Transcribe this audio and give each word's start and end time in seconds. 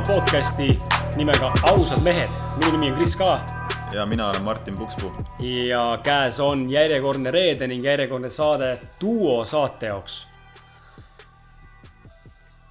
Kuulama 0.00 0.20
podcasti 0.20 0.78
nimega 1.16 1.52
Ausad 1.62 2.04
mehed. 2.04 2.28
minu 2.56 2.72
nimi 2.72 2.90
on 2.90 2.96
Kris 2.96 3.16
Kala 3.16 3.46
ja 3.92 4.06
mina 4.06 4.28
olen 4.28 4.42
Martin 4.42 4.74
Pukspuu. 4.74 5.12
ja 5.38 5.98
käes 6.02 6.40
on 6.40 6.70
järjekordne 6.70 7.30
reede 7.30 7.66
ning 7.66 7.84
järjekordne 7.84 8.30
saade 8.30 8.78
Duo 9.00 9.44
saate 9.44 9.86
jaoks. 9.86 10.28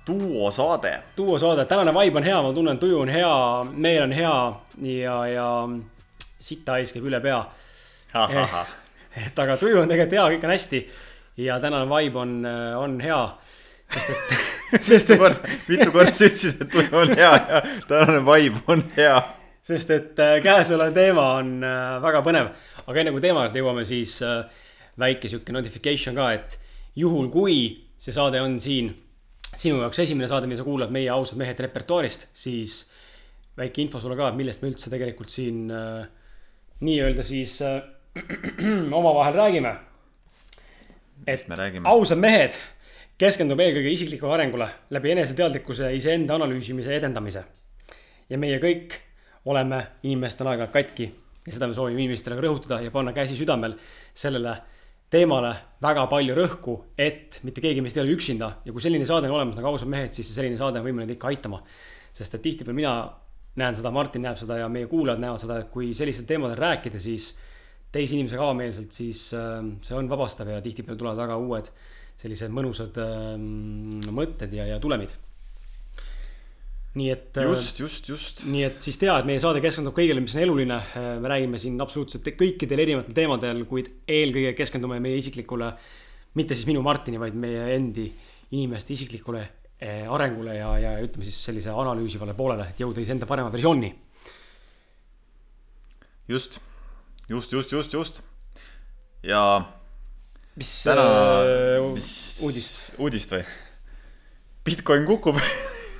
duo 0.07 0.51
saade. 0.51 1.03
duo 1.17 1.39
saade, 1.39 1.65
tänane 1.65 1.93
vibe 1.93 2.17
on 2.17 2.23
hea, 2.23 2.41
ma 2.41 2.53
tunnen, 2.53 2.77
tuju 2.77 2.99
on 2.99 3.09
hea, 3.09 3.63
meel 3.71 4.03
on 4.03 4.11
hea 4.11 4.53
ja, 4.81 5.27
ja 5.27 5.69
sita 6.39 6.71
hais 6.71 6.93
käib 6.93 7.05
üle 7.05 7.19
pea. 7.19 7.45
et 9.27 9.39
aga 9.39 9.57
tuju 9.57 9.81
on 9.81 9.87
tegelikult 9.87 10.17
hea, 10.17 10.27
kõik 10.29 10.43
on 10.43 10.55
hästi 10.55 10.89
ja 11.37 11.59
tänane 11.59 11.85
vibe 11.89 12.19
on, 12.19 12.45
on 12.77 12.99
hea 12.99 13.23
sest 13.89 14.13
et, 14.13 14.39
sest 14.91 15.11
et. 15.15 15.43
mitu 15.67 15.91
korda 15.91 16.13
sa 16.13 16.29
ütlesid, 16.29 16.63
et 16.63 16.71
tuju 16.71 17.03
on 17.03 17.13
hea 17.17 17.33
ja 17.35 17.61
tänane 17.89 18.23
vibe 18.25 18.63
on 18.67 18.85
hea 18.97 19.19
sest 19.69 19.91
et 19.93 20.23
äh, 20.23 20.37
käesolev 20.43 20.93
teema 20.95 21.27
on 21.39 21.59
äh, 21.63 21.99
väga 22.03 22.23
põnev. 22.25 22.53
aga 22.85 23.01
enne 23.01 23.13
kui 23.13 23.21
teema 23.21 23.45
juurde 23.45 23.61
jõuame, 23.61 23.85
siis 23.85 24.15
äh, 24.25 24.41
väike 24.99 25.29
sihuke 25.31 25.53
notification 25.53 26.17
ka, 26.17 26.31
et 26.33 26.57
juhul 26.99 27.29
kui 27.33 27.59
see 27.99 28.15
saade 28.15 28.41
on 28.41 28.57
siin 28.61 28.89
sinu 29.49 29.81
jaoks 29.83 29.99
esimene 30.05 30.29
saade, 30.29 30.47
mida 30.49 30.61
sa 30.61 30.67
kuulad 30.67 30.93
meie 30.93 31.09
ausad 31.13 31.39
mehed 31.41 31.59
repertuaarist, 31.65 32.29
siis 32.37 32.81
väike 33.59 33.83
info 33.83 34.01
sulle 34.01 34.17
ka, 34.19 34.31
millest 34.37 34.63
me 34.63 34.71
üldse 34.71 34.91
tegelikult 34.91 35.33
siin 35.33 35.67
äh, 35.73 36.07
nii-öelda 36.85 37.25
siis 37.27 37.59
äh, 37.65 37.81
omavahel 38.99 39.35
räägime. 39.35 39.75
et 41.27 41.45
ausad 41.83 42.17
mehed 42.17 42.55
keskendub 43.19 43.59
eelkõige 43.59 43.91
isiklikule 43.91 44.31
arengule 44.31 44.67
läbi 44.95 45.11
eneseteadlikkuse, 45.11 45.91
iseenda 45.95 46.37
analüüsimise 46.39 46.93
ja 46.93 47.01
edendamise. 47.01 47.43
ja 48.29 48.37
meie 48.37 48.59
kõik 48.61 48.95
oleme 49.45 49.79
inimestena 50.03 50.51
aeg-ajalt 50.51 50.73
katki 50.73 51.07
ja 51.45 51.53
seda 51.55 51.67
me 51.67 51.75
soovime 51.75 52.03
inimestele 52.03 52.37
ka 52.37 52.45
rõhutada 52.45 52.77
ja 52.83 52.91
panna 52.91 53.11
käsi 53.13 53.35
südamel 53.35 53.75
sellele 54.13 54.55
teemale 55.09 55.53
väga 55.81 56.05
palju 56.07 56.35
rõhku, 56.37 56.75
et 56.97 57.39
mitte 57.43 57.61
keegi 57.61 57.81
meist 57.81 57.97
ei 57.97 58.03
ole 58.03 58.13
üksinda 58.13 58.51
ja 58.65 58.71
kui 58.71 58.81
selline 58.81 59.07
saade 59.09 59.27
on 59.27 59.39
olemas 59.39 59.57
nagu 59.57 59.71
ausad 59.71 59.89
mehed, 59.89 60.13
siis 60.13 60.29
selline 60.35 60.57
saade 60.57 60.79
on 60.79 60.85
võimeline 60.85 61.17
ikka 61.17 61.27
aitama. 61.27 61.63
sest 62.13 62.35
et 62.35 62.41
tihtipeale 62.41 62.75
mina 62.75 62.93
näen 63.55 63.75
seda, 63.75 63.91
Martin 63.91 64.21
näeb 64.21 64.37
seda 64.37 64.57
ja 64.57 64.69
meie 64.69 64.87
kuulajad 64.87 65.19
näevad 65.19 65.41
seda, 65.41 65.59
et 65.59 65.69
kui 65.69 65.93
sellistel 65.93 66.25
teemadel 66.25 66.57
rääkida, 66.57 66.99
siis 66.99 67.33
teise 67.91 68.15
inimesega 68.15 68.43
avameelselt, 68.43 68.91
siis 68.91 69.33
äh, 69.33 69.63
see 69.81 69.97
on 69.97 70.09
vabastav 70.09 70.47
ja 70.47 70.61
tihtipeale 70.61 70.97
tulevad 70.97 71.17
väga 71.25 71.37
uued 71.37 71.71
sellised 72.19 72.51
mõnusad 72.51 72.97
ähm, 72.99 73.99
mõtted 74.11 74.53
ja, 74.53 74.67
ja 74.73 74.79
tulemid 74.83 75.15
nii 76.97 77.09
et. 77.13 77.37
Äh, 77.37 77.47
just, 77.47 77.79
just, 77.79 78.09
just. 78.09 78.43
nii 78.49 78.63
et 78.67 78.81
siis 78.83 78.97
tea, 79.01 79.13
et 79.19 79.27
meie 79.29 79.41
saade 79.41 79.61
keskendub 79.63 79.95
kõigele, 79.97 80.23
mis 80.23 80.33
on 80.35 80.43
eluline. 80.43 80.79
Äh, 80.97 81.09
me 81.21 81.31
räägime 81.31 81.61
siin 81.61 81.77
absoluutselt 81.83 82.27
kõikidel 82.39 82.83
erinevatel 82.85 83.15
teemadel, 83.17 83.63
kuid 83.69 83.91
eelkõige 84.09 84.55
keskendume 84.57 84.99
meie 85.03 85.19
isiklikule, 85.21 85.71
mitte 86.39 86.57
siis 86.57 86.69
minu 86.69 86.83
Martini, 86.85 87.21
vaid 87.21 87.37
meie 87.37 87.69
endi 87.75 88.09
inimeste 88.57 88.95
isiklikule 88.95 89.43
äh, 89.45 90.05
arengule 90.09 90.57
ja, 90.57 90.73
ja 90.81 90.95
ütleme 91.03 91.27
siis 91.27 91.37
sellise 91.45 91.73
analüüsivale 91.75 92.35
poolele, 92.37 92.71
et 92.71 92.81
jõuda 92.81 93.03
iseenda 93.03 93.29
parema 93.29 93.53
versiooni. 93.53 93.93
just, 96.29 96.59
just, 97.29 97.53
just, 97.53 97.71
just, 97.71 97.93
just. 97.93 98.23
ja. 99.23 99.43
Mis 100.55 100.71
täna 100.87 101.09
äh,, 101.43 101.81
mis 101.93 102.13
uudist? 102.45 102.79
uudist 102.97 103.35
või? 103.35 103.43
Bitcoin 104.65 105.05
kukub 105.09 105.37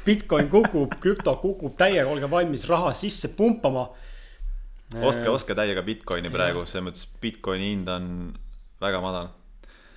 Bitcoin 0.09 0.47
kukub, 0.49 0.93
krüpto 1.01 1.35
kukub 1.41 1.75
täiega, 1.77 2.07
olge 2.09 2.29
valmis 2.31 2.63
raha 2.69 2.93
sisse 2.97 3.33
pumpama. 3.37 3.89
ostke, 4.95 5.27
äh, 5.27 5.33
ostke 5.33 5.57
täiega 5.57 5.83
Bitcoini 5.85 6.31
praegu, 6.33 6.63
selles 6.65 6.87
mõttes 6.87 7.09
Bitcoini 7.21 7.73
hind 7.73 7.91
on 7.93 8.07
väga 8.81 9.01
madal. 9.03 9.29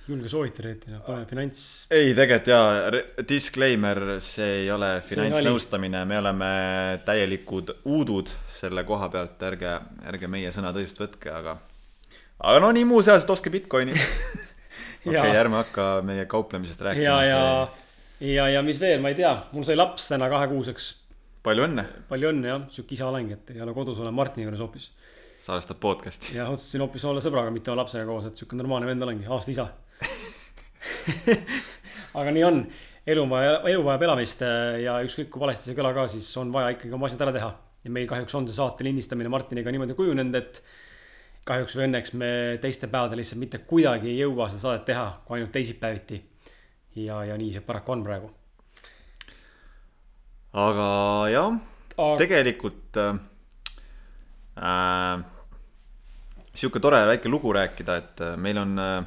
julge 0.03 0.27
soovitada, 0.27 0.73
et 0.75 0.85
pane 1.05 1.25
finants. 1.25 1.63
ei, 1.89 2.11
tegelikult 2.13 2.51
jaa, 2.51 3.01
disclaimer, 3.29 4.01
see 4.21 4.49
ei 4.63 4.71
ole 4.71 4.97
finantsnõustamine, 5.07 6.03
me 6.05 6.19
oleme 6.19 6.49
täielikud 7.07 7.77
uudud 7.85 8.33
selle 8.51 8.83
koha 8.83 9.07
pealt, 9.09 9.47
ärge, 9.49 9.77
ärge 10.11 10.29
meie 10.29 10.51
sõna 10.51 10.75
tõsiselt 10.75 11.07
võtke, 11.07 11.31
aga. 11.31 11.57
Aga 12.43 12.59
no 12.63 12.73
nii 12.75 12.85
muuseas, 12.87 13.23
et 13.23 13.31
ostke 13.33 13.51
Bitcoini 13.53 13.95
okei 15.07 15.17
okay,, 15.17 15.37
ärme 15.39 15.61
hakka 15.61 15.87
meie 16.05 16.25
kauplemisest 16.29 16.83
rääkima. 16.85 17.07
ja, 17.07 17.23
ja 17.25 17.41
ja, 18.23 18.47
ja 18.49 18.61
mis 18.65 18.79
veel, 18.81 19.01
ma 19.03 19.11
ei 19.11 19.17
tea, 19.17 19.31
mul 19.55 19.65
sai 19.67 19.75
laps 19.79 20.07
täna 20.11 20.29
kahekuuseks. 20.31 20.89
palju 21.43 21.67
õnne. 21.67 21.87
palju 22.09 22.31
õnne 22.31 22.51
jah, 22.51 22.63
sihuke 22.71 22.95
isa 22.97 23.09
olengi, 23.09 23.37
et 23.37 23.55
ei 23.55 23.63
ole 23.63 23.75
kodus, 23.75 23.99
olen 24.03 24.15
Martini 24.15 24.47
juures 24.47 24.63
hoopis. 24.63 24.91
salvestab 25.43 25.81
podcast'i. 25.83 26.37
jah, 26.37 26.51
otsustasin 26.51 26.85
hoopis 26.85 27.07
olla 27.09 27.23
sõbraga, 27.23 27.51
mitte 27.53 27.75
lapsega 27.75 28.07
koos, 28.07 28.29
et 28.29 28.39
sihuke 28.39 28.59
normaalne 28.59 28.89
vend 28.91 29.07
olengi, 29.07 29.27
aasta 29.27 29.55
isa 29.55 29.67
aga 32.19 32.31
nii 32.35 32.45
on, 32.47 32.63
elu 33.07 33.25
on 33.25 33.31
vaja, 33.31 33.59
elu 33.71 33.83
vajab 33.87 34.07
elamist 34.07 34.43
äh, 34.45 34.79
ja 34.83 34.97
ükskõik 35.03 35.31
kui 35.33 35.43
valesti 35.43 35.71
see 35.71 35.77
kõla 35.77 35.93
ka, 35.95 36.07
siis 36.11 36.27
on 36.39 36.51
vaja 36.53 36.73
ikkagi 36.75 36.95
oma 36.95 37.09
asjad 37.09 37.25
ära 37.27 37.35
teha. 37.35 37.51
ja 37.83 37.91
meil 37.91 38.07
kahjuks 38.07 38.35
on 38.39 38.47
see 38.47 38.55
saate 38.55 38.85
lindistamine 38.87 39.31
Martiniga 39.31 39.71
niimoodi 39.73 39.95
kujunenud, 39.97 40.35
et 40.39 40.63
kahjuks 41.47 41.75
või 41.77 41.87
õnneks 41.89 42.13
me 42.19 42.29
teiste 42.63 42.87
päevadel 42.91 43.19
lihtsalt 43.21 43.41
mitte 43.41 43.59
kuidagi 43.67 44.11
ei 44.13 44.21
jõua 44.21 44.47
seda 44.51 44.61
saadet 44.61 44.85
teha, 44.91 45.07
kui 45.25 45.37
ainult 45.37 45.51
teisipäeviti 45.55 46.21
ja, 47.03 47.23
ja 47.27 47.37
nii 47.39 47.51
see 47.55 47.65
paraku 47.65 47.95
on 47.95 48.03
praegu. 48.05 48.31
aga 50.53 50.87
jah 51.33 51.51
aga..., 51.97 52.17
tegelikult 52.21 52.99
äh, 53.01 53.17
äh, 54.57 55.23
sihuke 56.53 56.79
tore 56.79 57.03
väike 57.09 57.31
lugu 57.31 57.53
rääkida, 57.53 57.97
et 57.97 58.21
äh, 58.21 58.35
meil 58.37 58.61
on 58.61 58.77
äh,, 58.79 58.99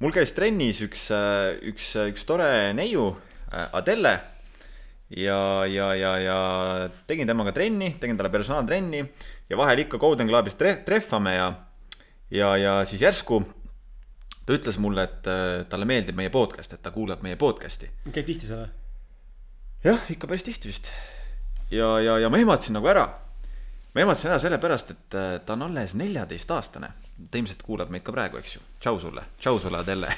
mul 0.00 0.14
käis 0.16 0.34
trennis 0.36 0.82
üks 0.86 1.10
äh,, 1.14 1.54
üks, 1.72 1.92
üks 2.10 2.26
tore 2.28 2.72
neiu 2.76 3.12
äh,, 3.52 3.68
Adele 3.76 4.18
ja, 5.10 5.66
ja, 5.66 5.94
ja, 5.94 6.12
ja 6.18 6.38
tegin 7.06 7.28
temaga 7.28 7.52
trenni, 7.54 7.92
tegin 8.00 8.16
talle 8.18 8.30
personaaltrenni 8.30 9.04
ja 9.50 9.58
vahel 9.58 9.84
ikka 9.84 9.98
Golden 10.02 10.28
Clubis 10.28 10.58
trehvame 10.58 11.34
ja, 11.34 11.52
ja, 12.30 12.56
ja 12.56 12.80
siis 12.84 13.02
järsku 13.02 13.44
ta 14.46 14.54
ütles 14.54 14.78
mulle, 14.82 15.06
et 15.06 15.28
äh, 15.30 15.66
talle 15.70 15.86
meeldib 15.88 16.18
meie 16.18 16.30
podcast, 16.30 16.74
et 16.74 16.82
ta 16.82 16.92
kuulab 16.94 17.22
meie 17.26 17.38
podcast'i. 17.38 17.90
käib 18.10 18.26
tihti 18.26 18.48
seal 18.48 18.64
või? 18.64 18.72
jah, 19.86 20.10
ikka 20.10 20.30
päris 20.30 20.46
tihti 20.46 20.70
vist. 20.70 20.90
ja, 21.70 21.96
ja, 22.02 22.18
ja 22.22 22.30
ma 22.30 22.42
ehmatasin 22.42 22.78
nagu 22.78 22.90
ära. 22.90 23.06
ma 23.94 24.04
ehmatasin 24.04 24.32
ära 24.32 24.42
sellepärast, 24.42 24.94
et 24.94 25.18
äh, 25.18 25.32
ta 25.46 25.54
on 25.58 25.66
alles 25.66 25.94
neljateistaastane. 25.98 26.92
ta 27.30 27.38
ilmselt 27.38 27.62
kuulab 27.66 27.90
meid 27.90 28.06
ka 28.06 28.14
praegu, 28.14 28.42
eks 28.42 28.56
ju. 28.56 28.62
tšau 28.80 29.00
sulle, 29.02 29.26
tšau 29.38 29.58
sulle, 29.62 29.82
Adele 29.82 30.14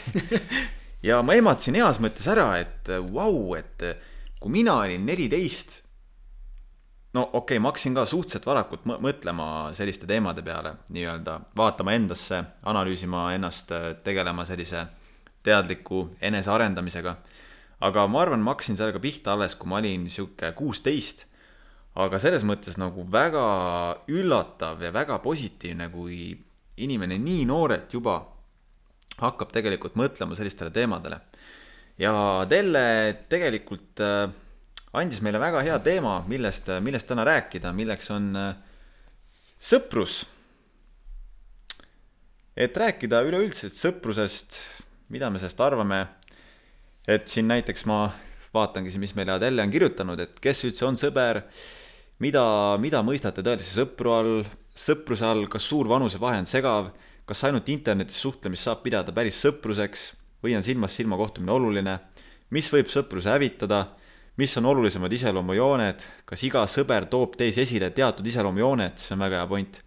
ja 1.09 1.23
ma 1.23 1.37
ehmatasin 1.37 1.81
heas 1.81 2.01
mõttes 2.01 2.29
ära, 2.29 2.51
et 2.61 2.93
äh, 2.93 3.01
vau 3.01 3.33
wow,, 3.33 3.57
et 3.61 3.89
kui 4.41 4.53
mina 4.55 4.79
olin 4.85 5.07
neliteist 5.07 5.83
no 7.15 7.23
okei 7.23 7.57
okay,, 7.57 7.59
ma 7.59 7.73
hakkasin 7.73 7.97
ka 7.97 8.05
suhteliselt 8.05 8.47
varakult 8.47 8.87
mõtlema 8.89 9.49
selliste 9.77 10.07
teemade 10.07 10.43
peale, 10.45 10.75
nii-öelda 10.95 11.39
vaatama 11.57 11.95
endasse, 11.97 12.43
analüüsima 12.69 13.29
ennast, 13.35 13.73
tegelema 14.05 14.45
sellise 14.49 14.87
teadliku 15.43 16.09
enesearendamisega. 16.21 17.17
aga 17.81 18.07
ma 18.07 18.23
arvan, 18.23 18.41
ma 18.43 18.53
hakkasin 18.55 18.77
sellega 18.77 18.99
pihta 18.99 19.33
alles, 19.33 19.55
kui 19.55 19.69
ma 19.71 19.79
olin 19.79 20.09
sihuke 20.11 20.53
kuusteist. 20.53 21.27
aga 21.95 22.19
selles 22.19 22.45
mõttes 22.45 22.79
nagu 22.79 23.07
väga 23.13 23.47
üllatav 24.09 24.83
ja 24.83 24.93
väga 24.93 25.19
positiivne, 25.19 25.89
kui 25.89 26.37
inimene 26.77 27.19
nii 27.19 27.45
noorelt 27.47 27.93
juba 27.93 28.21
hakkab 29.19 29.51
tegelikult 29.53 29.97
mõtlema 29.97 30.37
sellistele 30.37 30.71
teemadele. 30.71 31.21
Ja 31.99 32.15
Delle 32.51 32.85
tegelikult 33.29 34.01
äh, 34.05 34.31
andis 34.99 35.21
meile 35.25 35.41
väga 35.43 35.63
hea 35.67 35.79
teema, 35.85 36.21
millest, 36.31 36.71
millest 36.85 37.09
täna 37.11 37.27
rääkida, 37.29 37.73
milleks 37.77 38.11
on 38.15 38.31
äh, 38.39 38.53
sõprus. 39.59 40.25
et 42.59 42.77
rääkida 42.77 43.23
üleüldiselt 43.23 43.75
sõprusest, 43.75 44.57
mida 45.15 45.31
me 45.31 45.39
sellest 45.39 45.61
arvame. 45.61 46.07
et 47.07 47.29
siin 47.29 47.49
näiteks 47.49 47.87
ma 47.87 48.13
vaatangi 48.55 48.91
siin, 48.91 49.01
mis 49.01 49.15
meile 49.15 49.33
Adele 49.33 49.63
on 49.63 49.71
kirjutanud, 49.71 50.21
et 50.21 50.41
kes 50.41 50.65
üldse 50.65 50.85
on 50.87 50.97
sõber, 50.97 51.43
mida, 52.19 52.77
mida 52.79 53.03
mõistate 53.03 53.43
tõelise 53.43 53.75
sõpru 53.81 54.13
all, 54.13 54.45
sõpruse 54.75 55.25
all, 55.25 55.47
kas 55.49 55.65
suur 55.69 55.89
vanusevahe 55.89 56.39
on 56.43 56.47
segav, 56.47 56.91
kas 57.29 57.45
ainult 57.45 57.69
internetis 57.69 58.21
suhtlemist 58.21 58.65
saab 58.65 58.83
pidada 58.83 59.13
päris 59.13 59.41
sõpruseks 59.45 60.13
või 60.45 60.57
on 60.57 60.67
silmast 60.67 60.99
silma 61.01 61.17
kohtumine 61.17 61.53
oluline, 61.53 61.99
mis 62.51 62.71
võib 62.73 62.91
sõpruse 62.93 63.33
hävitada 63.33 63.85
mis 64.39 64.55
on 64.59 64.67
olulisemad 64.71 65.13
iseloomujooned, 65.13 66.05
kas 66.25 66.43
iga 66.47 66.63
sõber 66.71 67.09
toob 67.11 67.35
teis 67.39 67.59
esile 67.59 67.91
teatud 67.91 68.27
iseloomujooned, 68.27 69.01
see 69.03 69.17
on 69.17 69.25
väga 69.27 69.41
hea 69.41 69.49
point, 69.51 69.81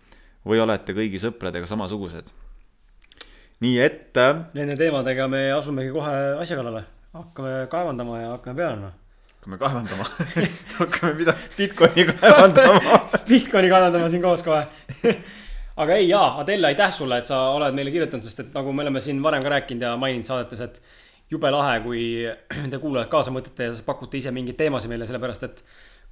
või 0.47 0.59
olete 0.59 0.95
kõigi 0.97 1.21
sõpradega 1.23 1.69
samasugused? 1.69 2.33
nii 3.61 3.77
et. 3.79 4.17
Nende 4.57 4.75
teemadega 4.77 5.27
me 5.29 5.45
asumegi 5.53 5.93
kohe 5.93 6.15
asja 6.41 6.57
kallale. 6.57 6.83
hakkame 7.13 7.67
kaevandama 7.69 8.17
ja 8.19 8.31
hakkame 8.31 8.55
peale 8.57 8.91
hakkame 9.41 9.57
kaevandama 9.57 10.05
hakkame 10.79 11.13
mida, 11.13 11.33
Bitcoini 11.57 12.05
kaevandama. 12.11 12.99
Bitcoini 13.27 13.69
kaevandama 13.69 14.09
siin 14.09 14.21
koos 14.21 14.43
kohe. 14.43 14.67
aga 15.75 15.99
ei 15.99 16.09
jaa, 16.09 16.41
Adele, 16.41 16.71
aitäh 16.71 16.91
sulle, 16.95 17.21
et 17.21 17.29
sa 17.29 17.39
oled 17.55 17.75
meile 17.77 17.93
kirjutanud, 17.93 18.25
sest 18.25 18.43
et 18.43 18.51
nagu 18.55 18.73
me 18.73 18.83
oleme 18.85 19.01
siin 19.03 19.21
varem 19.23 19.43
ka 19.43 19.53
rääkinud 19.55 19.87
ja 19.87 19.93
maininud 19.99 20.27
saadetes, 20.27 20.65
et 20.65 20.81
jube 21.31 21.51
lahe, 21.53 21.79
kui 21.85 22.03
te 22.71 22.81
kuulajad 22.81 23.11
kaasa 23.11 23.33
mõtlete 23.35 23.69
ja 23.69 23.77
pakute 23.85 24.19
ise 24.19 24.33
mingeid 24.35 24.59
teemasid 24.59 24.91
meile, 24.91 25.07
sellepärast 25.09 25.47
et 25.47 25.63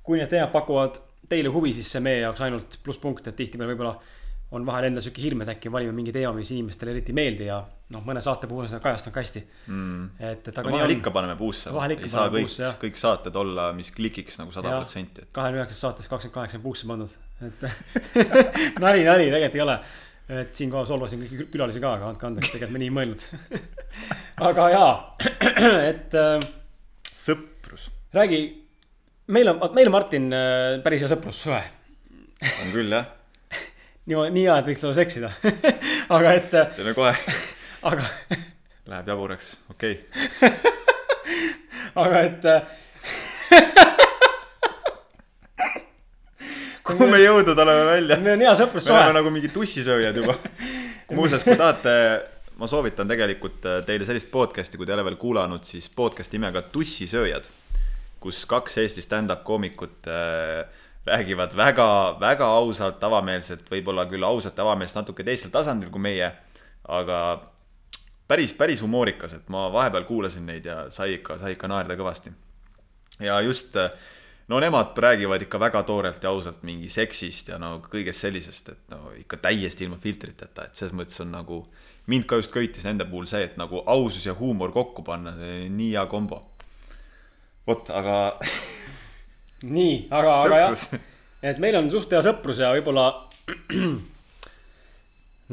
kui 0.04 0.22
need 0.22 0.32
teemad 0.32 0.54
pakuvad 0.54 1.02
teile 1.30 1.52
huvi, 1.54 1.74
siis 1.76 1.92
see 1.92 2.02
meie 2.04 2.24
jaoks 2.24 2.42
ainult 2.46 2.80
plusspunkt, 2.86 3.28
et 3.28 3.38
tihtipeale 3.38 3.76
võib-olla 3.76 3.98
on 4.56 4.66
vahel 4.66 4.88
endal 4.88 5.04
sihuke 5.06 5.22
hirm, 5.22 5.44
et 5.44 5.52
äkki 5.54 5.70
valime 5.70 5.94
mingi 5.94 6.14
teema, 6.16 6.32
mis 6.34 6.50
inimestele 6.56 6.96
eriti 6.96 7.14
ei 7.14 7.18
meeldi 7.20 7.50
ja 7.52 7.60
noh, 7.94 8.02
mõne 8.06 8.22
saate 8.26 8.50
puhul 8.50 8.66
seda 8.70 8.80
kajastatud 8.82 9.14
ka 9.14 9.22
hästi 9.22 9.44
mm.. 9.70 10.08
et, 10.18 10.50
et 10.50 10.58
aga 10.58 10.72
no 10.72 10.80
vahel 10.80 10.96
ikka 10.96 11.14
paneme 11.14 11.36
puusse. 11.38 11.70
Ei 11.70 12.10
saa 12.10 12.32
kõik 12.34 12.56
kõik 12.82 12.98
saated 12.98 13.38
olla, 13.38 13.70
mis 13.78 13.92
klikiks 13.94 14.40
nagu 14.42 14.54
sada 14.56 14.74
protsenti, 14.80 15.28
et 15.28 15.34
kahekümne 15.36 15.62
üheksas 15.62 15.84
saates 15.86 16.10
kakskümmend 16.10 16.38
kaheksa 16.40 16.58
on 16.58 16.66
puusse 16.66 16.90
pandud, 16.90 17.14
et 17.47 17.62
nali, 18.83 19.03
nali 19.07 19.27
tegelikult 19.31 19.56
ei 19.56 19.63
ole. 19.63 19.75
et 20.30 20.56
siinkohal 20.56 20.86
solvasin 20.86 21.21
kõiki 21.24 21.38
kül- 21.39 21.51
külalisi 21.53 21.81
ka, 21.81 21.94
aga 21.97 22.09
andke 22.12 22.27
andeks, 22.27 22.51
tegelikult 22.53 22.75
me 22.75 22.81
nii 22.83 22.89
ei 22.91 22.95
mõelnud. 22.97 23.21
aga 24.50 24.65
jaa, 24.74 24.91
et 25.91 26.18
äh, 26.19 26.50
sõprus 27.09 27.88
räägi, 28.13 28.41
meil 29.33 29.53
on, 29.53 29.63
meil 29.74 29.89
on 29.89 29.95
Martin 29.95 30.27
äh, 30.36 30.75
päris 30.86 31.06
hea 31.06 31.12
sõprussuhe. 31.13 31.62
on 32.50 32.75
küll 32.75 32.94
jah, 32.94 33.07
nii, 34.09 34.27
nii 34.36 34.45
hea, 34.45 34.59
et 34.59 34.69
võiks 34.69 34.83
temaga 34.86 35.00
seksida. 35.00 35.31
aga 36.19 36.36
et, 36.38 36.53
teeme 36.77 36.94
kohe, 36.97 37.15
aga, 37.89 38.12
läheb 38.91 39.15
jaburaks, 39.15 39.56
okei 39.74 39.97
okay.. 40.03 40.75
aga 42.06 42.21
et 42.27 42.51
äh, 42.53 42.62
kuhu 46.89 47.07
me 47.12 47.21
jõudnud 47.21 47.63
oleme 47.65 47.86
välja? 47.94 48.18
meil 48.19 48.36
on 48.36 48.44
hea 48.45 48.50
me 48.50 48.56
oleme 48.56 48.59
sõprussuhe. 48.63 49.06
nagu 49.19 49.31
mingid 49.33 49.56
tussisööjad 49.56 50.19
juba. 50.21 50.36
muuseas, 51.19 51.44
kui 51.44 51.57
tahate, 51.57 51.94
ma 52.59 52.68
soovitan 52.69 53.09
tegelikult 53.09 53.65
äh, 53.69 53.80
teile 53.88 54.07
sellist 54.07 54.30
podcast'i, 54.31 54.77
kui 54.77 54.88
te 54.88 54.94
ei 54.94 55.00
ole 55.00 55.07
veel 55.09 55.18
kuulanud, 55.21 55.63
siis 55.68 55.89
podcast'i 55.95 56.38
nimega 56.38 56.63
Tussisööjad, 56.74 57.47
kus 58.24 58.44
kaks 58.50 58.80
Eesti 58.83 59.03
stand-up 59.06 59.45
koomikut 59.47 60.09
äh, 60.12 60.65
räägivad 61.09 61.56
väga, 61.57 61.88
väga 62.19 62.50
ausalt, 62.59 63.03
avameelselt, 63.03 63.65
võib-olla 63.71 64.06
küll 64.09 64.25
ausalt 64.27 64.59
avameelselt 64.59 65.03
natuke 65.03 65.25
teisel 65.25 65.53
tasandil 65.53 65.91
kui 65.94 66.03
meie, 66.03 66.27
aga 66.89 67.19
päris, 68.30 68.53
päris 68.53 68.83
humoorikas, 68.86 69.33
et 69.39 69.50
ma 69.50 69.68
vahepeal 69.74 70.06
kuulasin 70.09 70.45
neid 70.50 70.68
ja 70.69 70.83
sai 70.94 71.18
ikka, 71.18 71.39
sai 71.41 71.56
ikka 71.56 71.71
naerda 71.71 71.97
kõvasti. 72.00 72.33
ja 73.24 73.39
just, 73.41 73.77
no 74.50 74.60
nemad 74.60 74.98
räägivad 74.98 75.42
ikka 75.42 75.60
väga 75.60 75.84
toorelt 75.84 76.24
ja 76.24 76.30
ausalt 76.30 76.63
mingi 76.63 76.90
seksist 76.90 77.48
ja 77.51 77.57
no 77.62 77.75
kõigest 77.86 78.25
sellisest, 78.25 78.69
et 78.74 78.94
no 78.94 79.12
ikka 79.18 79.38
täiesti 79.46 79.86
ilma 79.86 79.98
filtriteta, 80.01 80.66
et 80.66 80.80
selles 80.80 80.96
mõttes 80.98 81.22
on 81.22 81.30
nagu, 81.34 81.60
mind 82.10 82.25
ka 82.30 82.40
just 82.42 82.54
köitis 82.54 82.86
nende 82.88 83.06
puhul 83.10 83.28
see, 83.30 83.44
et 83.46 83.57
nagu 83.62 83.84
ausus 83.86 84.25
ja 84.25 84.34
huumor 84.34 84.74
kokku 84.74 85.06
panna, 85.06 85.36
see 85.38 85.68
on 85.68 85.78
nii 85.78 85.92
hea 85.94 86.06
kombo. 86.10 86.42
vot, 87.68 87.90
aga 87.94 88.16
nii, 89.78 89.96
aga, 90.10 90.31
aga 90.42 90.56
jah 90.66 90.74
et 91.51 91.57
meil 91.62 91.75
on 91.78 91.92
suht 91.94 92.12
hea 92.12 92.22
sõprus 92.25 92.60
ja 92.63 92.74
võib-olla 92.74 93.06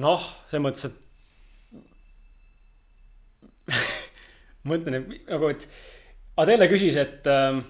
noh, 0.06 0.22
selles 0.48 0.64
mõttes, 0.64 0.84
et 0.88 0.96
mõtlen, 4.72 4.94
et 5.02 5.06
nagu, 5.28 5.52
et 5.52 5.69
Adele 6.37 6.69
küsis, 6.69 6.96
et 7.00 7.25
ähm, 7.32 7.64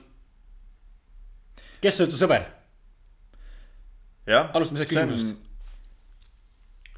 kes 1.82 2.00
on 2.00 2.08
üldse 2.08 2.20
sõber? 2.20 2.46
Alustame 4.26 4.81
sellest 4.81 4.90
küsimusest.. 4.90 5.37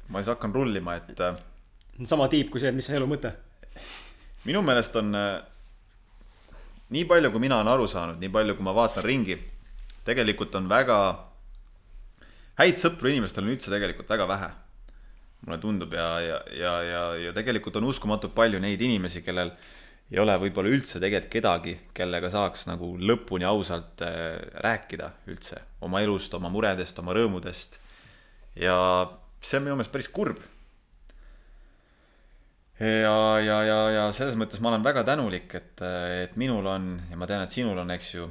ma 0.09 0.21
siis 0.21 0.31
hakkan 0.33 0.53
rullima, 0.55 0.95
et 0.97 1.21
äh, 1.21 1.37
sama 2.09 2.27
tiib 2.31 2.49
kui 2.49 2.61
see, 2.63 2.71
mis 2.73 2.89
on 2.89 2.97
elu 2.97 3.09
mõte. 3.09 3.33
minu 4.47 4.63
meelest 4.65 4.95
on 4.97 5.13
äh, 5.15 5.41
nii 6.95 7.05
palju, 7.05 7.31
kui 7.31 7.43
mina 7.43 7.59
olen 7.59 7.73
aru 7.73 7.87
saanud, 7.87 8.17
nii 8.21 8.31
palju, 8.33 8.55
kui 8.57 8.65
ma 8.65 8.73
vaatan 8.73 9.05
ringi, 9.05 9.37
tegelikult 10.07 10.55
on 10.57 10.69
väga, 10.71 10.97
häid 12.61 12.81
sõpru 12.81 13.11
inimestel 13.11 13.45
on 13.45 13.53
üldse 13.53 13.71
tegelikult 13.73 14.09
väga 14.09 14.27
vähe. 14.29 14.49
mulle 15.39 15.57
tundub 15.63 15.93
ja, 15.95 16.07
ja, 16.19 16.37
ja, 16.51 16.71
ja, 16.83 17.03
ja 17.15 17.29
tegelikult 17.33 17.77
on 17.79 17.85
uskumatult 17.87 18.33
palju 18.35 18.59
neid 18.59 18.81
inimesi, 18.81 19.21
kellel 19.23 19.53
ei 20.09 20.19
ole 20.19 20.35
võib-olla 20.41 20.71
üldse 20.73 21.01
tegelikult 21.01 21.33
kedagi, 21.33 21.75
kellega 21.93 22.31
saaks 22.33 22.65
nagu 22.69 22.95
lõpuni 22.97 23.45
ausalt 23.45 24.01
äh, 24.05 24.37
rääkida 24.65 25.11
üldse 25.29 25.61
oma 25.85 26.01
elust, 26.05 26.33
oma 26.33 26.49
muredest, 26.53 26.99
oma 26.99 27.13
rõõmudest. 27.17 27.79
ja 28.59 28.77
see 29.39 29.59
on 29.59 29.67
minu 29.67 29.77
meelest 29.77 29.93
päris 29.93 30.09
kurb 30.11 30.39
ja, 32.79 33.39
ja, 33.43 33.57
ja, 33.63 33.79
ja 33.91 34.03
selles 34.15 34.37
mõttes 34.39 34.61
ma 34.63 34.71
olen 34.73 34.83
väga 34.83 35.03
tänulik, 35.07 35.53
et, 35.55 35.81
et 36.23 36.37
minul 36.39 36.65
on 36.67 36.93
ja 37.09 37.19
ma 37.19 37.27
tean, 37.27 37.43
et 37.43 37.55
sinul 37.55 37.77
on, 37.77 37.91
eks 37.91 38.13
ju, 38.15 38.29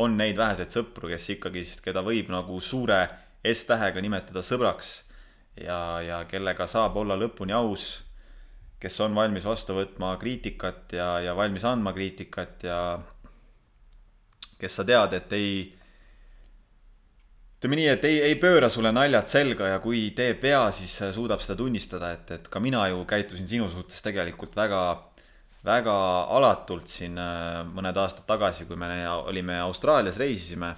on 0.00 0.16
neid 0.16 0.36
väheseid 0.38 0.72
sõpru, 0.72 1.10
kes 1.12 1.30
ikkagist, 1.36 1.84
keda 1.84 2.04
võib 2.04 2.32
nagu 2.32 2.60
suure 2.60 3.04
S-tähega 3.46 4.02
nimetada 4.02 4.42
sõbraks 4.42 4.96
ja, 5.60 6.00
ja 6.02 6.22
kellega 6.28 6.66
saab 6.68 6.96
olla 7.00 7.16
lõpuni 7.18 7.54
aus, 7.56 8.05
kes 8.80 9.00
on 9.00 9.14
valmis 9.16 9.46
vastu 9.48 9.76
võtma 9.76 10.16
kriitikat 10.20 10.96
ja, 10.98 11.08
ja 11.24 11.34
valmis 11.36 11.64
andma 11.64 11.94
kriitikat 11.96 12.66
ja 12.68 12.80
kes 14.60 14.78
sa 14.78 14.84
tead, 14.88 15.16
et 15.16 15.32
ei 15.36 15.50
ütleme 17.56 17.78
nii, 17.80 17.88
et 17.88 18.04
ei, 18.04 18.18
ei 18.28 18.36
pööra 18.38 18.68
sulle 18.70 18.92
naljad 18.92 19.30
selga 19.32 19.70
ja 19.72 19.78
kui 19.82 20.10
teeb 20.16 20.42
vea, 20.44 20.66
siis 20.76 20.92
suudab 21.16 21.40
seda 21.42 21.56
tunnistada, 21.58 22.12
et, 22.14 22.30
et 22.36 22.48
ka 22.52 22.60
mina 22.62 22.84
ju 22.92 23.00
käitusin 23.08 23.48
sinu 23.48 23.68
suhtes 23.72 24.04
tegelikult 24.04 24.54
väga, 24.56 24.80
väga 25.64 25.94
alatult 26.36 26.92
siin 26.92 27.16
äh, 27.18 27.62
mõned 27.66 27.96
aastad 27.96 28.28
tagasi, 28.28 28.68
kui 28.68 28.76
me 28.78 28.90
olime 29.08 29.58
Austraalias, 29.64 30.20
reisisime. 30.20 30.74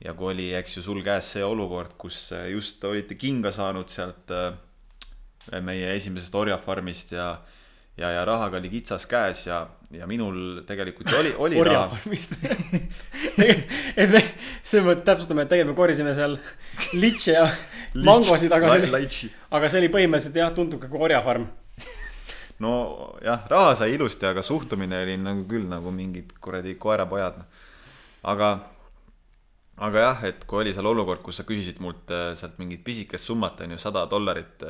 ja 0.00 0.14
kui 0.16 0.30
oli, 0.32 0.52
eks 0.56 0.76
ju, 0.76 0.82
sul 0.84 1.02
käes 1.04 1.34
see 1.34 1.44
olukord, 1.44 1.96
kus 1.98 2.30
just 2.52 2.84
olite 2.84 3.16
kinga 3.20 3.50
saanud 3.52 3.88
sealt 3.88 4.30
äh, 4.32 4.52
meie 5.64 5.94
esimesest 5.96 6.34
orjafarmist 6.34 7.12
ja 7.16 7.30
ja, 8.00 8.10
ja 8.10 8.24
rahaga 8.24 8.58
oli 8.58 8.70
kitsas 8.70 9.06
käes 9.06 9.44
ja, 9.46 9.60
ja 9.92 10.06
minul 10.06 10.62
tegelikult 10.66 11.12
oli, 11.18 11.34
oli 11.36 11.60
orjafarmist. 11.60 12.36
et 13.96 14.10
me, 14.10 14.22
selles 14.62 14.86
mõttes 14.86 15.04
täpsustame, 15.06 15.44
et 15.44 15.52
tegelikult 15.52 15.74
me 15.74 15.78
korisime 15.82 16.14
seal 16.16 16.38
litše 16.96 17.36
ja 17.36 17.46
mangosid, 18.06 18.52
aga 18.56 18.72
see 18.72 18.88
oli, 18.88 19.30
aga 19.58 19.72
see 19.72 19.82
oli 19.82 19.92
põhimõtteliselt 19.92 20.40
jah, 20.42 20.52
tundub 20.56 20.86
nagu 20.86 21.04
orjafarm. 21.08 21.46
nojah, 22.64 23.46
raha 23.52 23.76
sai 23.82 23.94
ilusti, 23.96 24.28
aga 24.30 24.44
suhtumine 24.44 25.04
oli 25.04 25.20
nagu 25.20 25.46
küll 25.50 25.68
nagu 25.68 25.92
mingid 25.94 26.36
kuradi 26.40 26.76
koerapojad. 26.80 27.42
aga, 28.32 28.50
aga 29.90 30.08
jah, 30.08 30.26
et 30.32 30.44
kui 30.48 30.64
oli 30.64 30.74
seal 30.76 30.88
olukord, 30.88 31.24
kus 31.26 31.42
sa 31.42 31.48
küsisid 31.48 31.84
mult 31.84 32.12
äh, 32.14 32.32
sealt 32.38 32.60
mingit 32.62 32.84
pisikest 32.84 33.28
summat, 33.28 33.60
on 33.64 33.76
ju, 33.76 33.82
sada 33.82 34.06
dollarit, 34.08 34.68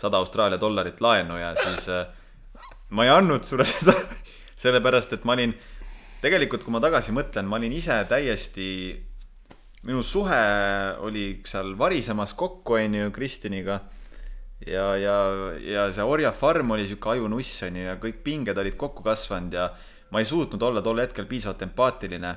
sada 0.00 0.20
Austraalia 0.20 0.60
dollarit 0.60 1.00
laenu 1.04 1.36
ja 1.40 1.52
siis 1.58 1.88
äh, 1.92 2.06
ma 2.96 3.04
ei 3.06 3.12
andnud 3.12 3.44
sulle 3.46 3.66
seda, 3.74 3.94
sellepärast 4.60 5.14
et 5.18 5.28
ma 5.28 5.36
olin, 5.36 5.54
tegelikult 6.24 6.64
kui 6.64 6.74
ma 6.74 6.82
tagasi 6.82 7.14
mõtlen, 7.16 7.48
ma 7.48 7.60
olin 7.60 7.76
ise 7.76 7.98
täiesti 8.08 8.66
minu 9.88 10.02
suhe 10.04 10.40
oli 11.00 11.40
seal 11.48 11.72
varisemas 11.78 12.34
kokku, 12.36 12.76
on 12.76 12.94
ju, 12.94 13.10
Kristiniga. 13.10 13.80
ja, 14.66 14.96
ja, 14.96 15.16
ja 15.64 15.86
see 15.92 16.04
orjafarm 16.04 16.74
oli 16.76 16.84
sihuke 16.88 17.14
ajunuss, 17.14 17.62
on 17.64 17.78
ju, 17.80 17.86
ja 17.88 17.96
kõik 18.00 18.20
pinged 18.24 18.58
olid 18.60 18.76
kokku 18.76 19.04
kasvanud 19.06 19.56
ja 19.56 19.70
ma 20.12 20.20
ei 20.20 20.28
suutnud 20.28 20.62
olla 20.62 20.82
tol 20.84 21.00
hetkel 21.00 21.28
piisavalt 21.30 21.62
empaatiline. 21.64 22.34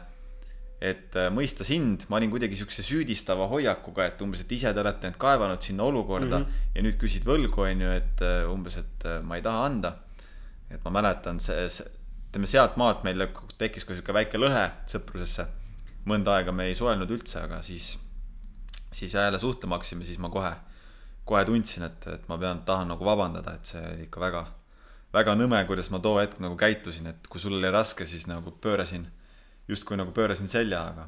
Et 0.83 1.15
äh, 1.15 1.29
mõista 1.31 1.63
sind, 1.63 2.03
ma 2.11 2.19
olin 2.19 2.31
kuidagi 2.33 2.57
siukse 2.59 2.83
süüdistava 2.83 3.47
hoiakuga, 3.47 4.09
et 4.11 4.21
umbes, 4.25 4.43
et 4.43 4.51
ise 4.51 4.73
te 4.75 4.83
olete 4.83 5.07
end 5.07 5.19
kaevanud 5.21 5.63
sinna 5.63 5.87
olukorda 5.87 6.39
mm 6.39 6.43
-hmm. 6.43 6.69
ja 6.75 6.83
nüüd 6.83 6.99
küsid 6.99 7.27
võlgu, 7.29 7.63
on 7.63 7.81
ju, 7.85 7.91
et 8.01 8.21
äh, 8.21 8.51
umbes, 8.51 8.77
et 8.77 9.05
äh, 9.07 9.21
ma 9.23 9.39
ei 9.39 9.41
taha 9.41 9.65
anda. 9.65 9.95
et 10.73 10.81
ma 10.85 10.91
mäletan, 10.91 11.39
see, 11.39 11.69
see, 11.69 11.85
ütleme 12.29 12.47
sealt 12.49 12.77
maalt 12.81 13.03
meil 13.03 13.27
tekkis 13.57 13.85
ka 13.85 13.93
sihuke 13.93 14.13
väike 14.13 14.39
lõhe 14.41 14.71
sõprusesse 14.89 15.45
mõnda 16.09 16.37
aega 16.37 16.51
me 16.55 16.67
ei 16.69 16.75
suhelnud 16.75 17.11
üldse, 17.15 17.39
aga 17.45 17.61
siis, 17.63 17.93
siis 18.91 19.13
jälle 19.13 19.39
suhtlema 19.39 19.79
hakkasime, 19.79 20.05
siis 20.07 20.19
ma 20.19 20.29
kohe, 20.33 20.51
kohe 21.25 21.43
tundsin, 21.47 21.87
et, 21.87 22.07
et 22.11 22.27
ma 22.31 22.37
pean, 22.41 22.63
tahan 22.67 22.91
nagu 22.91 23.07
vabandada, 23.07 23.55
et 23.55 23.73
see 23.73 23.83
oli 23.93 24.07
ikka 24.07 24.23
väga, 24.23 24.43
väga 25.15 25.35
nõme, 25.39 25.61
kuidas 25.69 25.89
ma 25.93 26.01
too 26.03 26.17
hetk 26.19 26.41
nagu 26.43 26.57
käitusin, 26.59 27.07
et 27.13 27.29
kui 27.31 27.41
sul 27.41 27.55
oli 27.59 27.71
raske, 27.71 28.07
siis 28.09 28.27
nagu 28.31 28.55
pöörasin, 28.63 29.07
justkui 29.69 29.97
nagu 29.99 30.11
pöörasin 30.15 30.49
selja, 30.51 30.81
aga. 30.91 31.07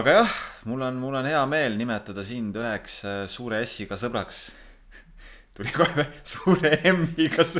aga 0.00 0.16
jah, 0.20 0.34
mul 0.68 0.82
on, 0.86 0.98
mul 1.02 1.18
on 1.20 1.28
hea 1.28 1.42
meel 1.50 1.76
nimetada 1.80 2.24
sind 2.26 2.56
üheks 2.60 3.00
suure 3.32 3.62
S-iga 3.64 3.96
sõbraks. 4.00 4.50
tuli 5.56 5.72
kohe 5.74 6.06
suure 6.22 6.76
M-iga 6.92 7.46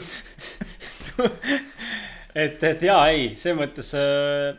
et, 2.35 2.63
et 2.63 2.83
jaa, 2.87 3.03
ei, 3.11 3.35
selles 3.37 3.59
mõttes 3.59 3.93
äh, 3.99 4.55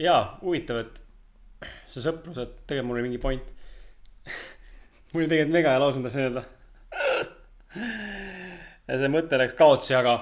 jaa, 0.00 0.22
huvitav, 0.44 0.84
et 0.84 1.68
see 1.90 2.04
sõprus, 2.04 2.38
et 2.38 2.54
tegelikult 2.66 2.88
mul 2.88 3.00
oli 3.00 3.08
mingi 3.08 3.20
point 3.22 3.46
mul 5.12 5.24
oli 5.24 5.30
tegelikult 5.32 5.56
mega 5.56 5.74
hea 5.74 5.82
lausung 5.82 6.06
tahtsin 6.06 6.28
öelda 6.28 6.44
ja 8.90 8.98
see 8.98 9.10
mõte 9.12 9.38
läks 9.40 9.56
kaotsi, 9.58 9.94
aga, 9.98 10.18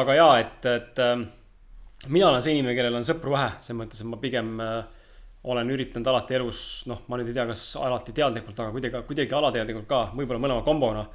aga 0.00 0.16
jaa, 0.18 0.32
et, 0.44 0.68
et 0.70 1.02
äh, 1.04 1.24
mina 2.08 2.30
olen 2.30 2.42
see 2.44 2.56
inimene, 2.56 2.76
kellel 2.78 2.96
on 3.00 3.06
sõpru 3.06 3.34
vähe, 3.34 3.52
selles 3.60 3.78
mõttes, 3.82 4.00
et 4.00 4.08
ma 4.08 4.18
pigem 4.20 4.54
äh, 4.64 5.00
olen 5.50 5.72
üritanud 5.72 6.08
alati 6.12 6.36
elus, 6.36 6.62
noh, 6.88 7.02
ma 7.08 7.18
nüüd 7.20 7.30
ei 7.32 7.36
tea, 7.36 7.46
kas 7.48 7.64
alati 7.80 8.14
teadlikult, 8.16 8.58
aga 8.60 8.72
kuidagi, 8.74 9.02
kuidagi 9.08 9.36
alateadlikult 9.36 9.88
ka, 9.88 10.00
võib-olla 10.16 10.42
mõlema 10.42 10.64
kombona. 10.66 11.06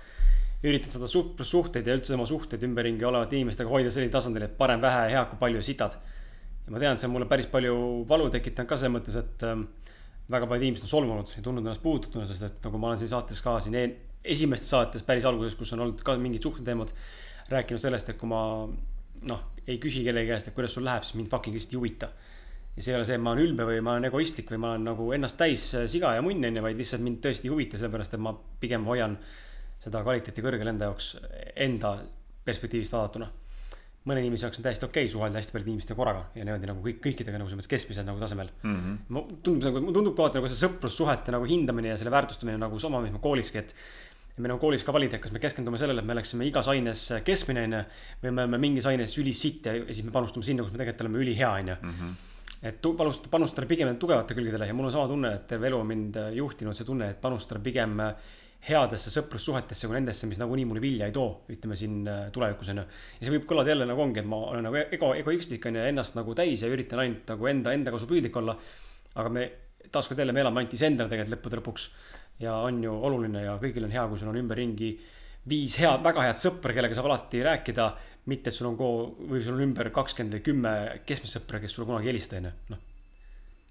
üritan 0.65 0.89
seda 0.89 1.05
suhteid 1.05 1.85
ja 1.85 1.93
üldse 1.93 2.15
oma 2.15 2.25
suhteid 2.25 2.63
ümberringi 2.65 3.05
olevate 3.05 3.37
inimestega 3.37 3.69
hoida 3.69 3.91
sellisel 3.91 4.13
tasandil, 4.13 4.47
et 4.47 4.55
parem 4.57 4.81
vähe 4.81 5.11
hea 5.11 5.25
kui 5.29 5.37
palju 5.37 5.61
sitad. 5.61 5.97
ja 6.65 6.73
ma 6.73 6.79
tean, 6.81 6.97
see 6.97 7.05
on 7.07 7.13
mulle 7.13 7.27
päris 7.29 7.45
palju 7.45 8.05
valu 8.09 8.29
tekitanud 8.33 8.69
ka 8.69 8.77
selles 8.77 8.95
mõttes, 8.95 9.17
et 9.19 9.45
ähm, 9.45 9.67
väga 10.31 10.47
paljud 10.49 10.65
inimesed 10.65 10.87
on 10.87 10.89
solvunud 10.89 11.35
ja 11.35 11.43
tundnud 11.43 11.65
ennast 11.65 11.83
puudutuna, 11.83 12.25
sest 12.25 12.47
et 12.47 12.65
nagu 12.65 12.81
ma 12.81 12.89
olen 12.89 13.01
siin 13.01 13.11
saates 13.13 13.41
ka 13.45 13.59
siin 13.61 13.77
e 13.77 13.85
esimestes 14.23 14.71
saates 14.73 15.05
päris 15.05 15.25
alguses, 15.29 15.53
kus 15.53 15.75
on 15.75 15.85
olnud 15.85 16.01
ka 16.01 16.15
mingid 16.17 16.41
suhteteemad, 16.41 16.89
rääkinud 17.53 17.81
sellest, 17.83 18.09
et 18.09 18.17
kui 18.17 18.29
ma 18.31 18.41
noh, 19.29 19.51
ei 19.67 19.79
küsi 19.81 20.03
kellegi 20.05 20.29
käest, 20.31 20.47
et 20.49 20.57
kuidas 20.57 20.73
sul 20.77 20.85
läheb, 20.85 21.03
siis 21.03 21.17
mind 21.19 21.31
fucking 21.31 21.55
lihtsalt 21.55 21.73
ei 21.73 21.81
huvita 21.81 22.09
ja 22.75 22.83
see 22.83 22.91
ei 22.91 22.97
ole 22.99 23.07
see, 23.07 23.15
et 23.15 23.23
ma 23.23 23.31
olen 23.31 23.45
ülbe 23.45 23.67
või 23.69 23.79
ma 23.83 23.95
olen 23.95 24.09
egoistlik 24.09 24.51
või 24.51 24.59
ma 24.61 24.73
olen 24.75 24.89
nagu 24.89 25.07
ennast 25.15 25.37
täis 25.39 25.63
äh, 25.77 25.87
siga 25.91 26.11
ja 26.17 26.23
munn 26.25 26.43
onju, 26.43 26.63
vaid 26.65 26.79
lihtsalt 26.79 27.03
mind 27.05 27.21
tõesti 27.23 27.47
ei 27.47 27.53
huvita, 27.53 27.79
sellepärast 27.79 28.17
et 28.17 28.23
ma 28.23 28.35
pigem 28.61 28.85
hoian 28.89 29.15
seda 29.81 30.01
kvaliteeti 30.03 30.43
kõrgel 30.43 30.71
enda 30.71 30.89
jaoks, 30.89 31.15
enda 31.65 31.97
perspektiivist 32.45 32.93
vaadatuna. 32.95 33.31
mõne 34.05 34.21
inimese 34.21 34.45
jaoks 34.45 34.59
on 34.59 34.65
täiesti 34.67 34.85
okei 34.85 35.05
okay, 35.07 35.11
suhelda 35.11 35.39
hästi 35.39 35.53
paljude 35.55 35.71
inimestega 35.71 35.97
korraga 35.97 36.19
ja 36.37 36.43
niimoodi 36.45 36.67
nagu 36.69 36.83
kõik, 36.85 36.99
kõikidega 37.01 37.39
nagu 37.39 37.49
selles 37.49 37.63
mõttes 37.63 37.71
keskmisel 37.71 38.05
nagu 38.05 38.19
tasemel 38.21 38.51
mm. 38.61 38.75
-hmm. 38.75 38.97
ma, 39.09 39.23
tundub 39.41 39.65
nagu, 39.65 39.81
mulle 39.81 39.97
tundub 39.97 40.17
kohati 40.19 40.37
nagu 40.37 40.51
see 40.51 40.59
sõprussuhete 40.61 41.33
nagu 41.33 41.47
hindamine 41.49 41.89
ja 41.89 41.97
selle 41.97 42.13
väärtustamine 42.13 42.59
nagu 42.61 42.79
sama, 42.79 43.01
mis 43.01 43.15
ma 43.15 43.23
kooliski, 43.23 43.63
et 43.63 43.73
meil 44.37 44.55
on 44.55 44.59
koolis 44.59 44.83
ka 44.83 44.91
valida, 44.91 45.19
kas 45.23 45.31
me 45.31 45.39
keskendume 45.39 45.79
sellele, 45.79 46.03
et 46.03 46.07
me 46.07 46.15
oleksime 46.17 46.47
igas 46.49 46.67
aines 46.71 47.07
keskmine, 47.23 47.65
onju. 47.69 47.81
või 48.23 48.31
me 48.31 48.43
oleme 48.43 48.61
mingis 48.61 48.87
aines 48.91 49.17
ülisitt 49.21 49.69
ja 49.69 49.75
siis 49.87 50.03
me 50.03 50.11
panustame 50.15 50.43
sinna, 50.47 50.65
kus 50.65 50.73
me 50.73 50.81
tegelikult 50.81 51.05
oleme 51.07 51.21
ülihea, 51.23 51.51
onju 51.59 51.77
mhm 51.81 52.15
et 52.65 52.81
panustada, 52.81 53.29
panustada 53.29 53.67
pigem 53.69 53.91
tugevate 54.01 54.35
külgedele 54.37 54.67
ja 54.69 54.73
mul 54.73 54.87
on 54.87 54.93
sama 54.93 55.09
tunne, 55.09 55.33
et 55.37 55.45
terve 55.49 55.69
elu 55.69 55.77
on 55.81 55.89
mind 55.89 56.17
äh, 56.17 56.31
juhtinud 56.39 56.77
see 56.77 56.87
tunne, 56.87 57.11
et 57.13 57.19
panustada 57.21 57.61
pigem 57.63 57.99
äh, 58.01 58.31
headesse 58.65 59.11
sõprussuhetesse 59.13 59.89
kui 59.89 59.97
nendesse, 59.97 60.25
mis 60.29 60.39
nagunii 60.41 60.65
mulle 60.65 60.81
vilja 60.81 61.09
ei 61.09 61.13
too, 61.13 61.27
ütleme 61.53 61.77
siin 61.77 61.99
äh, 62.09 62.23
tulevikus 62.33 62.71
on 62.73 62.81
ju. 62.81 62.85
ja 63.19 63.27
see 63.27 63.35
võib 63.35 63.45
kõlada 63.49 63.73
jälle 63.73 63.85
nagu 63.89 64.01
ongi, 64.01 64.23
et 64.23 64.29
ma 64.29 64.39
olen 64.49 64.65
nagu 64.69 64.79
ego, 64.81 65.11
egoistlik 65.19 65.67
on 65.69 65.77
ju, 65.77 65.85
ennast 65.91 66.17
nagu 66.17 66.37
täis 66.37 66.63
ja 66.65 66.71
üritan 66.71 67.03
ainult 67.03 67.35
nagu 67.35 67.51
enda, 67.51 67.75
enda 67.77 67.93
kasu 67.93 68.09
püüdlik 68.09 68.41
olla. 68.41 68.57
aga 69.15 69.31
me, 69.31 69.45
taaskord 69.91 70.19
jälle, 70.19 70.33
me 70.33 70.41
elame 70.41 70.63
ainult 70.63 70.73
iseendale 70.73 71.11
tegelikult 71.11 71.37
lõppude 71.37 71.61
lõpuks. 71.61 71.89
Ja 72.39 72.55
on 72.67 72.81
ju 72.83 72.93
oluline 73.07 73.45
ja 73.45 73.55
kõigil 73.61 73.85
on 73.87 73.93
hea, 73.93 74.07
kui 74.09 74.19
sul 74.19 74.31
on 74.31 74.39
ümberringi 74.39 74.91
viis 75.49 75.77
head, 75.79 76.01
väga 76.03 76.25
head 76.25 76.41
sõpra, 76.41 76.73
kellega 76.75 76.97
saab 76.97 77.09
alati 77.11 77.43
rääkida. 77.45 77.93
mitte, 78.25 78.49
et 78.49 78.55
sul 78.55 78.65
on 78.65 78.77
koo- 78.77 79.13
või 79.29 79.43
sul 79.45 79.53
on 79.53 79.61
ümber 79.61 79.91
kakskümmend 79.93 80.33
või 80.33 80.41
kümme 80.41 80.69
keskmist 81.05 81.37
sõpra, 81.37 81.59
kes 81.61 81.75
sulle 81.75 81.85
kunagi 81.85 82.07
ei 82.07 82.09
helista, 82.09 82.37
onju, 82.37 82.51
noh. 82.69 82.79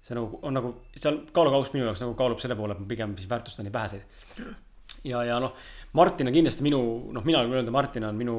see 0.01 0.15
nagu 0.15 0.39
on 0.47 0.53
nagu, 0.55 0.69
seal 0.95 1.17
kaalukauss 1.35 1.73
minu 1.73 1.83
jaoks 1.83 1.99
nagu 2.05 2.13
kaalub 2.15 2.39
selle 2.39 2.55
poole, 2.55 2.71
et 2.71 2.79
ma 2.79 2.87
pigem 2.87 3.17
siis 3.17 3.27
väärtustan 3.27 3.67
neid 3.67 3.73
väheseid. 3.73 4.05
ja, 5.03 5.25
ja 5.27 5.39
noh, 5.43 5.51
Martin 5.91 6.31
on 6.31 6.33
kindlasti 6.33 6.63
minu, 6.63 6.79
noh, 7.11 7.25
mina 7.27 7.43
võin 7.43 7.57
öelda, 7.59 7.71
Martin 7.75 8.07
on 8.07 8.15
minu, 8.15 8.37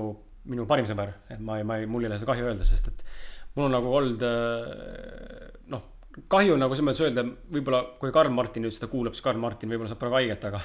minu 0.48 0.64
parim 0.64 0.88
sõber, 0.88 1.12
et 1.28 1.38
ma 1.38 1.58
ei, 1.58 1.68
ma 1.68 1.76
ei, 1.76 1.84
mul 1.84 2.06
ei 2.06 2.08
ole 2.08 2.16
seda 2.16 2.32
kahju 2.32 2.48
öelda, 2.48 2.64
sest 2.64 2.88
et 2.88 3.04
mul 3.54 3.68
on 3.68 3.76
nagu 3.76 3.92
olnud 4.00 4.24
noh, 5.68 5.84
kahju 6.32 6.56
nagu 6.56 6.76
selles 6.76 6.88
mõttes 6.88 7.02
öelda, 7.04 7.24
võib-olla 7.52 7.82
kui 8.00 8.12
Karl 8.14 8.32
Martin 8.32 8.64
nüüd 8.64 8.74
seda 8.74 8.88
kuulab, 8.92 9.16
siis 9.16 9.24
Karl 9.24 9.40
Martin 9.40 9.72
võib-olla 9.72 9.90
saab 9.92 10.00
praegu 10.00 10.18
haiget, 10.18 10.46
aga 10.48 10.62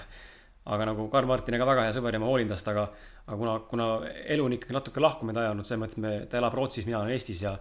aga 0.71 0.85
nagu 0.91 1.07
Karl 1.09 1.27
Martiniga 1.29 1.65
väga 1.65 1.87
hea 1.87 1.93
sõber 1.95 2.15
ja 2.15 2.21
ma 2.21 2.29
hoolin 2.29 2.49
tast, 2.51 2.67
aga, 2.69 2.85
aga 3.25 3.37
kuna, 3.37 3.53
kuna 3.69 3.87
elu 4.35 4.45
on 4.45 4.55
ikkagi 4.55 4.75
natuke 4.75 5.01
lahku 5.01 5.27
meid 5.27 5.39
ajanud, 5.41 5.65
selles 5.67 5.81
mõttes 5.81 6.01
me, 6.01 6.11
ta 6.29 6.37
elab 6.37 6.55
Rootsis, 6.57 6.85
mina 6.85 6.99
olen 6.99 7.15
Eestis 7.15 7.41
ja, 7.41 7.55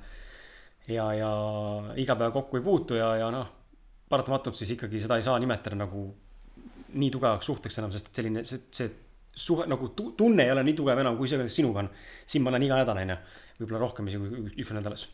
ja, 0.86 1.06
ja 1.16 1.30
iga 2.00 2.16
päev 2.20 2.34
kokku 2.36 2.60
ei 2.60 2.66
puutu 2.66 2.98
ja, 2.98 3.14
ja 3.22 3.30
noh, 3.32 3.48
paratamatult 4.10 4.58
siis 4.58 4.74
ikkagi 4.76 5.00
seda 5.00 5.16
ei 5.16 5.24
saa 5.24 5.38
nimetada 5.40 5.78
nagu 5.80 6.10
nii 6.90 7.12
tugevaks 7.14 7.48
suhteks 7.48 7.80
enam, 7.80 7.94
sest 7.94 8.10
et 8.10 8.20
selline, 8.20 8.44
see, 8.44 8.66
see 8.74 8.90
suhe 9.40 9.64
nagu 9.70 9.92
tunne 9.96 10.44
ei 10.44 10.52
ole 10.52 10.66
nii 10.66 10.76
tugev 10.76 11.00
enam, 11.00 11.16
kui 11.16 11.30
see, 11.30 11.40
sinuga 11.48 11.86
on. 11.86 11.88
siin 12.28 12.44
ma 12.44 12.52
olen 12.52 12.66
iga 12.66 12.82
nädal, 12.82 13.00
onju, 13.00 13.16
võib-olla 13.62 13.80
rohkem 13.80 14.10
isegi 14.10 14.28
kui 14.28 14.52
üks 14.60 14.74
nädalas. 14.76 15.06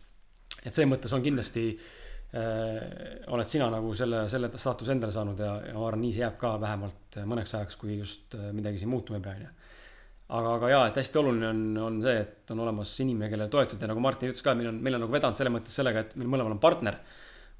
et 0.64 0.72
selles 0.72 0.90
mõttes 0.90 1.14
on 1.14 1.22
kindlasti 1.22 1.68
Äh, 1.76 2.05
oled 2.34 3.48
sina 3.48 3.68
nagu 3.72 3.92
selle, 3.96 4.24
selle 4.28 4.50
staatuse 4.58 4.92
endale 4.92 5.14
saanud 5.14 5.38
ja, 5.40 5.52
ja 5.70 5.76
ma 5.76 5.86
arvan, 5.86 6.02
nii 6.02 6.14
see 6.16 6.24
jääb 6.24 6.34
ka 6.40 6.56
vähemalt 6.60 7.20
mõneks 7.24 7.54
ajaks, 7.56 7.78
kui 7.80 8.00
just 8.00 8.34
äh, 8.36 8.50
midagi 8.56 8.82
siin 8.82 8.90
muutuma 8.92 9.20
ei 9.20 9.24
pea, 9.24 9.36
onju. 9.36 9.52
aga, 10.38 10.54
aga 10.58 10.72
jaa, 10.72 10.82
et 10.90 10.98
hästi 11.00 11.20
oluline 11.22 11.48
on, 11.48 11.62
on 11.86 12.00
see, 12.04 12.16
et 12.24 12.52
on 12.52 12.60
olemas 12.66 12.92
inimene, 13.04 13.30
kellele 13.32 13.52
toetuda 13.52 13.86
ja 13.86 13.92
nagu 13.92 14.02
Martin 14.04 14.32
ütles 14.32 14.44
ka, 14.44 14.56
meil 14.58 14.72
on, 14.72 14.82
meil 14.84 14.98
on 14.98 15.06
nagu 15.06 15.14
vedanud 15.16 15.38
selles 15.38 15.54
mõttes 15.54 15.78
sellega, 15.80 16.04
et 16.04 16.16
meil 16.18 16.32
mõlemal 16.34 16.56
on 16.58 16.62
partner 16.62 16.98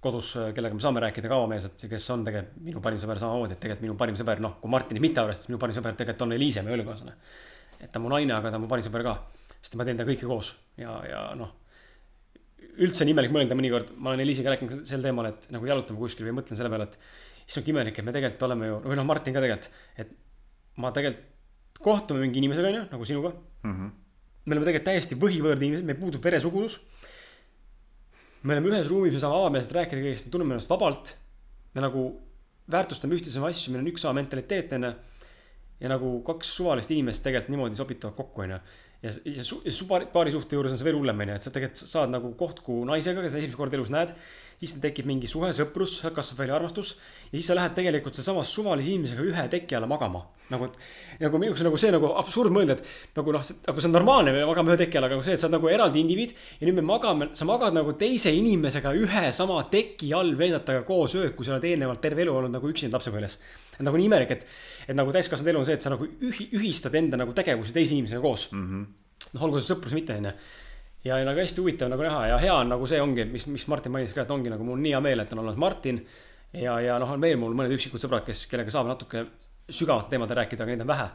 kodus, 0.03 0.35
kellega 0.55 0.77
me 0.77 0.83
saame 0.83 1.01
rääkida 1.07 1.31
ka 1.31 1.39
avameelselt 1.41 1.87
ja 1.87 1.91
kes 1.91 2.09
on 2.13 2.25
tegelikult 2.27 2.65
minu 2.67 2.83
parim 2.85 2.99
sõber 3.01 3.23
samamoodi, 3.23 3.57
et 3.57 3.63
tegelikult 3.63 3.87
minu 3.87 3.97
parim 4.03 4.19
sõber, 4.19 4.43
noh, 4.45 4.59
kui 4.61 4.71
Martinit 4.71 5.03
mitte 5.03 5.23
arvestada, 5.23 5.47
siis 5.47 5.55
minu 5.55 5.63
parim 5.63 5.79
sõber 5.79 5.97
tegelikult 5.97 6.27
on 6.27 6.37
Eliise, 6.37 6.67
meie 6.67 6.77
õlekaaslane. 6.77 7.17
et 7.81 7.89
ta 7.89 8.03
on 8.03 8.05
mu 8.05 8.13
naine, 8.13 8.35
aga 8.37 8.53
ta 8.53 8.61
on 8.61 8.67
mu 8.67 8.69
parim 8.71 8.85
sõber 8.85 9.07
ka, 9.07 9.17
sest 9.63 9.79
ma 9.79 9.87
teen 9.89 9.97
temaga 9.97 10.13
kõike 10.13 10.29
koos 10.29 10.53
ja, 10.77 10.99
ja 11.09 11.23
noh 11.39 11.55
üldse 12.57 13.05
on 13.05 13.11
imelik 13.13 13.33
mõelda 13.33 13.57
mõnikord, 13.57 13.93
ma 14.01 14.13
olen 14.13 14.23
Eliisiga 14.25 14.53
rääkinud 14.53 14.85
sel 14.89 15.05
teemal, 15.05 15.31
et 15.31 15.49
nagu 15.53 15.69
jalutame 15.69 16.01
kuskil 16.01 16.29
või 16.29 16.37
mõtlen 16.39 16.59
selle 16.59 16.71
peale, 16.73 16.89
et 16.89 17.49
issand 17.49 17.69
imelik, 17.73 17.99
et 17.99 18.07
me 18.07 18.15
tegelikult 18.15 18.45
oleme 18.49 18.71
ju, 18.71 18.79
või 18.85 18.99
noh, 18.99 19.07
Martin 19.09 19.37
ka 19.37 19.43
tegelikult, 19.45 19.83
et 20.03 20.13
ma 20.83 20.93
tegelikult 20.97 21.81
kohtume 21.87 22.23
mingi 22.25 22.41
inimesega, 22.41 22.73
onju, 22.73 22.85
nagu 22.93 23.09
sinuga 23.09 23.33
mm. 23.33 23.73
-hmm. 23.73 23.91
me 24.45 24.57
oleme 24.57 24.69
tegelikult 24.69 24.89
täiesti 24.91 25.19
võhivõõrd 25.21 25.63
inimesed, 25.63 25.89
meil 25.89 25.99
puudub 26.01 26.25
veresugudus. 26.25 26.81
me 28.43 28.55
oleme 28.55 28.73
ühes 28.73 28.89
ruumis, 28.89 29.13
me 29.13 29.21
saame 29.21 29.41
avameelselt 29.41 29.77
rääkida 29.77 30.03
kõigest, 30.03 30.31
tunneme 30.31 30.57
ennast 30.57 30.71
vabalt. 30.71 31.17
me 31.75 31.85
nagu 31.85 32.07
väärtustame 32.73 33.15
ühtesid 33.15 33.45
asju, 33.45 33.73
meil 33.73 33.85
on 33.85 33.93
üks 33.93 34.01
sama 34.01 34.21
mentaliteet, 34.21 34.73
onju. 34.73 34.95
ja 35.81 35.89
nagu 35.89 36.23
kaks 36.25 36.57
suvalist 36.57 36.91
inimest 36.91 37.23
tegelikult 37.23 37.53
niimoodi 37.53 37.77
sobituvad 37.77 38.17
kokku, 38.17 38.43
onju 38.49 38.61
ja, 39.03 39.11
ja 39.25 39.45
su, 39.45 39.61
su 39.71 39.87
paari, 39.89 40.09
paari 40.13 40.33
suhte 40.35 40.57
juures 40.57 40.73
on 40.73 40.81
see 40.81 40.87
veel 40.87 40.99
hullem, 40.99 41.21
onju, 41.25 41.37
et 41.37 41.47
sa 41.47 41.53
tegelikult 41.55 41.91
saad 41.93 42.13
nagu 42.13 42.33
kohtu 42.39 42.81
naisega, 42.89 43.21
keda 43.21 43.35
sa 43.35 43.41
esimest 43.41 43.59
korda 43.61 43.79
elus 43.79 43.93
näed. 43.93 44.15
siis 44.57 44.73
tekib 44.81 45.05
mingi 45.05 45.29
suhe, 45.29 45.51
sõprus, 45.53 45.99
kasvab 46.17 46.39
välja 46.41 46.55
armastus. 46.57 46.95
ja 47.31 47.37
siis 47.37 47.51
sa 47.51 47.57
lähed 47.59 47.75
tegelikult 47.77 48.17
seesamas 48.17 48.49
suvalise 48.49 48.95
inimesega 48.95 49.23
ühe 49.23 49.45
teki 49.53 49.77
alla 49.77 49.87
magama. 49.87 50.25
nagu, 50.51 50.65
et 50.65 51.21
nagu 51.21 51.39
minu 51.43 51.51
jaoks 51.51 51.65
nagu 51.67 51.79
see 51.83 51.93
nagu 51.93 52.13
absurd 52.23 52.55
mõelda, 52.55 52.79
et 52.79 53.17
nagu 53.19 53.33
noh, 53.35 53.45
nagu 53.67 53.81
see 53.81 53.89
on 53.91 53.97
normaalne, 53.99 54.33
me 54.33 54.47
magame 54.47 54.73
ühe 54.73 54.81
teki 54.85 55.01
all, 55.01 55.09
aga 55.11 55.21
see, 55.23 55.35
et 55.35 55.43
sa 55.43 55.49
oled 55.49 55.59
nagu 55.59 55.69
eraldi 55.69 56.01
indiviid. 56.01 56.35
ja 56.61 56.69
nüüd 56.69 56.81
me 56.81 56.87
magame, 56.87 57.31
sa 57.35 57.45
magad 57.45 57.77
nagu 57.77 57.93
teise 57.99 58.33
inimesega 58.33 58.95
ühe 58.97 59.29
sama 59.33 59.61
teki 59.71 60.13
all, 60.15 60.35
veedad 60.39 60.65
temaga 60.65 60.87
koos 60.89 61.19
ööd, 61.19 61.35
kui 61.37 61.45
sa 61.45 61.57
oled 61.57 61.69
eelnevalt 61.69 62.01
terve 62.01 62.25
elu 62.25 62.33
olnud 62.33 62.57
nagu 62.57 62.73
üksinda 62.73 62.97
lapsepõlves. 62.97 63.39
Et 63.77 63.85
nagu 63.85 63.97
nii 63.97 64.11
imelik, 64.11 64.31
et, 64.37 64.47
et 64.89 64.97
nagu 64.97 65.13
täiskasvanud 65.13 65.53
elu 65.53 65.61
on 65.61 65.67
see, 65.69 65.77
et 65.79 65.85
sa 65.85 65.93
nagu 65.93 66.07
ühi, 66.07 66.49
ühistad 66.57 66.95
enda 66.97 67.21
nagu 67.21 67.35
tegevusi 67.37 67.77
teise 67.77 67.95
inimesega 67.95 68.23
koos 68.25 68.51
mm. 68.53 68.71
-hmm 68.71 68.87
noh, 69.33 69.47
olgu 69.47 69.61
see 69.61 69.73
sõprus 69.73 69.95
mitte, 69.97 70.17
onju. 70.21 70.33
ja, 71.07 71.19
ja 71.21 71.27
nagu 71.27 71.41
hästi 71.41 71.63
huvitav 71.63 71.91
nagu 71.93 72.05
näha 72.05 72.27
ja 72.33 72.41
hea 72.43 72.55
on 72.57 72.71
nagu 72.73 72.89
see 72.91 73.01
ongi, 73.03 73.27
mis, 73.31 73.47
mis 73.53 73.67
Martin 73.73 73.95
mainis 73.95 74.15
ka, 74.17 74.27
et 74.27 74.35
ongi 74.35 74.53
nagu 74.53 74.67
mul 74.67 74.81
nii 74.83 74.95
hea 74.97 75.03
meel, 75.05 75.25
et 75.25 75.33
on 75.35 75.43
olemas 75.43 75.61
Martin. 75.61 76.03
ja, 76.53 76.79
ja 76.83 76.99
noh, 77.03 77.17
on 77.17 77.23
veel 77.23 77.39
mul 77.41 77.57
mõned 77.57 77.75
üksikud 77.77 78.03
sõbrad, 78.03 78.27
kes, 78.27 78.47
kellega 78.51 78.73
saab 78.73 78.91
natuke 78.91 79.25
sügavat 79.67 80.11
teemadel 80.13 80.43
rääkida, 80.43 80.63
aga 80.63 80.73
neid 80.73 80.85
on 80.85 80.91
vähe. 80.93 81.07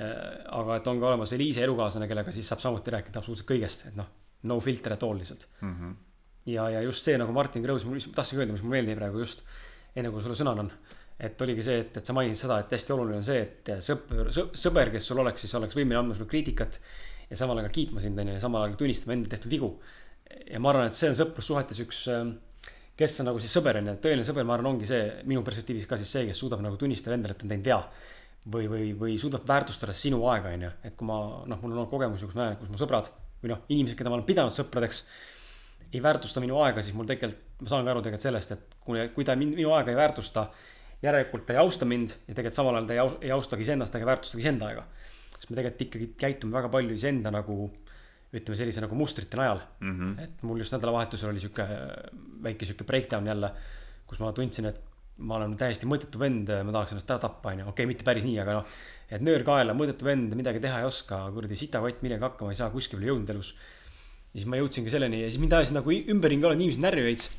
Äh, 0.00 0.12
aga 0.56 0.78
et 0.78 0.86
on 0.86 1.00
ka 1.02 1.08
olemas 1.08 1.32
Eliise 1.34 1.64
elukaaslane, 1.66 2.06
kellega 2.08 2.32
siis 2.32 2.46
saab 2.48 2.62
samuti 2.62 2.92
rääkida 2.94 3.18
absoluutselt 3.18 3.48
kõigest, 3.48 3.88
et 3.90 3.96
noh, 3.98 4.06
no 4.46 4.60
filter 4.62 4.94
at 4.94 5.02
all 5.02 5.18
lihtsalt 5.18 5.48
mm. 5.60 5.72
-hmm. 5.74 5.96
ja, 6.52 6.68
ja 6.76 6.82
just 6.86 7.04
see 7.04 7.18
nagu 7.18 7.34
Martin 7.34 7.64
Krõus, 7.64 7.82
ma 7.84 7.98
tahtsingi 7.98 8.40
öelda, 8.40 8.54
mis 8.54 8.62
mulle 8.62 8.78
meeldib 8.78 9.00
praegu 9.02 9.18
just 9.18 9.42
enne 9.98 10.12
kui 10.14 10.22
sulle 10.22 10.38
sõna 10.38 10.54
annan 10.54 10.70
et 11.20 11.42
oligi 11.44 11.64
see, 11.66 11.78
et, 11.84 11.96
et 12.00 12.06
sa 12.06 12.14
mainisid 12.16 12.46
seda, 12.46 12.58
et 12.62 12.74
hästi 12.76 12.94
oluline 12.94 13.20
on 13.20 13.26
see, 13.26 13.40
et 13.44 13.70
sõber, 13.84 14.30
sõber, 14.34 14.92
kes 14.94 15.08
sul 15.10 15.20
oleks, 15.22 15.44
siis 15.44 15.56
oleks 15.58 15.76
võimeline 15.76 16.00
andma 16.00 16.16
sulle 16.16 16.30
kriitikat 16.30 16.78
ja 17.30 17.38
samal 17.38 17.60
ajal 17.60 17.72
kiitma 17.74 18.02
sind, 18.02 18.18
on 18.18 18.30
ju, 18.30 18.36
ja 18.38 18.42
samal 18.42 18.64
ajal 18.64 18.78
tunnistama 18.80 19.16
enda 19.16 19.30
tehtud 19.32 19.52
vigu. 19.52 19.74
ja 20.50 20.60
ma 20.62 20.72
arvan, 20.72 20.90
et 20.90 20.96
see 20.96 21.10
on 21.10 21.18
sõprussuhetes 21.18 21.82
üks, 21.84 22.04
ähm, 22.14 22.32
kes 22.98 23.18
on 23.22 23.30
nagu 23.30 23.42
siis 23.42 23.52
sõber, 23.54 23.80
on 23.80 23.92
ju, 23.92 23.96
tõeline 24.04 24.26
sõber, 24.26 24.46
ma 24.48 24.56
arvan, 24.56 24.74
ongi 24.74 24.88
see, 24.88 25.02
minu 25.30 25.42
perspektiivis 25.46 25.88
ka 25.90 25.98
siis 26.00 26.12
see, 26.16 26.26
kes 26.30 26.40
suudab 26.42 26.62
nagu 26.64 26.78
tunnistada 26.80 27.16
endale, 27.18 27.36
et 27.36 27.42
ta 27.42 27.46
on 27.46 27.54
teinud 27.54 27.70
vea. 27.72 27.82
või, 28.50 28.70
või, 28.72 28.86
või 28.96 29.18
suudab 29.20 29.42
väärtustada 29.44 29.92
sinu 29.92 30.22
aega, 30.32 30.54
on 30.56 30.62
ju, 30.64 30.70
et 30.88 30.94
kui 30.96 31.06
ma, 31.06 31.18
noh, 31.44 31.58
mul 31.60 31.74
on 31.74 31.82
olnud 31.82 31.90
kogemusi, 31.90 32.24
kus 32.24 32.38
ma 32.38 32.46
näen, 32.46 32.56
kus 32.56 32.70
mu 32.72 32.80
sõbrad 32.80 33.10
või 33.42 33.52
noh, 33.52 33.60
inimesed, 33.68 33.98
keda 33.98 34.08
ma 34.08 34.16
olen 34.16 34.26
pidanud 34.28 34.54
sõpradeks 34.56 35.02
ei 35.92 36.02
väärtusta 36.02 36.40
minu 36.40 36.60
aega, 36.62 36.82
siis 36.84 36.96
mul 36.96 37.08
tegelikult, 37.08 37.40
ma 37.60 37.72
saan 37.72 37.84
ka 37.84 37.92
aru 37.92 38.02
tegelikult 38.04 38.26
sellest, 38.26 38.52
et 38.54 38.76
kui, 38.84 39.02
kui 39.14 39.26
ta 39.26 39.36
minu 39.38 39.74
aega 39.74 39.92
ei 39.92 39.98
väärtusta, 39.98 40.46
järelikult 41.02 41.46
ta 41.46 41.56
ei 41.56 41.62
austa 41.62 41.88
mind 41.88 42.16
ja 42.26 42.34
tegelikult 42.34 42.58
samal 42.58 42.76
ajal 42.76 42.88
ta 42.88 42.96
ei, 42.96 43.28
ei 43.28 43.34
austagi 43.36 43.66
iseennast 43.66 43.94
ega 43.96 44.10
väärtustagi 44.10 44.44
iseenda 44.44 44.68
aega 44.70 44.84
sest 45.36 45.50
me 45.50 45.56
tegelikult 45.56 45.86
ikkagi 45.86 46.10
käitume 46.20 46.58
väga 46.58 46.68
palju 46.72 46.96
iseenda 46.96 47.32
nagu 47.32 47.70
ütleme 48.30 48.58
sellise 48.58 48.82
nagu 48.84 48.94
mustrite 48.98 49.38
najal 49.40 49.62
mm. 49.80 49.94
-hmm. 49.96 50.22
et 50.22 50.42
mul 50.46 50.60
just 50.62 50.74
nädalavahetusel 50.76 51.32
oli 51.32 51.40
sihuke 51.42 51.66
väike 52.44 52.68
sihuke 52.68 52.86
breakdown 52.86 53.26
jälle, 53.26 53.50
kus 54.06 54.20
ma 54.22 54.32
tundsin, 54.32 54.70
et 54.70 54.78
ma 55.18 55.36
olen 55.36 55.56
täiesti 55.58 55.88
mõttetu 55.88 56.20
vend, 56.20 56.48
ma 56.64 56.72
tahaks 56.72 56.94
ennast 56.94 57.10
ära 57.10 57.20
tappa, 57.26 57.52
onju, 57.52 57.66
okei 57.68 57.84
okay,, 57.84 57.90
mitte 57.90 58.06
päris 58.06 58.24
nii, 58.24 58.38
aga 58.40 58.60
noh. 58.60 58.78
et 59.10 59.24
nöör 59.24 59.44
kaela, 59.46 59.74
mõttetu 59.76 60.06
vend, 60.06 60.32
midagi 60.38 60.62
teha 60.62 60.80
ei 60.80 60.88
oska, 60.88 61.20
kuradi 61.34 61.58
sitakott, 61.58 62.00
millegagi 62.04 62.28
hakkama 62.30 62.54
ei 62.54 62.60
saa, 62.60 62.70
kuskile 62.72 63.04
ei 63.04 63.10
jõudnud 63.10 63.34
elus. 63.34 63.52
ja 64.32 64.38
siis 64.38 64.48
ma 64.48 64.60
jõudsingi 64.60 64.94
selleni 64.94 65.24
ja 65.24 65.28
siis 65.28 65.42
mind 65.42 65.58
ajasid 65.58 65.76
nagu 65.76 65.92
ümberringi 66.14 66.46
olevad 66.46 66.62
inimesed 66.62 66.84
närvi 66.86 67.06
veits. 67.08 67.30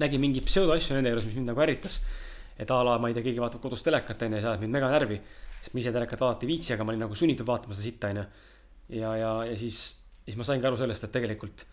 nägin 0.00 0.20
mingeid 0.20 0.46
pseudoasju 0.46 0.96
nende 0.96 1.12
juures, 1.12 1.26
mis 1.26 1.36
mind 1.36 1.52
nagu 1.52 1.60
ärritas. 1.66 2.00
Et 2.60 2.70
a 2.70 2.82
la, 2.84 2.98
ma 3.00 3.08
ei 3.08 3.16
tea, 3.16 3.24
keegi 3.24 3.40
vaatab 3.40 3.62
kodus 3.64 3.82
telekat, 3.86 4.26
onju, 4.26 4.40
see 4.40 4.48
ajas 4.50 4.60
mind 4.60 4.76
mega 4.76 4.90
närvi. 4.92 5.20
sest 5.60 5.74
ma 5.74 5.80
ise 5.82 5.92
telekat 5.92 6.20
vaadata 6.20 6.46
ei 6.46 6.52
viitsi, 6.52 6.72
aga 6.74 6.84
ma 6.84 6.92
olin 6.92 7.04
nagu 7.06 7.16
sunnitud 7.16 7.48
vaatama 7.48 7.76
seda 7.76 7.86
sitta, 7.86 8.10
onju. 8.12 8.24
ja, 9.00 9.12
ja, 9.16 9.34
ja 9.48 9.56
siis, 9.56 9.80
siis 10.24 10.36
ma 10.36 10.46
saingi 10.46 10.68
aru 10.68 10.80
sellest, 10.80 11.08
et 11.08 11.14
tegelikult 11.16 11.64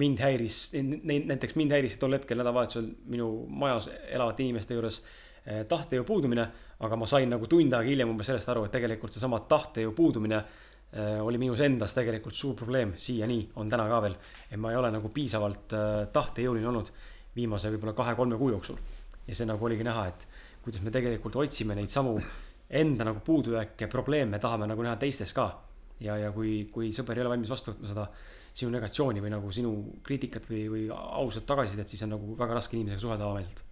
mind 0.00 0.22
häiris, 0.22 0.58
näiteks 0.72 1.56
mind 1.58 1.74
häiris 1.74 1.98
tol 2.00 2.14
hetkel 2.14 2.38
nädalavahetusel 2.38 2.86
minu 3.10 3.28
majas 3.48 3.88
elavate 4.08 4.44
inimeste 4.46 4.76
juures 4.76 5.00
eh, 5.44 5.64
tahtejõu 5.68 6.06
puudumine. 6.06 6.46
aga 6.80 6.96
ma 6.96 7.06
sain 7.06 7.28
nagu 7.28 7.46
tund 7.46 7.74
aega 7.76 7.90
hiljem 7.90 8.08
umbes 8.14 8.30
sellest 8.30 8.48
aru, 8.48 8.64
et 8.64 8.72
tegelikult 8.72 9.12
seesama 9.12 9.42
tahtejõu 9.50 9.92
puudumine 9.96 10.38
eh, 10.38 11.18
oli 11.20 11.38
minus 11.42 11.60
endas 11.66 11.94
tegelikult 11.96 12.34
suur 12.34 12.54
probleem, 12.56 12.94
siiani 12.96 13.42
on 13.56 13.68
täna 13.68 13.88
ka 13.90 14.00
veel. 14.06 14.16
et 14.50 14.56
ma 14.56 14.70
ei 14.70 14.78
ole 14.78 14.92
nagu 14.94 15.10
piisavalt 15.12 15.74
eh, 15.74 16.06
tahtejõuline 16.12 16.70
olnud 16.70 16.92
viimase 17.34 17.70
võib-olla 17.74 17.94
kahe-kolme 17.98 18.38
kuu 18.38 18.50
jooksul. 18.54 18.78
Ja 19.30 19.36
see 19.38 19.46
nagu 19.46 19.64
oligi 19.66 19.86
näha, 19.86 20.08
et 20.10 20.26
kuidas 20.64 20.82
me 20.82 20.90
tegelikult 20.94 21.38
otsime 21.38 21.76
neid 21.78 21.90
samu 21.92 22.16
enda 22.80 23.06
nagu 23.06 23.22
puudujääke, 23.26 23.86
probleeme 23.90 24.38
tahame 24.42 24.66
nagu 24.70 24.82
näha 24.82 24.96
teistes 24.98 25.32
ka. 25.34 25.48
ja, 26.00 26.16
ja 26.16 26.30
kui, 26.32 26.70
kui 26.72 26.90
sõber 26.96 27.18
ei 27.18 27.22
ole 27.24 27.34
valmis 27.34 27.50
vastu 27.52 27.74
võtma 27.74 27.88
seda 27.90 28.06
sinu 28.56 28.70
negatsiooni 28.74 29.20
või 29.22 29.32
nagu 29.34 29.50
sinu 29.52 29.72
kriitikat 30.06 30.48
või, 30.50 30.62
või 30.72 30.86
ausat 30.90 31.46
tagasisidet, 31.46 31.88
siis 31.88 32.02
on 32.06 32.14
nagu 32.16 32.36
väga 32.38 32.56
raske 32.56 32.76
inimesega 32.76 33.02
suhelda 33.02 33.28
avameelselt. 33.28 33.62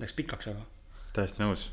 Läks 0.00 0.16
pikaks, 0.18 0.50
aga. 0.52 0.66
täiesti 1.16 1.44
nõus. 1.44 1.70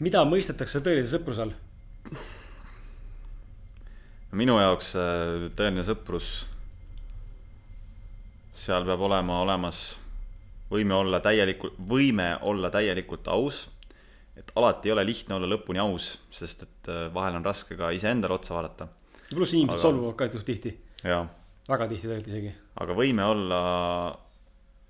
mida 0.00 0.22
mõistetakse 0.24 0.80
tõelise 0.80 1.10
sõpruse 1.12 1.42
all? 1.44 1.56
minu 4.32 4.54
jaoks 4.60 4.94
äh, 4.96 5.48
tõeline 5.58 5.84
sõprus, 5.84 6.30
seal 8.60 8.84
peab 8.84 9.00
olema 9.08 9.40
olemas 9.40 9.80
võime 10.70 10.94
olla 10.94 11.20
täielikult, 11.22 11.78
võime 11.88 12.34
olla 12.46 12.70
täielikult 12.70 13.28
aus. 13.28 13.68
et 14.36 14.52
alati 14.56 14.88
ei 14.88 14.92
ole 14.92 15.04
lihtne 15.04 15.34
olla 15.36 15.48
lõpuni 15.50 15.80
aus, 15.82 16.14
sest 16.30 16.62
et 16.62 16.88
äh, 16.88 17.08
vahel 17.14 17.36
on 17.36 17.44
raske 17.44 17.76
ka 17.76 17.90
iseendale 17.90 18.34
otsa 18.34 18.54
vaadata. 18.54 18.88
pluss 19.30 19.54
inimesed 19.54 19.78
aga... 19.78 19.82
solvuvad 19.82 20.16
ka 20.16 20.28
ju 20.30 20.42
tihti. 20.42 20.76
väga 21.68 21.88
tihti 21.88 22.06
tegelikult 22.06 22.28
isegi. 22.28 22.54
aga 22.80 22.96
võime 22.96 23.26
olla 23.26 23.60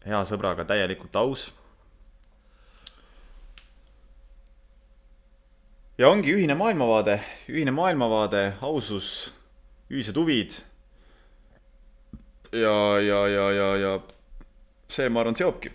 hea 0.06 0.20
sõbraga 0.24 0.64
täielikult 0.64 1.16
aus. 1.16 1.50
ja 5.98 6.08
ongi 6.08 6.34
ühine 6.34 6.54
maailmavaade, 6.56 7.20
ühine 7.48 7.70
maailmavaade, 7.76 8.54
ausus, 8.60 9.32
ühised 9.90 10.16
huvid. 10.16 10.60
Ja, 12.52 12.74
ja, 13.04 13.20
ja, 13.28 13.46
ja, 13.54 13.68
ja 13.84 13.92
see, 14.90 15.08
ma 15.12 15.22
arvan, 15.22 15.38
seobki. 15.38 15.70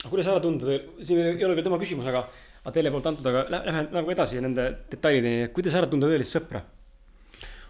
aga 0.00 0.10
kuidas 0.10 0.30
ära 0.32 0.42
tunda, 0.42 0.76
siin 1.04 1.22
ei 1.22 1.46
ole 1.46 1.56
veel 1.58 1.66
tema 1.66 1.78
küsimus, 1.80 2.08
aga, 2.10 2.24
aga 2.64 2.74
teile 2.74 2.92
poolt 2.94 3.08
antud, 3.12 3.30
aga 3.30 3.46
lähme 3.52 3.86
nagu 3.94 4.12
edasi 4.14 4.42
nende 4.42 4.66
detailideni, 4.90 5.48
kuidas 5.54 5.78
ära 5.78 5.90
tunda 5.90 6.10
tõelist 6.10 6.36
sõpra? 6.38 6.62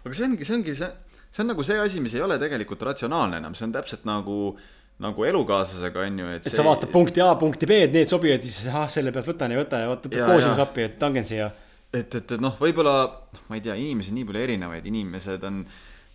aga 0.01 0.17
see 0.17 0.27
ongi, 0.27 0.47
see 0.47 0.57
ongi 0.57 0.77
see, 0.77 0.91
see 1.29 1.43
on 1.43 1.51
nagu 1.53 1.65
see 1.65 1.81
asi, 1.81 2.03
mis 2.03 2.15
ei 2.17 2.23
ole 2.25 2.39
tegelikult 2.41 2.85
ratsionaalne 2.89 3.41
enam, 3.43 3.57
see 3.57 3.67
on 3.69 3.75
täpselt 3.75 4.07
nagu 4.09 4.53
nagu 5.01 5.25
elukaaslasega 5.25 6.03
on 6.05 6.19
ju, 6.21 6.31
et. 6.35 6.45
et 6.45 6.53
sa 6.53 6.65
vaatad 6.65 6.91
punkti 6.93 7.23
A, 7.25 7.33
punkti 7.39 7.65
B, 7.69 7.77
et 7.87 7.93
need 7.95 8.09
sobivad, 8.09 8.43
siis 8.45 8.69
ah, 8.69 8.85
selle 8.91 9.13
pealt 9.13 9.31
võtan 9.31 9.53
ja 9.53 9.57
võta 9.57 9.79
ja 9.81 9.89
võtad 9.89 10.13
koostöös 10.13 10.61
appi, 10.61 10.85
et 10.85 10.99
tangen 11.01 11.25
siia. 11.25 11.49
et, 11.89 12.05
et, 12.05 12.35
et 12.35 12.41
noh, 12.41 12.53
võib-olla, 12.61 12.95
noh, 13.33 13.45
ma 13.49 13.57
ei 13.57 13.63
tea, 13.65 13.77
inimesi 13.81 14.13
on 14.13 14.19
nii 14.19 14.27
palju 14.29 14.43
erinevaid, 14.45 14.89
inimesed 14.91 15.47
on 15.49 15.63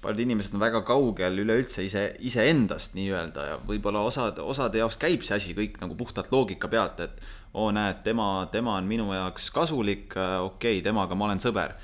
paljud 0.07 0.23
inimesed 0.23 0.55
on 0.55 0.63
väga 0.63 0.83
kaugel 0.87 1.41
üleüldse 1.43 1.83
ise, 1.87 2.05
iseendast 2.23 2.95
nii-öelda 2.95 3.47
ja 3.49 3.57
võib-olla 3.67 4.05
osad, 4.07 4.39
osade 4.39 4.79
jaoks 4.79 4.99
käib 5.03 5.25
see 5.27 5.35
asi 5.35 5.57
kõik 5.57 5.81
nagu 5.83 5.97
puhtalt 5.99 6.31
loogika 6.31 6.71
pealt, 6.71 7.03
et 7.03 7.19
oo, 7.57 7.73
näed, 7.75 8.05
tema, 8.07 8.47
tema 8.53 8.77
on 8.79 8.87
minu 8.87 9.09
jaoks 9.15 9.51
kasulik, 9.55 10.15
okei 10.15 10.79
okay,, 10.79 10.85
temaga 10.85 11.19
ma 11.19 11.27
olen 11.31 11.43
sõber. 11.43 11.75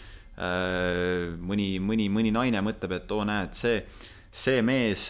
mõni, 1.49 1.67
mõni, 1.83 2.09
mõni 2.11 2.33
naine 2.33 2.63
mõtleb, 2.65 2.95
et 3.01 3.11
oo, 3.13 3.25
näed, 3.27 3.53
see, 3.59 3.83
see 4.31 4.63
mees 4.63 5.09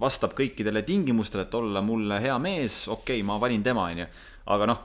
vastab 0.00 0.34
kõikidele 0.36 0.82
tingimustele, 0.86 1.46
et 1.46 1.54
olla 1.54 1.82
mulle 1.82 2.18
hea 2.20 2.34
mees, 2.42 2.82
okei 2.88 3.20
okay,, 3.20 3.26
ma 3.26 3.38
valin 3.40 3.62
tema, 3.62 3.86
onju. 3.92 4.08
aga 4.56 4.68
noh, 4.72 4.82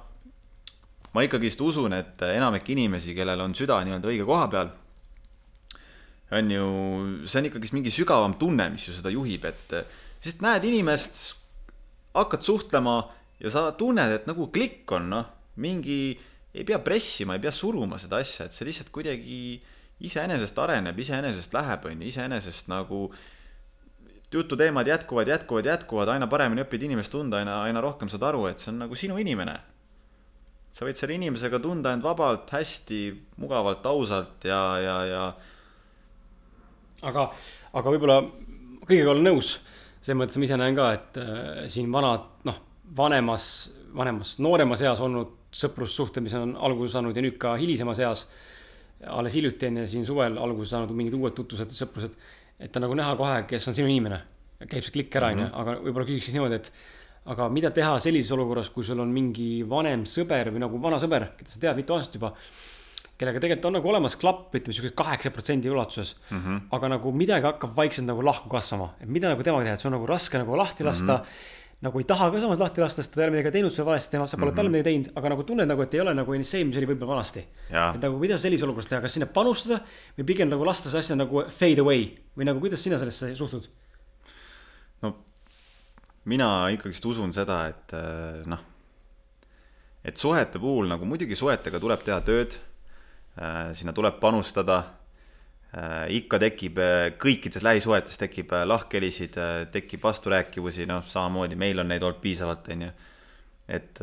ma 1.15 1.25
ikkagist 1.25 1.65
usun, 1.65 1.97
et 1.97 2.21
enamik 2.29 2.69
inimesi, 2.69 3.17
kellel 3.17 3.41
on 3.41 3.57
süda 3.57 3.81
nii-öelda 3.83 4.13
õige 4.13 4.29
koha 4.29 4.47
peal 4.53 4.71
on 6.31 6.51
ju, 6.51 6.65
see 7.27 7.41
on 7.41 7.49
ikkagist 7.49 7.75
mingi 7.75 7.91
sügavam 7.93 8.37
tunne, 8.39 8.69
mis 8.71 8.87
ju 8.87 8.95
seda 8.95 9.11
juhib, 9.11 9.45
et 9.49 9.75
sest 10.23 10.43
näed 10.43 10.63
inimest, 10.69 11.21
hakkad 12.15 12.45
suhtlema 12.45 12.95
ja 13.41 13.51
sa 13.51 13.67
tunned, 13.77 14.15
et 14.15 14.27
nagu 14.29 14.47
klikk 14.53 14.95
on, 14.95 15.09
noh, 15.11 15.27
mingi, 15.61 16.15
ei 16.55 16.65
pea 16.67 16.79
pressima, 16.83 17.35
ei 17.35 17.43
pea 17.43 17.53
suruma 17.55 17.99
seda 18.01 18.21
asja, 18.21 18.47
et 18.47 18.55
see 18.55 18.67
lihtsalt 18.67 18.91
kuidagi 18.93 19.59
iseenesest 20.01 20.57
areneb, 20.61 20.97
iseenesest 20.99 21.53
läheb, 21.55 21.85
on 21.89 21.99
ju, 21.99 22.09
iseenesest 22.09 22.71
nagu 22.71 23.05
jututeemad 24.31 24.87
jätkuvad, 24.87 25.27
jätkuvad, 25.27 25.67
jätkuvad, 25.67 26.13
aina 26.13 26.27
paremini 26.31 26.63
õpid 26.63 26.85
inimest 26.87 27.11
tunda, 27.11 27.41
aina, 27.41 27.61
aina 27.67 27.83
rohkem 27.83 28.09
saad 28.11 28.23
aru, 28.29 28.45
et 28.47 28.63
see 28.63 28.71
on 28.71 28.79
nagu 28.85 28.97
sinu 28.97 29.19
inimene. 29.19 29.59
sa 30.71 30.85
võid 30.87 30.95
selle 30.95 31.17
inimesega 31.17 31.59
tunda 31.59 31.91
end 31.91 32.05
vabalt, 32.05 32.47
hästi, 32.55 33.01
mugavalt, 33.43 33.83
ausalt 33.91 34.45
ja, 34.47 34.61
ja, 34.79 34.93
ja 35.03 35.23
aga, 37.07 37.27
aga 37.73 37.93
võib-olla 37.93 38.17
kõigega 38.87 39.13
olen 39.13 39.27
nõus. 39.31 39.59
selles 40.01 40.17
mõttes 40.17 40.37
ma 40.37 40.47
ise 40.47 40.57
näen 40.57 40.75
ka, 40.77 40.87
et 40.97 41.17
äh, 41.21 41.67
siin 41.69 41.91
vanad, 41.93 42.23
noh, 42.47 42.57
vanemas, 42.97 43.45
vanemas, 43.93 44.37
nooremas 44.41 44.81
eas 44.81 45.01
olnud 45.03 45.35
sõprussuhted, 45.53 46.23
mis 46.25 46.33
on 46.39 46.55
alguse 46.57 46.95
saanud 46.95 47.15
ja 47.15 47.21
nüüd 47.21 47.37
ka 47.41 47.55
hilisemas 47.59 47.99
eas. 47.99 48.27
alles 49.01 49.33
hiljuti 49.33 49.65
enne 49.65 49.87
siin 49.89 50.05
suvel 50.05 50.37
alguse 50.37 50.69
saanud 50.69 50.91
mingid 50.93 51.13
uued 51.17 51.33
tutvused, 51.33 51.69
sõprused. 51.73 52.11
et 52.59 52.75
on 52.75 52.81
nagu 52.85 52.95
näha 52.95 53.15
kohe, 53.17 53.43
kes 53.49 53.67
on 53.67 53.75
sinu 53.75 53.87
inimene. 53.87 54.21
käib 54.61 54.83
see 54.83 54.91
klikk 54.93 55.15
ära, 55.15 55.31
onju, 55.33 55.45
Mhm. 55.45 55.55
aga 55.57 55.71
võib-olla 55.81 56.05
küsiks 56.05 56.25
siis 56.29 56.33
niimoodi, 56.35 56.55
et 56.55 56.71
aga 57.25 57.49
mida 57.49 57.71
teha 57.71 57.99
sellises 57.99 58.31
olukorras, 58.31 58.69
kui 58.69 58.83
sul 58.83 58.99
on 58.99 59.09
mingi 59.13 59.63
vanem 59.63 60.03
sõber 60.03 60.51
või 60.53 60.59
nagu 60.59 60.81
vana 60.81 60.97
sõber, 60.97 61.35
keda 61.37 61.49
sa 61.49 61.59
tead 61.59 61.75
mitu 61.75 61.93
aastat 61.93 62.15
juba 62.15 62.33
kellega 63.21 63.43
tegelikult 63.43 63.69
on 63.69 63.77
nagu 63.77 63.93
olemas 63.93 64.17
klapp, 64.19 64.49
ütleme 64.57 64.75
siukse 64.75 64.93
kaheksa 64.97 65.31
protsendi 65.33 65.69
ulatuses 65.71 66.15
mm. 66.17 66.35
Mhm. 66.35 66.43
-hmm. 66.43 66.67
aga 66.77 66.93
nagu 66.97 67.15
midagi 67.23 67.49
hakkab 67.51 67.77
vaikselt 67.77 68.09
nagu 68.09 68.25
lahku 68.25 68.49
kasvama, 68.49 68.93
et 68.99 69.09
mida 69.09 69.29
nagu 69.29 69.43
temaga 69.45 69.69
teha, 69.69 69.79
et 69.79 69.81
sul 69.81 69.93
on 69.93 69.99
nagu 69.99 70.09
raske 70.09 70.37
nagu 70.41 70.57
lahti 70.57 70.87
lasta 70.87 71.17
mm. 71.17 71.25
-hmm 71.25 71.59
nagu 71.81 71.97
ei 71.97 72.05
taha 72.05 72.29
ka 72.29 72.39
samas 72.41 72.59
lahti 72.61 72.81
lasta, 72.81 73.01
sest 73.01 73.15
ta 73.15 73.23
ei 73.23 73.27
ole 73.27 73.37
midagi 73.37 73.55
teinud 73.55 73.73
sulle 73.73 73.87
valesti, 73.87 74.11
tema, 74.13 74.27
sa 74.27 74.37
pole 74.37 74.51
mm 74.51 74.53
-hmm. 74.53 74.55
talle 74.55 74.69
midagi 74.69 74.87
teinud, 74.89 75.07
aga 75.17 75.29
nagu 75.33 75.43
tunned 75.43 75.67
nagu, 75.67 75.81
et 75.81 75.93
ei 75.93 76.01
ole 76.01 76.13
nagu 76.13 76.43
see, 76.43 76.63
mis 76.63 76.77
oli 76.77 76.85
võib-olla 76.85 77.15
vanasti. 77.15 77.45
et 77.69 78.01
nagu 78.01 78.19
mida 78.19 78.37
sellises 78.37 78.63
olukorras 78.63 78.87
teha, 78.87 79.01
kas 79.01 79.13
sinna 79.13 79.25
panustada 79.25 79.81
või 80.17 80.25
pigem 80.25 80.49
nagu 80.49 80.65
lasta 80.65 80.89
see 80.89 80.99
asja 80.99 81.15
nagu 81.15 81.43
fade 81.49 81.81
away 81.81 82.17
või 82.37 82.45
nagu 82.45 82.59
kuidas 82.59 82.83
sina 82.83 82.97
sellesse 82.97 83.35
suhtud? 83.35 83.67
no 85.01 85.15
mina 86.25 86.69
ikkagist 86.69 87.05
usun 87.05 87.33
seda, 87.33 87.67
et 87.67 87.91
noh, 88.45 88.59
et 90.05 90.17
suhete 90.17 90.59
puhul 90.59 90.87
nagu 90.87 91.05
muidugi 91.05 91.35
suhetega 91.35 91.79
tuleb 91.79 92.03
teha 92.03 92.21
tööd 92.21 92.59
sinna 93.73 93.93
tuleb 93.95 94.19
panustada. 94.19 94.83
ikka 96.11 96.35
tekib, 96.39 96.79
kõikides 97.15 97.63
lähisuhetes 97.63 98.17
tekib 98.19 98.49
lahkhelisid, 98.67 99.37
tekib 99.71 100.03
vasturääkivusi, 100.03 100.83
noh, 100.85 101.05
samamoodi 101.07 101.55
meil 101.55 101.79
on 101.79 101.87
neid 101.87 102.03
olnud 102.03 102.19
piisavalt, 102.19 102.67
on 102.73 102.81
ju. 102.81 102.89
et 103.71 104.01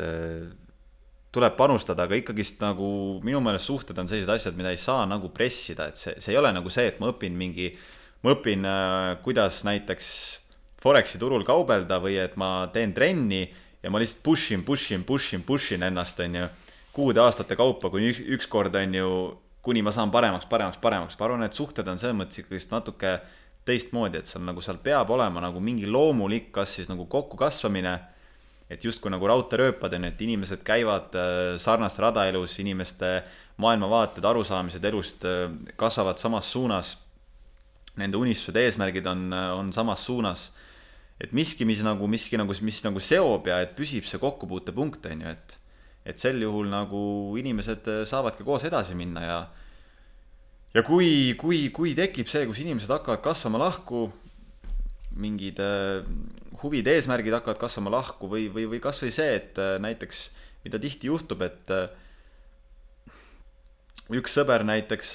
tuleb 1.29 1.55
panustada, 1.57 2.07
aga 2.07 2.17
ikkagist 2.17 2.61
nagu 2.63 2.89
minu 3.21 3.41
meelest 3.45 3.69
suhted 3.69 3.97
on 4.01 4.09
sellised 4.09 4.31
asjad, 4.33 4.57
mida 4.57 4.73
ei 4.73 4.81
saa 4.81 5.05
nagu 5.05 5.29
pressida, 5.33 5.91
et 5.91 6.01
see, 6.01 6.15
see 6.17 6.33
ei 6.33 6.39
ole 6.41 6.51
nagu 6.55 6.73
see, 6.73 6.87
et 6.89 6.97
ma 7.01 7.11
õpin 7.13 7.37
mingi, 7.37 7.69
ma 8.25 8.33
õpin, 8.37 8.65
kuidas 9.25 9.63
näiteks 9.67 10.13
Foreksi 10.79 11.19
turul 11.19 11.43
kaubelda 11.43 11.97
või 11.99 12.15
et 12.21 12.37
ma 12.39 12.69
teen 12.71 12.93
trenni 12.95 13.41
ja 13.83 13.91
ma 13.91 13.99
lihtsalt 13.99 14.21
push 14.23 14.53
in, 14.55 14.63
push 14.63 14.93
in, 14.95 15.03
push 15.03 15.35
in, 15.35 15.43
push 15.43 15.75
in 15.75 15.83
ennast, 15.83 16.21
on 16.23 16.37
ju 16.39 16.45
kuude-aastate 16.99 17.55
kaupa, 17.59 17.91
kuni 17.93 18.11
üks, 18.11 18.21
ükskord 18.37 18.75
on 18.75 18.95
ju, 18.99 19.09
kuni 19.63 19.83
ma 19.85 19.93
saan 19.95 20.11
paremaks, 20.11 20.47
paremaks, 20.51 20.79
paremaks, 20.83 21.17
ma 21.19 21.27
arvan, 21.27 21.47
et 21.47 21.55
suhted 21.55 21.87
on 21.87 21.99
selles 22.01 22.17
mõttes 22.19 22.43
ikkagist 22.43 22.75
natuke 22.75 23.17
teistmoodi, 23.67 24.19
et 24.19 24.29
seal 24.29 24.43
nagu 24.43 24.63
seal 24.63 24.79
peab 24.83 25.11
olema 25.15 25.43
nagu 25.43 25.61
mingi 25.63 25.87
loomulik, 25.87 26.49
kas 26.55 26.77
siis 26.77 26.89
nagu 26.91 27.05
kokkukasvamine 27.11 27.97
et 28.69 28.85
justkui 28.85 29.09
nagu 29.09 29.25
raudteerööpad 29.29 29.95
on 29.97 30.05
ju, 30.05 30.11
et 30.13 30.23
inimesed 30.27 30.63
käivad 30.65 31.15
äh, 31.17 31.57
sarnast 31.61 31.99
rada 32.01 32.27
elus, 32.29 32.59
inimeste 32.61 33.23
maailmavaated, 33.61 34.25
arusaamised 34.29 34.85
elust 34.85 35.25
äh, 35.25 35.47
kasvavad 35.79 36.21
samas 36.21 36.51
suunas. 36.53 36.93
Nende 37.99 38.19
unistused, 38.19 38.55
eesmärgid 38.55 39.07
on, 39.09 39.25
on 39.33 39.73
samas 39.75 40.05
suunas. 40.05 40.51
et 41.19 41.33
miski, 41.35 41.65
mis 41.67 41.81
nagu, 41.83 42.07
miski 42.07 42.37
nagu, 42.39 42.53
mis 42.63 42.77
nagu 42.85 43.01
seob 43.03 43.49
ja 43.49 43.57
et 43.59 43.73
püsib 43.75 44.05
see 44.07 44.21
kokkupuutepunkt, 44.21 45.09
on 45.09 45.25
ju, 45.25 45.33
et 45.33 45.57
et 46.05 46.19
sel 46.19 46.41
juhul 46.41 46.69
nagu 46.71 47.01
inimesed 47.37 47.87
saavadki 48.07 48.45
koos 48.47 48.63
edasi 48.65 48.95
minna 48.97 49.25
ja 49.25 49.39
ja 50.73 50.83
kui, 50.85 51.35
kui, 51.39 51.67
kui 51.73 51.93
tekib 51.97 52.29
see, 52.29 52.45
kus 52.49 52.61
inimesed 52.63 52.91
hakkavad 52.93 53.23
kasvama 53.25 53.61
lahku, 53.61 54.07
mingid 55.19 55.59
äh, 55.63 56.05
huvid, 56.61 56.87
eesmärgid 56.91 57.33
hakkavad 57.39 57.61
kasvama 57.61 57.93
lahku 57.97 58.29
või, 58.31 58.47
või, 58.53 58.67
või 58.75 58.83
kasvõi 58.83 59.11
see, 59.13 59.33
et 59.39 59.59
äh, 59.61 59.77
näiteks, 59.81 60.29
mida 60.65 60.81
tihti 60.81 61.09
juhtub, 61.09 61.41
et 61.45 61.73
äh, 61.73 61.89
üks 64.13 64.33
sõber 64.37 64.65
näiteks 64.65 65.13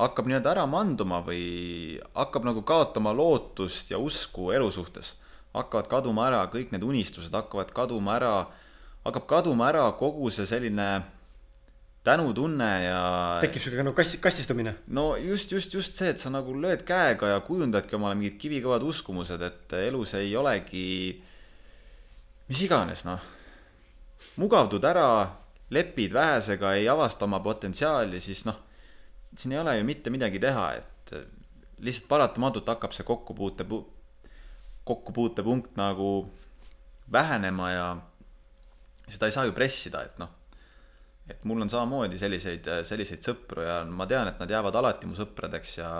hakkab 0.00 0.28
nii-öelda 0.28 0.54
ära 0.54 0.62
manduma 0.66 1.18
või 1.24 1.98
hakkab 2.16 2.46
nagu 2.48 2.62
kaotama 2.64 3.12
lootust 3.12 3.92
ja 3.92 4.00
usku 4.00 4.48
elu 4.56 4.70
suhtes. 4.72 5.18
hakkavad 5.52 5.88
kaduma 5.92 6.26
ära 6.30 6.46
kõik 6.48 6.70
need 6.72 6.82
unistused, 6.82 7.34
hakkavad 7.36 7.74
kaduma 7.76 8.14
ära, 8.16 8.32
hakkab 9.04 9.26
kaduma 9.26 9.68
ära 9.72 9.84
kogu 9.98 10.30
see 10.30 10.46
selline 10.46 10.88
tänutunne 12.02 12.70
ja. 12.84 13.02
tekib 13.42 13.62
sihuke 13.62 13.84
nagu 13.86 13.94
kast, 13.96 14.18
kastistumine. 14.22 14.74
no 14.86 15.12
just, 15.16 15.52
just, 15.52 15.74
just 15.74 15.98
see, 15.98 16.10
et 16.10 16.22
sa 16.22 16.32
nagu 16.34 16.54
lööd 16.54 16.82
käega 16.86 17.30
ja 17.30 17.42
kujundadki 17.46 17.96
omale 17.98 18.18
mingid 18.18 18.40
kivikõvad 18.42 18.82
uskumused, 18.86 19.42
et 19.42 19.76
elus 19.84 20.16
ei 20.18 20.34
olegi, 20.38 20.86
mis 22.50 22.64
iganes, 22.66 23.04
noh. 23.06 23.22
mugavdud 24.42 24.84
ära, 24.86 25.06
lepid 25.72 26.14
vähesega, 26.14 26.74
ei 26.78 26.90
avasta 26.90 27.28
oma 27.28 27.38
potentsiaali, 27.44 28.20
siis 28.20 28.44
noh, 28.50 28.58
siin 29.38 29.54
ei 29.54 29.62
ole 29.62 29.78
ju 29.78 29.86
mitte 29.86 30.10
midagi 30.10 30.42
teha, 30.42 30.68
et 30.82 31.14
lihtsalt 31.82 32.10
paratamatult 32.10 32.66
hakkab 32.74 32.94
see 32.94 33.06
kokkupuute, 33.06 33.66
kokkupuutepunkt 34.90 35.78
nagu 35.78 36.10
vähenema 37.12 37.70
ja 37.70 37.86
seda 39.08 39.26
ei 39.26 39.34
saa 39.34 39.44
ju 39.48 39.52
pressida, 39.56 40.04
et 40.04 40.18
noh 40.18 40.42
et 41.30 41.44
mul 41.44 41.62
on 41.62 41.70
samamoodi 41.70 42.18
selliseid, 42.18 42.66
selliseid 42.86 43.22
sõpru 43.24 43.64
ja 43.64 43.82
ma 43.86 44.06
tean, 44.10 44.28
et 44.30 44.40
nad 44.42 44.50
jäävad 44.50 44.76
alati 44.80 45.08
mu 45.08 45.16
sõpradeks 45.16 45.76
ja, 45.78 45.90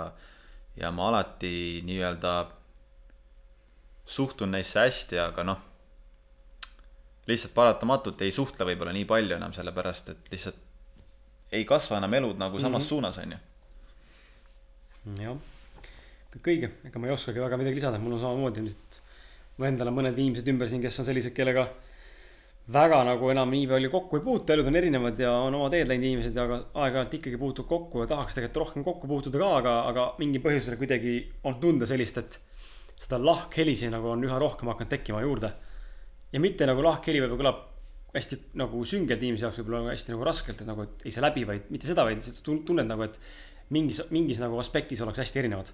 ja 0.79 0.91
ma 0.91 1.07
alati 1.11 1.81
nii-öelda 1.87 2.33
suhtun 4.05 4.51
neisse 4.51 4.81
hästi, 4.83 5.19
aga 5.23 5.45
noh, 5.47 5.61
lihtsalt 7.29 7.53
paratamatult 7.55 8.21
ei 8.25 8.33
suhtle 8.35 8.67
võib-olla 8.67 8.91
nii 8.95 9.07
palju 9.07 9.37
enam, 9.37 9.55
sellepärast 9.55 10.11
et 10.11 10.33
lihtsalt 10.33 10.59
ei 11.53 11.63
kasva 11.69 12.01
enam 12.01 12.13
elud 12.19 12.39
nagu 12.41 12.59
samas 12.59 12.83
mm 12.83 12.85
-hmm. 12.85 12.89
suunas, 12.89 13.17
on 13.17 13.31
ju. 13.31 13.39
jah, 15.23 15.37
kõik 16.33 16.51
õige, 16.51 16.71
ega 16.89 16.99
ma 16.99 17.07
ei 17.07 17.13
oskagi 17.13 17.39
väga 17.39 17.57
midagi 17.57 17.79
lisada, 17.79 17.99
mul 17.99 18.17
on 18.17 18.21
samamoodi 18.25 18.65
lihtsalt, 18.67 18.99
mul 19.57 19.67
endal 19.67 19.87
on 19.87 19.97
mõned 20.01 20.17
inimesed 20.17 20.47
ümber 20.47 20.67
siin, 20.67 20.81
kes 20.81 20.99
on 20.99 21.05
sellised, 21.05 21.33
kellega 21.33 21.69
väga 22.71 23.01
nagu 23.03 23.29
enam 23.31 23.51
nii 23.51 23.65
palju 23.67 23.89
kokku 23.91 24.17
ei 24.17 24.23
puutu, 24.23 24.53
elud 24.53 24.69
on 24.69 24.77
erinevad 24.79 25.19
ja 25.19 25.33
on 25.43 25.55
oma 25.57 25.67
teed 25.71 25.89
läinud 25.89 26.07
inimesed, 26.07 26.37
aga 26.39 26.61
aeg-ajalt 26.85 27.17
ikkagi 27.17 27.39
puutub 27.41 27.67
kokku 27.67 28.03
ja 28.03 28.07
tahaks 28.07 28.37
tegelikult 28.37 28.61
rohkem 28.61 28.85
kokku 28.87 29.09
puutuda 29.09 29.41
ka, 29.41 29.49
aga, 29.57 29.73
aga 29.89 30.05
mingil 30.21 30.43
põhjusel 30.45 30.77
kuidagi 30.79 31.17
on 31.43 31.59
tunda 31.59 31.89
sellist, 31.89 32.21
et 32.21 32.39
seda 32.95 33.19
lahkhelisi 33.19 33.89
nagu 33.91 34.13
on 34.13 34.23
üha 34.23 34.39
rohkem 34.39 34.71
hakanud 34.71 34.93
tekkima 34.95 35.21
juurde. 35.25 35.51
ja 36.31 36.39
mitte 36.39 36.65
nagu 36.65 36.81
lahkheli 36.81 37.19
võib-olla 37.19 37.41
kõlab 37.41 37.59
hästi 38.13 38.37
nagu 38.61 38.83
süngelt 38.85 39.21
inimese 39.21 39.43
jaoks 39.47 39.59
võib-olla 39.59 39.91
hästi 39.91 40.13
nagu 40.13 40.23
raskelt, 40.23 40.61
et 40.61 40.69
nagu, 40.69 40.85
et 40.87 41.03
ei 41.03 41.11
saa 41.11 41.25
läbi, 41.25 41.43
vaid 41.49 41.67
mitte 41.73 41.89
seda, 41.89 42.05
vaid 42.07 42.21
lihtsalt 42.21 42.63
tunned 42.65 42.87
nagu, 42.87 43.03
et 43.03 43.19
mingis, 43.73 43.99
mingis 44.13 44.39
nagu 44.39 44.55
aspektis 44.61 45.01
oleks 45.03 45.19
hästi 45.19 45.43
erinevad. 45.43 45.73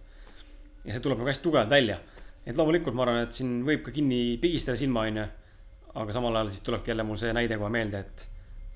ja 0.87 0.95
see 0.95 1.03
tuleb 1.03 1.21
nagu 1.21 1.29
hästi 1.29 1.45
tugevalt 1.45 1.69
välja. 1.69 1.99
et 2.45 2.57
loomulikult 2.57 2.97
ma 2.97 3.05
arvan, 3.05 3.27
et 3.27 3.35
siin 3.35 3.61
võib 3.67 3.85
ka 3.85 3.93
kinni 3.93 4.39
pigistada 4.41 4.79
silma, 4.79 5.05
onju 5.05 5.27
aga 5.93 6.13
samal 6.13 6.35
ajal 6.35 6.51
siis 6.53 6.61
tulebki 6.65 6.91
jälle 6.91 7.03
mul 7.03 7.17
see 7.19 7.33
näide 7.33 7.57
kohe 7.57 7.71
meelde, 7.73 7.99
et, 7.99 8.25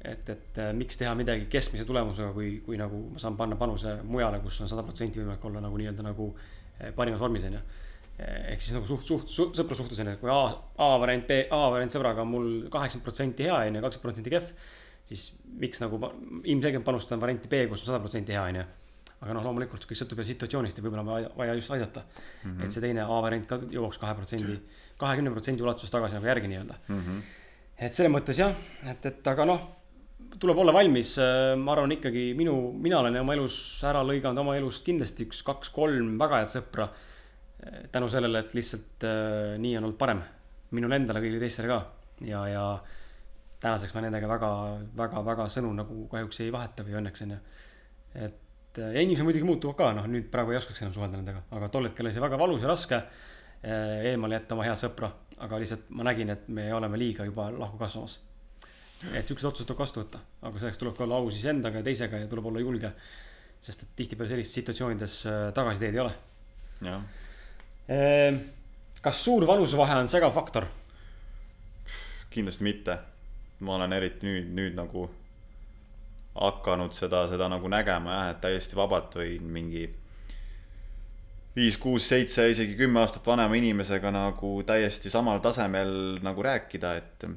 et, 0.04 0.30
et 0.34 0.60
äh, 0.62 0.74
miks 0.78 0.98
teha 1.00 1.14
midagi 1.18 1.48
keskmise 1.52 1.86
tulemusega, 1.90 2.34
kui, 2.36 2.58
kui 2.66 2.78
nagu 2.80 3.00
ma 3.14 3.22
saan 3.22 3.38
panna 3.40 3.58
panuse 3.60 4.00
mujale, 4.04 4.42
kus 4.44 4.62
on 4.62 4.72
sada 4.72 4.86
protsenti 4.86 5.22
võimalik 5.22 5.46
olla 5.50 5.64
nagu 5.64 5.80
nii-öelda 5.82 6.06
nagu 6.06 6.30
äh, 6.34 6.94
parimas 6.96 7.22
vormis, 7.22 7.48
on 7.50 7.60
ju. 7.60 7.64
ehk 8.24 8.62
siis 8.62 8.76
nagu 8.76 8.86
suht, 8.90 9.08
suht, 9.10 9.30
suht, 9.30 9.58
sõprussuhtlus 9.58 10.04
on 10.04 10.12
ju, 10.12 10.18
et 10.18 10.22
kui 10.22 10.32
A, 10.34 10.42
A 10.86 10.94
variant, 11.02 11.26
B, 11.30 11.44
A 11.50 11.64
variant 11.74 11.94
sõbraga 11.94 12.26
on 12.26 12.32
mul 12.34 12.48
kaheksakümmend 12.74 13.10
protsenti 13.10 13.50
hea, 13.50 13.58
on 13.58 13.80
ju, 13.80 13.86
kakskümmend 13.88 14.10
protsenti 14.10 14.34
kehv. 14.34 14.72
siis 15.04 15.34
miks 15.60 15.82
nagu 15.84 16.00
ilmselgelt 16.44 16.86
panustan 16.86 17.22
varianti 17.22 17.50
B, 17.52 17.66
kus 17.70 17.84
on 17.84 17.94
sada 17.94 18.02
protsenti 18.04 18.34
hea, 18.34 18.44
on 18.50 18.62
ju 18.62 18.70
aga 19.24 19.36
noh, 19.38 19.46
loomulikult 19.48 19.86
kõik 19.88 20.00
sõltub 20.00 20.24
situatsioonist 20.28 20.80
ja 20.80 20.86
võib-olla 20.86 21.04
on 21.06 21.12
vaja, 21.12 21.30
vaja 21.38 21.54
just 21.58 21.72
aidata 21.72 22.04
mm. 22.04 22.50
-hmm. 22.50 22.66
et 22.66 22.76
see 22.76 22.84
teine 22.84 23.06
A 23.06 23.22
variant 23.24 23.48
ka 23.48 23.60
jõuaks 23.72 24.02
kahe 24.02 24.16
protsendi, 24.18 24.58
kahekümne 25.00 25.32
protsendi 25.32 25.64
ulatuses 25.64 25.94
tagasi 25.94 26.20
nagu 26.20 26.28
järgi 26.28 26.52
nii-öelda 26.52 26.80
mm. 26.88 27.00
-hmm. 27.00 27.24
et 27.88 27.94
selles 27.94 28.12
mõttes 28.12 28.40
jah, 28.40 28.54
et, 28.92 29.06
et 29.06 29.32
aga 29.34 29.48
noh, 29.48 29.64
tuleb 30.40 30.58
olla 30.58 30.74
valmis, 30.74 31.16
ma 31.62 31.74
arvan 31.76 31.96
ikkagi 31.96 32.32
minu, 32.38 32.56
mina 32.82 33.00
olen 33.00 33.18
oma 33.22 33.36
elus 33.38 33.58
ära 33.88 34.04
lõiganud 34.06 34.42
oma 34.42 34.56
elust 34.58 34.86
kindlasti 34.86 35.28
üks, 35.28 35.44
kaks, 35.46 35.70
kolm 35.74 36.18
väga 36.20 36.42
head 36.42 36.54
sõpra. 36.54 36.88
tänu 37.92 38.10
sellele, 38.10 38.40
et 38.40 38.54
lihtsalt 38.54 39.06
äh, 39.08 39.58
nii 39.58 39.78
on 39.78 39.86
olnud 39.86 39.98
parem 39.98 40.20
minule 40.76 40.98
endale, 41.00 41.22
kõigile 41.24 41.40
teistele 41.40 41.70
ka 41.70 41.78
ja, 42.28 42.42
ja 42.48 42.64
tänaseks 43.64 43.94
ma 43.96 44.04
nendega 44.04 44.28
väga, 44.28 44.50
väga, 44.98 45.22
väga 45.26 45.48
sõnu 45.52 45.72
nagu 45.78 46.08
kahjuks 46.12 46.42
ei 46.44 46.52
vaheta 46.52 46.84
või 46.84 46.98
õnneks 47.00 47.24
on 47.24 47.36
ju. 47.36 47.38
et 48.26 48.40
et 48.74 48.96
ja 48.96 49.02
inimesed 49.02 49.26
muidugi 49.26 49.46
muutuvad 49.46 49.78
ka, 49.78 49.90
noh 49.94 50.06
nüüd 50.10 50.30
praegu 50.34 50.54
ei 50.54 50.58
oskaks 50.58 50.82
enam 50.82 50.94
suhelda 50.96 51.20
nendega, 51.20 51.44
aga 51.54 51.70
tol 51.74 51.86
hetkel 51.86 52.08
oli 52.08 52.14
see 52.16 52.24
väga 52.24 52.40
valus 52.42 52.64
ja 52.64 52.72
raske 52.72 52.98
eh, 52.98 54.10
eemale 54.12 54.40
jätta 54.40 54.58
oma 54.58 54.66
head 54.66 54.80
sõpra, 54.82 55.12
aga 55.46 55.60
lihtsalt 55.62 55.92
ma 55.94 56.08
nägin, 56.10 56.34
et 56.34 56.48
me 56.50 56.66
oleme 56.74 56.98
liiga 56.98 57.28
juba 57.28 57.52
lahku 57.54 57.78
kasvamas. 57.78 58.20
et 59.14 59.28
siuksed 59.28 59.50
otsused 59.52 59.70
tuleb 59.70 59.84
vastu 59.84 60.02
võtta, 60.02 60.24
aga 60.42 60.64
selleks 60.64 60.82
tuleb 60.82 60.98
ka 60.98 61.06
olla 61.06 61.22
aus 61.22 61.38
iseendaga 61.38 61.84
ja 61.84 61.86
teisega 61.86 62.24
ja 62.24 62.32
tuleb 62.32 62.50
olla 62.50 62.66
julge. 62.66 62.94
sest 63.62 63.84
et 63.84 63.96
tihtipeale 63.96 64.30
sellistes 64.30 64.56
situatsioonides 64.62 65.26
eh, 65.26 65.48
tagasiteed 65.54 65.94
ei 65.94 66.06
ole. 66.08 66.14
jah. 66.82 67.04
Eh, 67.88 68.42
kas 69.02 69.24
suur 69.24 69.46
vanusevahe 69.48 70.02
on 70.02 70.08
segav 70.08 70.34
faktor? 70.34 70.66
kindlasti 72.30 72.64
mitte. 72.64 72.98
ma 73.60 73.76
olen 73.76 73.94
eriti 73.94 74.26
nüüd, 74.26 74.50
nüüd 74.58 74.82
nagu 74.82 75.12
hakanud 76.34 76.96
seda, 76.98 77.28
seda 77.30 77.50
nagu 77.52 77.70
nägema 77.70 78.16
jah, 78.16 78.32
et 78.34 78.42
täiesti 78.42 78.78
vabalt 78.78 79.14
võin 79.20 79.46
mingi 79.54 79.86
viis, 81.54 81.78
kuus, 81.78 82.08
seitse, 82.10 82.48
isegi 82.50 82.78
kümme 82.78 83.04
aastat 83.04 83.28
vanema 83.30 83.58
inimesega 83.60 84.10
nagu 84.14 84.56
täiesti 84.66 85.12
samal 85.14 85.42
tasemel 85.44 86.18
nagu 86.26 86.46
rääkida, 86.46 86.96
et 86.98 87.28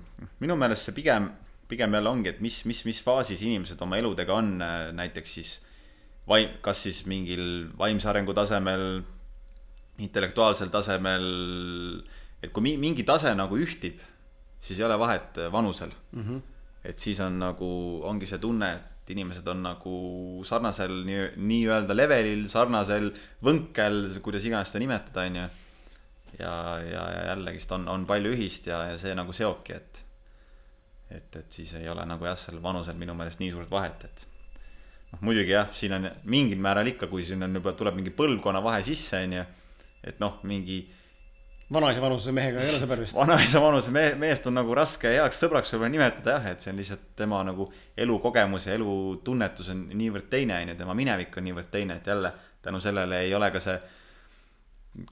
minu 0.40 0.56
meelest 0.56 0.88
see 0.88 0.96
pigem, 0.96 1.28
pigem 1.68 1.98
jälle 1.98 2.12
ongi, 2.12 2.32
et 2.32 2.40
mis, 2.44 2.62
mis, 2.68 2.84
mis 2.88 3.02
faasis 3.04 3.44
inimesed 3.44 3.80
oma 3.84 4.00
eludega 4.00 4.38
on, 4.38 4.56
näiteks 4.96 5.36
siis 5.38 5.52
vaim-, 6.30 6.56
kas 6.64 6.86
siis 6.86 7.04
mingil 7.10 7.68
vaimse 7.76 8.08
arengu 8.08 8.34
tasemel, 8.36 9.02
intellektuaalsel 10.00 10.72
tasemel, 10.72 11.30
et 12.40 12.52
kui 12.56 12.76
mingi 12.80 13.04
tase 13.04 13.32
nagu 13.36 13.60
ühtib, 13.60 14.00
siis 14.60 14.80
ei 14.80 14.88
ole 14.88 14.96
vahet 15.00 15.44
vanusel 15.52 15.92
mm. 15.92 16.22
-hmm 16.22 16.44
et 16.86 17.02
siis 17.02 17.20
on 17.24 17.40
nagu, 17.40 17.68
ongi 18.06 18.28
see 18.30 18.40
tunne, 18.42 18.70
et 18.76 19.12
inimesed 19.14 19.46
on 19.50 19.62
nagu 19.64 19.96
sarnasel 20.46 20.92
nii, 21.06 21.20
nii-öelda 21.38 21.94
levelil, 21.94 22.46
sarnasel 22.50 23.10
võnkel, 23.46 24.18
kuidas 24.22 24.46
iganes 24.46 24.72
seda 24.72 24.82
nimetada, 24.82 25.26
on 25.26 25.40
ju. 25.40 25.46
ja, 26.40 26.54
ja, 26.82 27.04
ja 27.14 27.26
jällegist 27.32 27.72
on, 27.72 27.86
on 27.88 28.06
palju 28.06 28.34
ühist 28.34 28.66
ja, 28.70 28.82
ja 28.92 28.98
see 29.00 29.14
nagu 29.18 29.34
seobki, 29.36 29.78
et, 29.78 30.00
et, 31.10 31.38
et 31.42 31.60
siis 31.60 31.76
ei 31.78 31.88
ole 31.88 32.06
nagu 32.08 32.26
jah, 32.26 32.38
sellel 32.38 32.62
vanusel 32.62 32.98
minu 32.98 33.14
meelest 33.18 33.42
nii 33.42 33.52
suurt 33.54 33.70
vahet, 33.70 34.08
et 34.08 34.26
noh, 35.12 35.22
muidugi 35.28 35.54
jah, 35.54 35.70
siin 35.74 35.94
on 35.98 36.10
mingil 36.30 36.62
määral 36.62 36.90
ikka, 36.90 37.10
kui 37.10 37.24
siin 37.26 37.46
on 37.46 37.60
juba, 37.60 37.76
tuleb 37.78 37.98
mingi 37.98 38.14
põlvkonna 38.14 38.62
vahe 38.64 38.82
sisse, 38.86 39.22
on 39.22 39.38
ju, 39.38 39.46
et 40.06 40.22
noh, 40.22 40.40
mingi 40.46 40.82
vanaisa 41.72 42.00
vanuse 42.00 42.32
mehega 42.32 42.62
ei 42.62 42.70
ole 42.70 42.78
sõber 42.78 43.00
vist. 43.02 43.16
vanaisa 43.16 43.60
vanuse 43.62 43.90
mehe, 43.94 44.14
meest 44.20 44.46
on 44.46 44.54
nagu 44.54 44.74
raske 44.78 45.10
heaks 45.16 45.40
sõbraks 45.42 45.72
võib-olla 45.74 45.92
nimetada 45.96 46.36
jah, 46.36 46.48
et 46.52 46.62
see 46.62 46.70
on 46.72 46.78
lihtsalt 46.80 47.06
tema 47.18 47.42
nagu 47.46 47.66
elukogemus 47.98 48.68
ja 48.68 48.76
elutunnetus 48.78 49.72
on 49.74 49.86
niivõrd 49.98 50.28
teine, 50.30 50.60
on 50.62 50.72
ju, 50.72 50.78
tema 50.78 50.94
minevik 50.98 51.34
on 51.38 51.48
niivõrd 51.48 51.70
teine, 51.72 51.98
et 51.98 52.06
jälle 52.06 52.32
tänu 52.62 52.80
sellele 52.82 53.24
ei 53.26 53.34
ole 53.34 53.50
ka 53.54 53.62
see 53.62 53.76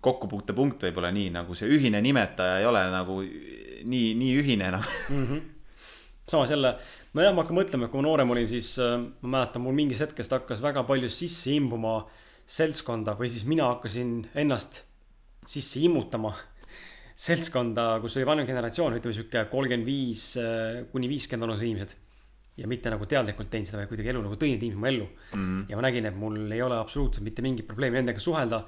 kokkupuutepunkt 0.05 0.87
võib-olla 0.87 1.11
nii 1.13 1.35
nagu 1.35 1.59
see 1.59 1.69
ühine 1.75 2.01
nimetaja 2.05 2.61
ei 2.63 2.69
ole 2.71 2.85
nagu 2.93 3.19
nii, 3.21 4.15
nii 4.21 4.33
ühine 4.41 4.71
enam 4.71 4.87
mm. 5.11 5.27
-hmm. 5.27 5.43
samas 6.31 6.55
jälle, 6.55 6.77
nojah, 7.15 7.35
ma 7.35 7.43
hakkan 7.43 7.59
mõtlema, 7.59 7.91
kui 7.91 8.01
ma 8.01 8.09
noorem 8.09 8.31
olin, 8.31 8.49
siis 8.49 8.77
äh, 8.79 8.97
ma 9.27 9.39
mäletan, 9.39 9.63
mul 9.67 9.75
mingist 9.75 10.07
hetkest 10.07 10.33
hakkas 10.33 10.63
väga 10.63 10.87
palju 10.87 11.11
sisse 11.11 11.53
imbuma 11.53 12.05
seltskonda 12.47 13.19
või 13.19 13.31
siis 13.33 13.45
mina 13.49 13.67
hakkasin 13.75 14.21
ennast 14.35 14.85
sisse 15.51 15.83
immutama 15.85 16.33
seltskonda, 17.27 17.99
kus 18.03 18.19
oli 18.19 18.27
vanem 18.29 18.49
generatsioon, 18.49 18.99
ütleme 18.99 19.17
sihuke 19.17 19.45
kolmkümmend 19.53 19.87
viis 19.87 20.25
kuni 20.93 21.11
viiskümmend 21.11 21.47
vanused 21.47 21.69
inimesed. 21.69 22.01
ja 22.57 22.69
mitte 22.71 22.91
nagu 22.91 23.07
teadlikult 23.11 23.49
teinud 23.51 23.67
seda, 23.67 23.81
vaid 23.81 23.91
kuidagi 23.91 24.13
elu 24.13 24.21
nagu 24.23 24.37
tõi 24.39 24.53
need 24.53 24.63
inimesed 24.63 24.81
mu 24.81 24.87
ellu 24.87 25.07
mm. 25.07 25.41
-hmm. 25.41 25.65
ja 25.71 25.77
ma 25.77 25.83
nägin, 25.83 26.07
et 26.07 26.17
mul 26.17 26.53
ei 26.55 26.63
ole 26.63 26.77
absoluutselt 26.79 27.25
mitte 27.25 27.43
mingit 27.43 27.67
probleemi 27.67 27.99
nendega 27.99 28.21
suhelda. 28.21 28.65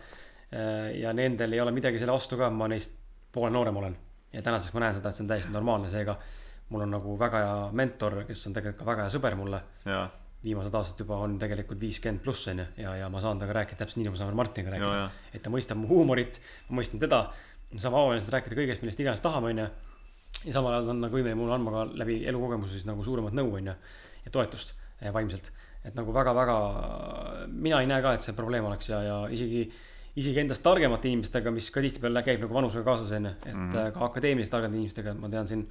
ja 0.95 1.13
nendel 1.13 1.53
ei 1.53 1.61
ole 1.61 1.73
midagi 1.75 1.99
selle 1.99 2.13
vastu 2.13 2.37
ka, 2.39 2.51
ma 2.51 2.69
neist 2.69 2.93
poole 3.33 3.51
noorem 3.51 3.77
olen. 3.77 3.97
ja 4.33 4.43
tänaseks 4.43 4.75
ma 4.75 4.81
näen 4.81 4.95
seda, 4.95 5.09
et 5.09 5.17
see 5.17 5.25
on 5.25 5.29
täiesti 5.29 5.53
normaalne, 5.53 5.91
seega 5.91 6.19
mul 6.69 6.87
on 6.87 6.91
nagu 6.97 7.19
väga 7.19 7.43
hea 7.45 7.59
mentor, 7.73 8.25
kes 8.29 8.47
on 8.47 8.55
tegelikult 8.57 8.83
ka 8.83 8.91
väga 8.91 9.07
hea 9.07 9.19
sõber 9.19 9.37
mulle 9.39 9.63
viimased 10.47 10.75
aastad 10.79 11.03
juba 11.03 11.19
on 11.25 11.37
tegelikult 11.41 11.81
viiskümmend 11.83 12.23
pluss 12.25 12.49
on 12.53 12.63
ju 12.63 12.67
ja, 12.85 12.95
ja 13.03 13.11
ma 13.13 13.23
saan 13.23 13.41
temaga 13.41 13.61
rääkida 13.61 13.83
täpselt 13.83 14.01
nii, 14.01 14.09
nagu 14.09 14.17
ma 14.17 14.21
saan 14.23 14.39
Martiniga 14.39 14.75
rääkida 14.75 14.93
jaa.. 15.01 15.11
et 15.35 15.43
ta 15.45 15.53
mõistab 15.53 15.81
mu 15.81 15.91
huumorit, 15.91 16.41
ma 16.69 16.81
mõistan 16.81 17.03
teda. 17.03 17.25
me 17.73 17.83
saame 17.83 17.99
avameelselt 18.01 18.35
rääkida 18.37 18.59
kõigest, 18.61 18.85
millest 18.85 19.03
iganes 19.03 19.25
tahame, 19.25 19.53
on 19.55 19.63
ju. 19.65 19.67
ja 20.47 20.57
samal 20.57 20.77
ajal 20.77 20.93
on 20.95 21.03
nagu 21.05 21.19
võimeline 21.19 21.39
mulle 21.41 21.57
andma 21.57 21.75
ka 21.75 21.85
läbi 22.03 22.21
elukogemuse 22.31 22.79
siis 22.79 22.87
nagu 22.89 23.05
suuremat 23.05 23.35
nõu, 23.37 23.51
on 23.59 23.73
ju. 23.73 23.77
ja 24.27 24.35
toetust 24.39 24.77
eh, 25.01 25.13
vaimselt. 25.13 25.53
et 25.85 25.99
nagu 25.99 26.15
väga-väga, 26.15 26.57
mina 27.51 27.83
ei 27.83 27.91
näe 27.91 28.03
ka, 28.03 28.15
et 28.15 28.25
see 28.25 28.37
probleem 28.39 28.65
oleks 28.67 28.91
ja, 28.91 29.03
ja 29.03 29.21
isegi, 29.33 29.67
isegi 30.17 30.43
endast 30.43 30.65
targemate 30.67 31.11
inimestega, 31.11 31.53
mis 31.55 31.71
ka 31.75 31.83
tihtipeale 31.85 32.23
käib 32.27 32.43
nagu 32.47 32.55
vanusega 32.55 32.87
kaasas, 32.87 33.13
on 33.19 33.31
ju. 33.31 33.37
et 33.45 33.55
mm 33.55 33.71
-hmm. 33.71 33.93
ka 33.95 34.11
akadeemiliselt 34.11 34.59
targemate 34.59 34.83
inimestega, 34.83 35.15
ma 35.15 35.29
tean 35.29 35.49
siin 35.49 35.69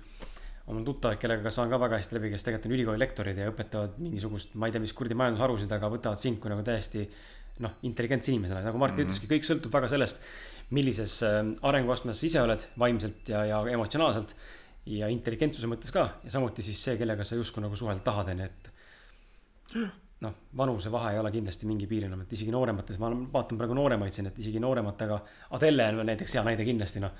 on 0.65 0.79
mul 0.79 0.85
tuttavaid, 0.87 1.19
kellega 1.21 1.51
saan 1.53 1.69
ka 1.69 1.77
väga 1.81 1.99
hästi 1.99 2.17
läbi, 2.17 2.31
kes 2.33 2.45
tegelikult 2.45 2.71
on 2.71 2.75
ülikooli 2.77 3.01
lektorid 3.01 3.37
ja 3.37 3.51
õpetavad 3.51 3.99
mingisugust, 4.01 4.55
ma 4.57 4.65
ei 4.69 4.73
tea, 4.73 4.81
mis 4.81 4.93
kuradi 4.97 5.17
majandusharusid, 5.19 5.73
aga 5.77 5.89
võtavad 5.93 6.21
sind 6.21 6.39
kui 6.41 6.49
nagu 6.49 6.63
täiesti 6.65 7.05
noh, 7.61 7.75
intelligentse 7.87 8.33
inimesena, 8.33 8.63
nagu 8.65 8.79
Martin 8.81 9.03
mm 9.03 9.11
-hmm. 9.11 9.13
ütleski, 9.13 9.29
kõik 9.29 9.45
sõltub 9.47 9.73
väga 9.73 9.91
sellest, 9.93 10.23
millises 10.75 11.19
äh, 11.23 11.41
arenguastmes 11.61 12.19
sa 12.19 12.25
ise 12.25 12.41
oled 12.41 12.65
vaimselt 12.81 13.29
ja, 13.29 13.45
ja 13.45 13.59
emotsionaalselt 13.71 14.33
ja 14.85 15.07
intelligentsuse 15.07 15.69
mõttes 15.69 15.93
ka. 15.93 16.09
Ja 16.23 16.31
samuti 16.31 16.65
siis 16.65 16.81
see, 16.83 16.97
kellega 16.97 17.23
sa 17.23 17.35
justkui 17.35 17.61
nagu 17.61 17.75
suhelda 17.75 18.01
tahad, 18.03 18.33
on 18.33 18.39
ju, 18.39 18.45
et 18.45 18.71
noh, 20.25 20.33
vanusevahe 20.57 21.13
ei 21.13 21.19
ole 21.19 21.31
kindlasti 21.31 21.69
mingi 21.69 21.87
piir 21.87 22.05
enam, 22.09 22.21
et 22.21 22.33
isegi 22.33 22.51
nooremates, 22.51 22.97
ma 22.99 23.11
vaatan 23.13 23.57
praegu 23.57 23.77
nooremaid 23.77 24.13
siin, 24.13 24.27
et 24.27 24.39
isegi 24.39 24.59
noorematega, 24.59 25.21
Adele 25.51 25.89
on 25.93 26.05
näiteks 26.05 26.33
hea 26.37 26.43
näide 26.43 26.65
kindlasti 26.65 26.99
noh, 26.99 27.13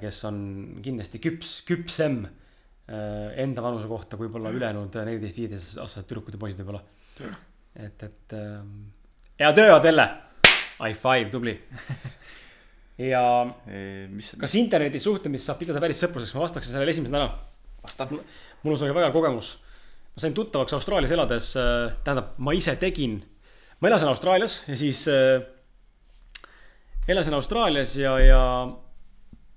kes 0.00 0.24
on 0.24 0.40
kindlasti 0.82 1.18
küps, 1.18 1.62
küpsem. 1.66 2.24
äh, 2.26 2.43
enda 2.84 3.62
vanuse 3.64 3.88
kohta 3.88 4.18
kui 4.18 4.26
võib-olla 4.26 4.52
ülejäänud 4.52 4.96
neliteist, 5.06 5.38
viieteist 5.40 5.78
aastased 5.80 6.08
tüdrukud 6.10 6.36
ja 6.36 6.40
poisid 6.42 6.60
võib-olla. 6.60 6.82
et, 7.80 8.02
et 8.04 8.34
ähm, 8.36 8.74
hea 9.40 9.52
töö, 9.56 9.70
Adele, 9.78 10.04
high 10.82 10.98
five, 10.98 11.30
tubli. 11.32 11.54
ja 13.12 13.22
mis, 14.12 14.34
kas 14.40 14.56
internetis 14.60 15.06
suhtlemist 15.08 15.48
saab 15.48 15.62
pidada 15.62 15.80
päris 15.82 16.02
sõpruseks, 16.04 16.36
ma 16.36 16.44
vastaksin 16.44 16.76
sellele 16.76 16.92
esimesena 16.92 17.22
ära. 17.22 17.30
vastab. 17.86 18.12
mul 18.62 18.76
on 18.76 18.82
sellega 18.82 19.00
väga 19.00 19.14
kogemus. 19.16 19.56
ma 20.14 20.26
sain 20.26 20.36
tuttavaks 20.36 20.76
Austraalias 20.76 21.16
elades, 21.16 21.54
tähendab, 22.04 22.36
ma 22.36 22.52
ise 22.52 22.76
tegin, 22.76 23.18
ma 23.80 23.88
elasin 23.88 24.12
Austraalias 24.12 24.60
ja 24.68 24.76
siis 24.76 25.06
äh, 25.08 25.40
elasin 27.08 27.34
Austraalias 27.34 27.96
ja, 27.96 28.18
ja 28.20 28.42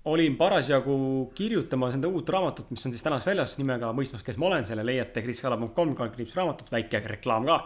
olin 0.07 0.35
parasjagu 0.39 0.97
kirjutamas 1.35 1.95
enda 1.97 2.09
uut 2.11 2.29
raamatut, 2.29 2.69
mis 2.71 2.85
on 2.87 2.93
siis 2.93 3.03
tänaseks 3.05 3.27
väljas 3.27 3.55
nimega 3.59 3.91
Mõistmas, 3.95 4.23
kes 4.25 4.39
ma 4.39 4.49
olen, 4.49 4.65
selle 4.67 4.85
leiate 4.87 5.23
kriskala.com 5.25 5.93
kaldkriips 5.97 6.35
raamatut, 6.37 6.71
väike 6.71 7.01
reklaam 7.11 7.47
ka. 7.47 7.61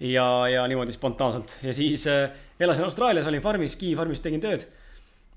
ja, 0.00 0.26
ja 0.50 0.66
niimoodi 0.70 0.94
spontaanselt 0.94 1.56
ja 1.62 1.74
siis 1.74 2.06
äh, 2.10 2.30
elasin 2.60 2.86
Austraalias, 2.86 3.26
olin 3.30 3.42
farmis, 3.42 3.76
Ski 3.78 3.94
farmis 3.98 4.22
tegin 4.22 4.42
tööd. 4.42 4.66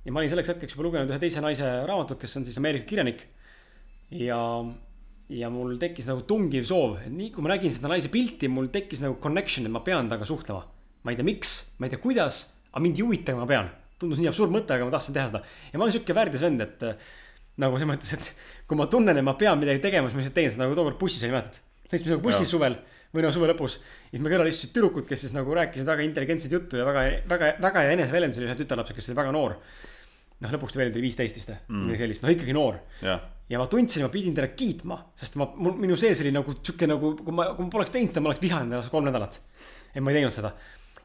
ja 0.06 0.14
ma 0.14 0.22
olin 0.22 0.34
selleks 0.34 0.54
hetkeks 0.54 0.76
juba 0.76 0.88
lugenud 0.88 1.14
ühe 1.14 1.22
teise 1.22 1.44
naise 1.44 1.72
raamatut, 1.88 2.20
kes 2.22 2.38
on 2.40 2.46
siis 2.46 2.58
Ameerika 2.62 2.90
kirjanik. 2.90 3.26
ja, 4.12 4.40
ja 5.30 5.50
mul 5.54 5.78
tekkis 5.82 6.10
nagu 6.10 6.26
tungiv 6.28 6.68
soov, 6.70 7.00
et 7.06 7.14
nii 7.14 7.32
kui 7.34 7.46
ma 7.46 7.56
nägin 7.56 7.74
seda 7.74 7.92
naise 7.92 8.12
pilti, 8.14 8.52
mul 8.52 8.70
tekkis 8.74 9.02
nagu 9.06 9.18
connection, 9.24 9.66
et 9.66 9.74
ma 9.74 9.82
pean 9.86 10.10
temaga 10.10 10.28
suhtlema. 10.30 10.64
ma 11.04 11.14
ei 11.14 11.20
tea, 11.20 11.28
miks, 11.28 11.58
ma 11.80 11.88
ei 11.88 11.96
tea, 11.96 12.04
kuidas, 12.04 12.46
aga 12.72 12.84
mind 12.84 13.00
ei 13.00 13.08
huvita, 13.08 13.34
aga 13.34 13.42
ma 13.46 13.50
pean. 13.50 13.76
Tundus 14.02 14.20
nii 14.22 14.30
absurd 14.32 14.54
mõte, 14.54 14.76
aga 14.76 14.88
ma 14.88 14.94
tahtsin 14.94 15.16
teha 15.16 15.30
seda. 15.32 15.42
ja 15.72 15.80
ma 15.80 15.88
olen 15.88 15.96
sihuke 15.96 16.16
värdjas 16.18 16.44
vend, 16.46 16.62
et 16.62 16.86
nagu 17.58 17.80
selles 17.80 17.90
mõttes, 17.90 18.14
et 18.14 18.68
kui 18.70 18.78
ma 18.78 18.86
tunnen, 18.92 19.18
et 19.18 19.26
ma 19.26 19.34
pean 19.40 19.58
midagi 19.60 19.82
tegema, 19.84 20.10
siis 20.10 20.18
ma 20.18 20.22
lihtsalt 20.24 20.38
teen 20.38 20.52
seda, 20.54 20.66
nagu 20.66 20.78
tookord 20.78 21.00
bussis 21.02 21.24
oli, 21.26 21.34
mäletad? 21.34 21.62
sõitsime 21.88 22.14
nagu 22.18 22.26
bussis 22.26 22.50
suvel 22.52 22.76
või 23.16 23.24
no 23.24 23.32
suve 23.32 23.48
lõpus. 23.50 23.78
ja 23.80 24.18
siis 24.18 24.24
me 24.24 24.30
kõrval 24.34 24.50
istusid 24.52 24.74
tüdrukud, 24.76 25.06
kes 25.08 25.24
siis 25.26 25.34
nagu 25.34 25.54
rääkisid 25.56 25.88
väga 25.88 26.04
intelligentset 26.06 26.52
juttu 26.52 26.78
ja 26.78 26.86
väga, 26.86 27.06
väga, 27.30 27.54
väga 27.64 27.86
hea 27.86 27.96
eneseväljendus 27.96 28.42
oli 28.42 28.50
ühe 28.50 28.58
tütarlapse, 28.60 28.94
kes 28.98 29.10
oli 29.10 29.18
väga 29.22 29.32
noor. 29.32 29.56
noh, 30.44 30.52
lõpuks 30.54 30.76
ta 30.76 30.80
veel 30.84 30.92
oli 30.92 31.02
viisteist 31.08 31.40
vist 31.40 31.50
või 31.50 31.58
Mm. 31.68 31.86
midagi 31.88 32.04
sellist, 32.04 32.24
no 32.24 32.30
ikkagi 32.30 32.54
noor 32.54 32.76
ja 33.50 33.58
ma 33.58 33.66
tundsin, 33.72 34.04
ma 34.04 34.10
pidin 34.14 34.36
teda 34.36 34.50
kiitma, 34.54 34.98
sest 35.16 35.38
ma, 35.40 35.48
minu 35.56 35.96
sees 35.98 36.20
oli 36.22 36.34
nagu 36.36 36.54
sihuke 36.60 36.86
nagu, 36.86 37.16
kui 37.16 37.34
ma, 37.34 37.48
kui 37.56 37.66
ma 37.66 37.72
poleks 37.74 37.94
teinud 37.96 38.12
seda, 38.12 38.22
ma 38.22 38.30
oleks 38.34 38.44
vihanud 38.44 38.76
ennast 38.76 38.92
kolm 38.92 39.08
nädalat. 39.08 39.40
et 39.96 40.04
ma 40.04 40.12
ei 40.12 40.20
teinud 40.20 40.36
seda. 40.36 40.52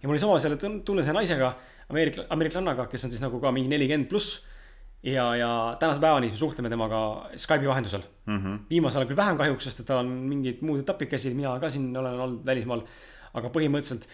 Ja 0.03 0.09
mul 0.09 0.17
oli 0.17 0.23
sama 0.23 0.39
selle 0.43 0.59
tun- 0.59 0.81
tunne 0.87 1.05
selle 1.07 1.21
naisega, 1.21 1.53
ameerikla-, 1.93 2.27
ameeriklannaga, 2.35 2.89
kes 2.91 3.07
on 3.07 3.13
siis 3.15 3.23
nagu 3.23 3.39
ka 3.43 3.53
mingi 3.55 3.71
nelikümmend 3.71 4.11
pluss. 4.11 4.43
ja, 5.03 5.25
ja 5.35 5.77
tänase 5.81 5.99
päevani 6.01 6.29
siis 6.29 6.37
me 6.37 6.45
suhtleme 6.45 6.69
temaga 6.71 6.99
Skype'i 7.37 7.67
vahendusel 7.67 8.03
mm. 8.27 8.37
-hmm. 8.39 8.59
viimasel 8.71 9.01
ajal 9.01 9.09
küll 9.09 9.17
vähem 9.19 9.39
kahjuks, 9.39 9.65
sest 9.65 9.81
et 9.81 9.87
tal 9.87 10.05
on 10.05 10.11
mingid 10.31 10.61
muud 10.63 10.83
etapid 10.83 11.11
käsil, 11.11 11.35
mina 11.35 11.59
ka 11.61 11.71
siin 11.71 11.97
olen 11.97 12.21
olnud 12.21 12.45
välismaal. 12.47 12.85
aga 13.35 13.49
põhimõtteliselt 13.49 14.07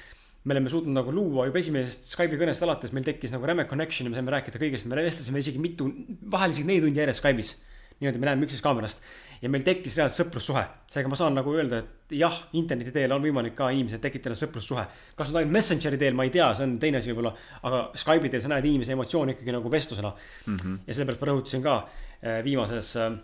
me 0.44 0.54
oleme 0.54 0.70
suutnud 0.70 0.94
nagu 0.94 1.12
luua 1.12 1.46
juba 1.46 1.58
esimesest 1.58 2.08
Skype'i 2.14 2.40
kõnest 2.40 2.62
alates, 2.62 2.92
meil 2.92 3.04
tekkis 3.04 3.32
nagu 3.34 3.46
räme 3.46 3.66
connection 3.68 4.06
ja 4.06 4.10
me 4.10 4.16
saime 4.16 4.32
rääkida 4.32 4.58
kõigest, 4.58 4.86
me 4.86 4.96
vestlesime 4.96 5.38
isegi 5.38 5.58
mitu, 5.58 5.90
vahel 6.30 6.50
isegi 6.50 6.66
neli 6.66 6.80
tundi 6.80 7.00
järjest 7.00 7.24
Skype'is. 7.24 7.56
niimoodi 8.00 8.18
me 8.18 8.26
näeme 8.26 8.46
üksteist 8.46 8.64
kaamerast 8.64 9.02
ja 9.42 9.50
meil 9.52 9.64
tekkis 9.66 9.96
reaalselt 9.98 10.26
sõprussuhe, 10.26 10.64
seega 10.90 11.10
ma 11.10 11.18
saan 11.18 11.36
nagu 11.38 11.54
öelda, 11.54 11.82
et 11.82 12.16
jah, 12.18 12.34
interneti 12.58 12.92
teel 12.94 13.12
on 13.14 13.22
võimalik 13.22 13.56
ka 13.58 13.70
inimesed 13.74 14.02
tekitada 14.02 14.36
sõprussuhe. 14.38 14.84
kas 15.16 15.30
nüüd 15.30 15.42
ainult 15.42 15.56
Messengeri 15.58 15.98
teel, 16.00 16.14
ma 16.18 16.26
ei 16.26 16.34
tea, 16.34 16.50
see 16.54 16.66
on 16.66 16.78
teine 16.82 16.98
asi 16.98 17.12
võib-olla, 17.12 17.34
aga 17.62 17.82
Skype'i 17.94 18.32
teel 18.32 18.42
sa 18.44 18.52
näed 18.54 18.68
inimese 18.70 18.96
emotsioone 18.96 19.36
ikkagi 19.36 19.54
nagu 19.54 19.70
vestlusena 19.70 20.12
mm. 20.12 20.56
-hmm. 20.56 20.78
ja 20.86 20.94
sellepärast 20.94 21.24
ma 21.24 21.30
rõhutasin 21.32 21.64
ka 21.64 21.80
eh, 22.22 22.40
viimases 22.44 22.96
äh, 22.96 23.18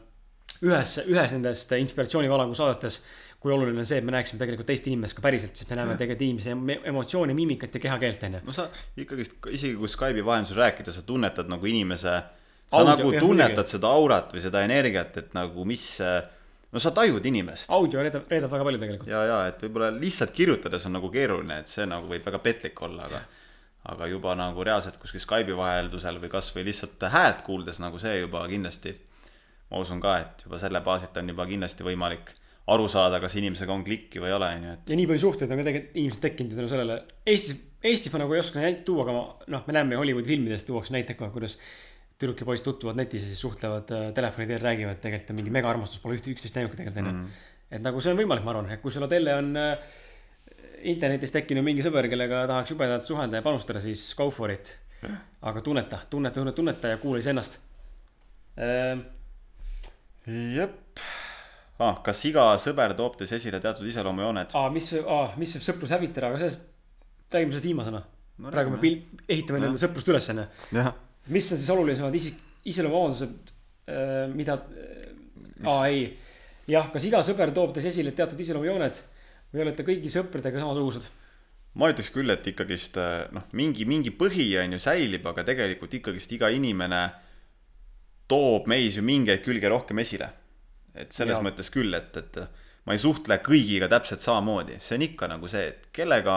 ühes, 0.62 0.98
ühes 1.10 1.34
nendest 1.34 1.72
inspiratsioonivalangu 1.76 2.54
saadetes, 2.56 3.00
kui 3.42 3.52
oluline 3.52 3.82
on 3.82 3.88
see, 3.88 3.98
et 4.00 4.06
me 4.06 4.14
näeksime 4.14 4.40
tegelikult 4.40 4.68
teist 4.70 4.86
inimest 4.88 5.18
ka 5.18 5.24
päriselt, 5.24 5.56
sest 5.58 5.68
me 5.72 5.76
näeme 5.76 5.98
tegelikult 6.00 6.24
inimese 6.24 6.54
em- 6.54 6.86
emotsiooni, 6.92 7.34
miimikat 7.36 7.76
ja 7.76 7.82
kehakeelt, 7.82 8.22
on 8.28 8.38
ju. 8.38 8.40
no 8.46 8.54
sa 8.56 8.68
ikkagist, 9.00 9.36
isegi 9.52 9.76
kui 9.80 9.90
Skype'i 9.90 10.24
vahendusel 10.24 10.62
rääkida, 10.62 10.94
sa 10.94 11.04
tunnetad 11.04 11.50
nagu 11.52 11.68
inimese, 11.68 12.16
sa 12.70 12.80
Audio, 12.80 12.90
nagu 12.90 13.12
jah, 13.12 13.22
tunnetad 13.22 13.56
muidugi. 13.60 13.76
seda 13.76 13.92
aurat 13.94 14.34
või 14.34 14.42
seda 14.44 14.64
energiat, 14.66 15.16
et 15.20 15.36
nagu 15.36 15.64
mis, 15.68 15.86
no 16.72 16.82
sa 16.82 16.92
tajud 16.96 17.26
inimest. 17.30 17.70
audio 17.70 18.02
reedab, 18.02 18.26
reedab 18.30 18.52
väga 18.52 18.68
palju 18.68 18.82
tegelikult. 18.82 19.10
ja, 19.10 19.22
ja 19.30 19.38
et 19.50 19.62
võib-olla 19.62 19.92
lihtsalt 19.94 20.34
kirjutades 20.34 20.86
on 20.88 20.96
nagu 20.98 21.10
keeruline, 21.12 21.60
et 21.62 21.70
see 21.70 21.86
nagu 21.88 22.10
võib 22.10 22.26
väga 22.26 22.42
petlik 22.44 22.82
olla, 22.82 23.08
aga 23.10 23.24
aga 23.84 24.06
juba 24.08 24.32
nagu 24.32 24.64
reaalselt 24.64 24.96
kuskil 24.96 25.20
Skype'i 25.20 25.56
vaheldusel 25.56 26.16
või 26.22 26.30
kasvõi 26.32 26.62
lihtsalt 26.64 27.04
häält 27.12 27.42
kuuldes 27.44 27.82
nagu 27.84 27.98
see 28.00 28.14
juba 28.22 28.46
kindlasti 28.48 28.94
ma 29.70 29.82
usun 29.82 30.00
ka, 30.02 30.16
et 30.22 30.46
juba 30.46 30.60
selle 30.62 30.80
baasilt 30.84 31.16
on 31.20 31.30
juba 31.32 31.46
kindlasti 31.48 31.86
võimalik 31.86 32.32
aru 32.72 32.86
saada, 32.88 33.20
kas 33.20 33.34
inimesega 33.36 33.74
on 33.74 33.84
klikki 33.84 34.22
või 34.22 34.30
ei 34.30 34.36
ole, 34.38 34.50
on 34.56 34.66
ju, 34.66 34.74
et 34.78 34.92
ja 34.92 34.98
nii 34.98 35.08
palju 35.10 35.24
suhteid 35.26 35.50
on 35.50 35.60
ka 35.60 35.66
tegelikult 35.66 35.98
inimesed 36.00 36.22
tekkinud 36.24 36.54
tänu 36.56 36.70
sellele. 36.70 37.00
Eestis, 37.28 37.58
Eestis 37.84 38.12
ma 38.14 38.22
nagu 38.22 38.36
ei 38.36 38.40
oska 38.40 38.70
tuua, 38.86 39.04
aga 39.04 39.16
ma 39.16 39.24
noh, 39.52 39.66
me 39.66 39.76
näeme 39.76 39.98
Hollywoodi 40.00 40.30
filmidest 40.30 40.68
tuuakse 40.70 40.94
näiteid 40.94 41.18
kohe, 41.18 41.28
kuidas 41.34 41.58
tüdruk 42.20 42.42
ja 42.42 42.46
poiss 42.48 42.64
tutvuvad 42.64 42.98
netis 42.98 43.24
ja 43.24 43.30
siis 43.30 43.42
suhtlevad 43.42 43.90
äh, 43.94 44.06
telefoni 44.14 44.46
teel, 44.48 44.62
räägivad, 44.62 45.00
tegelikult 45.02 45.32
on 45.34 45.38
mingi 45.40 45.54
megaarmastus, 45.54 46.02
pole 46.02 46.18
ühte 46.18 46.30
üksteist 46.32 46.56
näinudki 46.58 46.78
tegelikult 46.78 47.10
onju. 47.10 47.24
et 47.74 47.82
nagu 47.82 48.02
see 48.04 48.14
on 48.14 48.20
võimalik, 48.20 48.46
ma 48.46 48.54
arvan, 48.54 48.70
et 48.74 48.82
kui 48.82 48.94
sul 48.94 49.06
Adele 49.06 49.34
on 49.40 49.50
äh, 49.58 49.98
internetis 50.94 51.34
tekkinud 51.34 51.66
mingi 51.66 51.82
sõber, 51.84 52.08
kellega 52.12 52.44
tahaks 52.50 52.74
jubedalt 52.74 53.08
suhelda 53.08 53.40
ja 53.40 53.46
panustada, 53.46 53.82
siis 53.82 54.06
go 54.18 54.28
for 54.34 54.52
it. 54.54 54.76
aga 55.42 55.60
tunneta, 55.60 55.98
tunneta, 56.10 56.40
tunneta, 56.40 56.56
tunneta 56.56 56.94
ja 56.94 57.02
kuula 57.02 57.20
iseennast 57.20 57.58
äh,. 58.56 58.94
jep 60.54 61.02
ah,. 61.82 61.98
kas 62.06 62.24
iga 62.30 62.46
sõber 62.62 62.94
toob 62.96 63.18
teis 63.20 63.34
esile 63.36 63.60
teatud 63.60 63.90
iseloomujooned? 63.90 64.54
aa, 64.54 64.70
mis, 64.72 64.94
aa, 65.02 65.26
mis 65.40 65.58
võib 65.58 65.66
sõprus 65.66 65.92
hävitada, 65.92 66.30
aga 66.30 66.44
sellest, 66.46 66.70
räägime 67.34 67.52
sellest 67.52 67.72
viimasena 67.72 68.04
No 68.38 68.50
praegu 68.50 68.72
me 68.72 68.80
pil-, 68.82 69.02
ehitame 69.30 69.60
nii-öelda 69.62 69.78
sõprust 69.78 70.08
üles, 70.10 70.26
onju. 70.32 70.44
Mis 71.32 71.50
on 71.52 71.60
siis 71.60 71.70
olulisemad 71.72 72.14
isik, 72.14 72.38
iseloomuomadused, 72.68 73.52
mida, 74.34 74.58
aa 75.68 75.82
ei, 75.88 76.06
jah, 76.70 76.88
kas 76.92 77.04
iga 77.08 77.20
sõber 77.24 77.52
toob 77.56 77.74
teis 77.76 77.90
esile 77.92 78.14
teatud 78.16 78.40
iseloomujooned 78.40 79.00
või 79.52 79.66
olete 79.66 79.86
kõigi 79.86 80.12
sõpradega 80.12 80.62
samasugused? 80.62 81.10
ma 81.74 81.90
ütleks 81.90 82.12
küll, 82.14 82.30
et 82.30 82.46
ikkagist 82.46 82.98
äh, 83.02 83.24
noh, 83.34 83.46
mingi, 83.58 83.86
mingi 83.88 84.12
põhi 84.14 84.46
on 84.62 84.76
ju 84.76 84.80
säilib, 84.82 85.24
aga 85.26 85.42
tegelikult 85.46 85.96
ikkagist 85.98 86.34
iga 86.36 86.50
inimene 86.54 87.02
toob 88.30 88.68
meis 88.70 88.98
ju 88.98 89.02
mingeid 89.04 89.42
külge 89.44 89.70
rohkem 89.70 89.98
esile. 90.02 90.30
et 90.94 91.10
selles 91.12 91.34
ja. 91.34 91.42
mõttes 91.42 91.72
küll, 91.74 91.90
et, 91.98 92.14
et 92.16 92.38
ma 92.86 92.94
ei 92.94 93.00
suhtle 93.02 93.40
kõigiga 93.42 93.88
täpselt 93.90 94.22
samamoodi, 94.22 94.78
see 94.78 95.00
on 95.00 95.06
ikka 95.08 95.28
nagu 95.32 95.50
see, 95.50 95.64
et 95.72 95.88
kellega, 95.96 96.36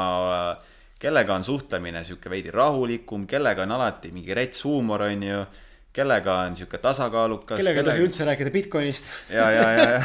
kellega 1.00 1.36
on 1.36 1.44
suhtlemine 1.44 2.04
sihuke 2.04 2.30
veidi 2.30 2.52
rahulikum, 2.52 3.28
kellega 3.30 3.66
on 3.66 3.76
alati 3.78 4.12
mingi 4.12 4.34
rets 4.34 4.64
huumor, 4.66 5.06
on 5.08 5.24
ju. 5.24 5.46
kellega 5.94 6.40
on 6.46 6.56
sihuke 6.56 6.78
tasakaalukas. 6.78 7.58
kellega 7.58 7.82
ei 7.82 7.90
tohi 7.92 8.08
üldse 8.08 8.26
rääkida 8.26 8.54
Bitcoinist. 8.54 9.10
ja, 9.34 9.52
ja, 9.52 9.72
ja, 9.72 9.90
ja 9.92 10.04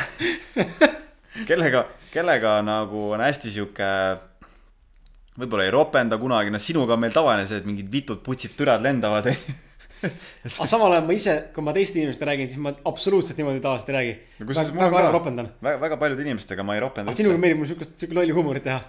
kellega, 1.48 1.86
kellega 2.12 2.60
nagu 2.64 3.10
on 3.16 3.24
hästi 3.24 3.50
sihuke, 3.56 3.90
võib-olla 5.40 5.66
ei 5.66 5.74
ropenda 5.74 6.18
kunagi, 6.20 6.52
noh 6.52 6.62
sinuga 6.62 6.96
on 6.96 7.04
meil 7.04 7.14
tavaline 7.14 7.48
see, 7.48 7.60
et 7.62 7.68
mingid 7.68 7.92
vitud 7.92 8.24
putsid 8.24 8.56
türad 8.58 8.84
lendavad. 8.84 9.30
aga 10.02 10.66
samal 10.68 10.92
ajal 10.92 11.06
ma 11.06 11.16
ise, 11.16 11.36
kui 11.54 11.64
ma 11.64 11.74
teiste 11.76 12.00
inimestega 12.00 12.32
räägin, 12.32 12.50
siis 12.52 12.62
ma 12.62 12.74
absoluutselt 12.88 13.38
niimoodi 13.40 13.62
tavaliselt 13.64 13.92
ei 13.92 13.98
räägi. 13.98 14.16
No 14.40 14.48
väga 14.50 14.64
väga 14.76 14.96
harva 14.98 15.12
ropendan. 15.14 15.52
väga, 15.62 15.80
väga 15.86 16.00
paljude 16.00 16.26
inimestega 16.26 16.66
ma 16.66 16.76
ei 16.76 16.82
ropenda 16.84 17.14
sinule 17.16 17.40
meeldib 17.40 17.62
mul 17.62 17.70
siukest, 17.70 17.94
siuke 18.00 18.18
lolli 18.18 18.34
huumorit 18.36 18.66
teha. 18.66 18.80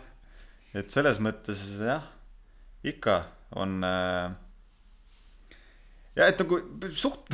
Et 0.74 0.94
selles 0.94 1.20
mõttes 1.22 1.60
jah, 1.82 2.06
ikka 2.86 3.20
on 3.62 3.84
äh.... 3.86 4.34
ja 6.18 6.30
et 6.30 6.40
nagu 6.42 6.60
suht. 6.98 7.30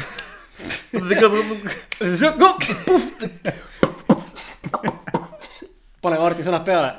pane 6.04 6.19
Martin 6.19 6.47
sõnad 6.47 6.65
peale. 6.67 6.91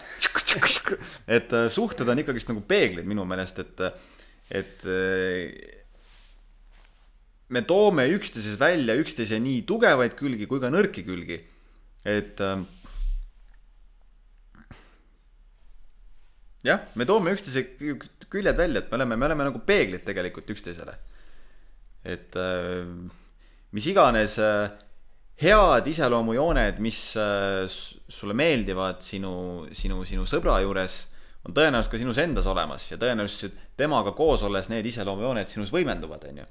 et 1.28 1.52
äh, 1.56 1.68
suhted 1.72 2.08
on 2.08 2.22
ikkagist 2.22 2.50
nagu 2.50 2.64
peeglid 2.66 3.06
minu 3.08 3.26
meelest, 3.28 3.60
et, 3.62 3.84
et 4.62 4.88
äh, 4.88 5.52
me 7.50 7.62
toome 7.68 8.06
üksteises 8.16 8.56
välja 8.60 8.96
üksteise 8.98 9.38
nii 9.42 9.62
tugevaid 9.68 10.16
külgi 10.18 10.48
kui 10.50 10.62
ka 10.62 10.72
nõrki 10.72 11.04
külgi. 11.06 11.40
et 12.08 12.40
jah, 16.66 16.82
me 16.94 17.06
toome 17.08 17.32
üksteise 17.34 17.64
kü- 17.78 18.26
küljed 18.30 18.58
välja, 18.58 18.82
et 18.82 18.90
me 18.90 18.98
oleme, 19.00 19.16
me 19.16 19.28
oleme 19.30 19.48
nagu 19.48 19.62
peeglid 19.66 20.04
tegelikult 20.06 20.50
üksteisele. 20.52 20.96
et 22.04 22.36
äh, 22.36 22.86
mis 23.76 23.86
iganes 23.86 24.38
äh, 24.40 24.70
head 25.40 25.86
iseloomujooned, 25.86 26.78
mis 26.80 27.00
äh, 27.16 27.66
sulle 27.68 28.34
meeldivad 28.34 29.02
sinu, 29.04 29.66
sinu, 29.72 30.04
sinu 30.08 30.24
sõbra 30.28 30.60
juures, 30.64 31.02
on 31.44 31.56
tõenäoliselt 31.56 31.92
ka 31.92 32.00
sinus 32.00 32.20
endas 32.20 32.48
olemas 32.48 32.86
ja 32.90 32.98
tõenäoliselt 33.00 33.60
temaga 33.76 34.12
koos 34.16 34.42
olles 34.44 34.68
need 34.72 34.86
iseloomujooned 34.88 35.48
sinus 35.48 35.72
võimenduvad, 35.72 36.24
onju. 36.28 36.44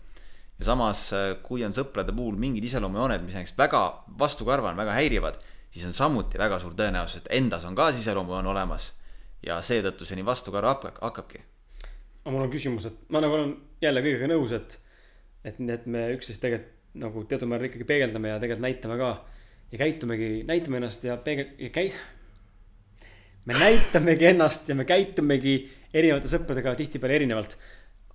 ja 0.60 0.66
samas, 0.66 1.04
kui 1.46 1.66
on 1.66 1.74
sõprade 1.74 2.14
puhul 2.16 2.38
mingid 2.42 2.66
iseloomujooned, 2.66 3.26
mis 3.26 3.38
näiteks 3.38 3.58
väga 3.58 3.84
vastukarva 4.22 4.72
on, 4.72 4.82
väga 4.82 4.98
häirivad, 4.98 5.38
siis 5.70 5.86
on 5.86 5.94
samuti 5.94 6.42
väga 6.42 6.58
suur 6.62 6.74
tõenäosus, 6.78 7.22
et 7.22 7.30
endas 7.38 7.66
on 7.70 7.78
ka 7.78 7.92
see 7.92 8.02
iseloomujoon 8.02 8.50
olemas. 8.50 8.92
Ja 9.46 9.62
seetõttu 9.64 10.08
see 10.08 10.20
nii 10.20 10.28
vastukarva 10.28 10.76
hakkab, 10.76 11.00
hakkabki. 11.02 11.42
aga 12.24 12.34
mul 12.34 12.46
on 12.48 12.52
küsimus, 12.54 12.90
et 12.90 13.00
ma 13.10 13.22
nagu 13.24 13.38
olen 13.38 13.56
jälle 13.82 14.04
kõigega 14.04 14.28
nõus, 14.32 14.54
et, 14.56 14.80
et, 15.44 15.60
et 15.60 15.86
me 15.88 16.10
üksteist 16.18 16.44
tegelikult 16.44 16.76
nagu 17.00 17.24
teatud 17.30 17.50
määral 17.50 17.70
ikkagi 17.70 17.86
peegeldame 17.88 18.32
ja 18.34 18.40
tegelikult 18.42 18.66
näitame 18.66 18.98
ka. 18.98 19.10
ja 19.72 19.78
käitumegi, 19.78 20.30
näitame 20.48 20.80
ennast 20.82 21.04
ja 21.04 21.18
peegel-, 21.18 21.52
ja 21.60 21.70
käi-. 21.70 21.94
me 23.46 23.54
näitamegi 23.54 24.26
ennast 24.26 24.70
ja 24.70 24.76
me 24.76 24.86
käitumegi 24.86 25.70
erinevate 25.94 26.32
sõpradega 26.32 26.76
tihtipeale 26.76 27.16
erinevalt. 27.16 27.58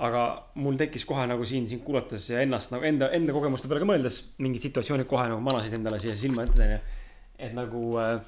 aga 0.05 0.51
mul 0.59 0.77
tekkis 0.77 1.05
kohe 1.07 1.27
nagu 1.31 1.47
siin, 1.47 1.69
sind 1.71 1.85
kuulates 1.87 2.27
ja 2.31 2.41
ennast 2.43 2.73
nagu 2.75 2.85
enda, 2.85 3.13
enda 3.15 3.33
kogemuste 3.33 3.69
peale 3.71 3.85
ka 3.85 3.87
mõeldes 3.93 4.17
mingid 4.43 4.67
situatsioonid 4.67 5.07
kohe 5.07 5.29
nagu 5.31 5.41
manasid 5.41 5.77
endale 5.79 6.01
siia 6.03 6.17
silma 6.19 6.43
ette, 6.49 6.67
onju. 6.67 6.81
et 7.39 7.55
nagu 7.55 7.83
äh, 8.03 8.19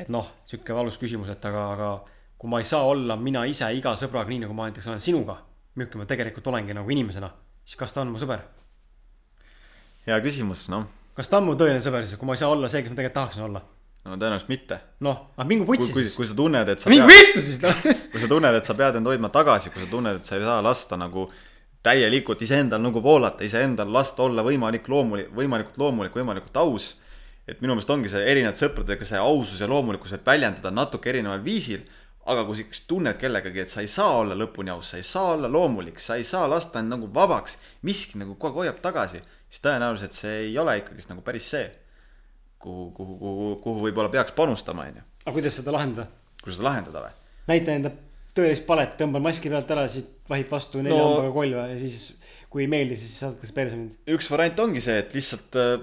et 0.00 0.08
noh, 0.12 0.32
sihuke 0.48 0.74
valus 0.76 0.98
küsimus, 1.00 1.30
et 1.32 1.44
aga, 1.50 1.66
aga 1.74 1.90
kui 2.40 2.50
ma 2.50 2.60
ei 2.62 2.68
saa 2.68 2.86
olla 2.88 3.18
mina 3.20 3.44
ise 3.48 3.68
iga 3.76 3.92
sõbraga 3.98 4.32
nii, 4.32 4.44
nagu 4.46 4.56
ma 4.56 4.68
näiteks 4.68 4.88
olen 4.88 5.02
sinuga, 5.04 5.36
milline 5.76 6.00
ma 6.00 6.08
tegelikult 6.08 6.48
olengi 6.52 6.76
nagu 6.76 6.90
inimesena, 6.90 7.28
siis 7.64 7.80
kas 7.80 7.96
ta 7.96 8.04
on 8.04 8.14
mu 8.14 8.22
sõber? 8.22 8.46
hea 10.06 10.16
küsimus, 10.24 10.68
noh, 10.72 10.88
kas 11.16 11.28
ta 11.28 11.38
on 11.40 11.50
mu 11.50 11.58
tõeline 11.60 11.82
sõber 11.84 12.08
siis, 12.08 12.18
kui 12.18 12.28
ma 12.28 12.36
ei 12.36 12.40
saa 12.40 12.52
olla 12.54 12.70
see, 12.72 12.82
kes 12.82 12.94
ma 12.94 12.98
tegelikult 12.98 13.20
tahaksin 13.20 13.46
olla? 13.48 13.62
no 14.04 14.16
tõenäoliselt 14.16 14.50
mitte. 14.50 14.80
noh, 15.04 15.20
aga 15.36 15.46
mingu 15.48 15.66
putsi 15.68 15.92
kui, 15.92 16.06
siis. 16.06 16.16
kui 16.16 16.28
sa 16.28 16.36
tunned, 16.36 16.72
et 16.72 16.80
sa 16.80 16.92
mingu 16.92 17.08
vittu 17.10 17.42
siis 17.44 17.60
noh. 17.62 17.84
kui 18.12 18.22
sa 18.22 18.30
tunned, 18.30 18.56
et 18.56 18.66
sa 18.68 18.76
pead 18.78 18.96
end 19.00 19.10
hoidma 19.10 19.28
tagasi, 19.32 19.72
kui 19.74 19.84
sa 19.84 19.90
tunned, 19.90 20.20
et 20.20 20.28
sa 20.28 20.38
ei 20.38 20.46
saa 20.46 20.62
lasta 20.64 20.98
nagu 21.00 21.28
täielikult 21.84 22.42
iseendal 22.44 22.82
nagu 22.82 23.02
voolata, 23.04 23.44
iseendal 23.44 23.92
lasta 23.92 24.24
olla 24.24 24.44
võimalik 24.44 24.88
loomulik, 24.88 25.30
võimalikult 25.36 25.80
loomulik, 25.80 26.16
võimalikult 26.16 26.56
aus. 26.60 26.94
Et 27.48 27.60
minu 27.62 27.74
meelest 27.74 27.90
ongi 27.90 28.10
see 28.12 28.20
erinevate 28.32 28.60
sõpradega 28.64 29.06
see 29.08 29.18
ausus 29.20 29.60
ja 29.62 29.68
loomulikkus 29.70 30.12
võib 30.16 30.28
väljendada 30.28 30.70
natuke 30.74 31.10
erineval 31.12 31.42
viisil. 31.44 31.82
aga 32.30 32.44
kui 32.44 32.60
sa 32.60 32.82
tunned 32.86 33.16
kellegagi, 33.18 33.62
et 33.62 33.70
sa 33.72 33.80
ei 33.80 33.88
saa 33.88 34.18
olla 34.20 34.34
lõpuni 34.36 34.70
aus, 34.70 34.90
sa 34.92 34.98
ei 35.00 35.02
saa 35.02 35.32
olla 35.34 35.48
loomulik, 35.48 35.98
sa 35.98 36.18
ei 36.20 36.24
saa 36.24 36.44
lasta 36.50 36.78
end 36.78 36.92
nagu 36.92 37.08
vabaks, 37.14 37.56
miski 37.82 38.20
nagu 38.20 38.34
kogu 38.34 38.60
aeg 38.60 38.68
hoiab 38.76 38.82
tagasi, 38.84 39.22
siis 39.48 39.62
tõenäoliselt 39.64 40.14
see 40.14 40.34
ei 40.44 40.58
ole 40.60 40.76
ikkagist 40.78 41.10
nagu 41.10 41.24
päris 41.26 41.48
see, 41.50 41.64
kuhu, 42.60 42.90
kuhu, 42.94 43.16
kuhu, 43.18 43.48
kuhu 43.64 43.86
võib-olla 43.86 44.12
peaks 44.12 44.36
panustama, 44.36 44.84
onju. 44.92 45.02
aga 45.24 45.34
kuidas 45.38 45.56
seda 45.58 45.72
lahendada? 45.74 46.06
kuidas 46.42 46.60
seda 46.60 46.68
lahendada 46.68 47.06
või? 47.06 47.16
näita 47.50 47.74
enda 47.80 47.94
tõelist 48.36 48.66
palet, 48.68 48.92
tõmban 49.00 49.24
maski 49.24 49.50
pealt 49.50 49.72
ära, 49.74 49.86
siis 49.90 50.06
vahib 50.30 50.52
vastu 50.52 50.84
nelja 50.84 50.98
No- 51.00 51.08
hambaga 51.08 51.32
kolva 51.34 51.66
ja 51.72 51.78
siis 51.80 52.12
kui 52.52 52.66
ei 52.66 52.70
meeldi, 52.70 52.98
siis 53.00 53.16
saadetakse 53.22 53.56
perse 53.56 53.78
mind. 53.78 53.96
üks 54.12 54.28
variant 54.30 54.62
ongi 54.66 54.84
see, 54.84 55.00
et 55.02 55.16
lihtsalt 55.16 55.58
äh, 55.58 55.80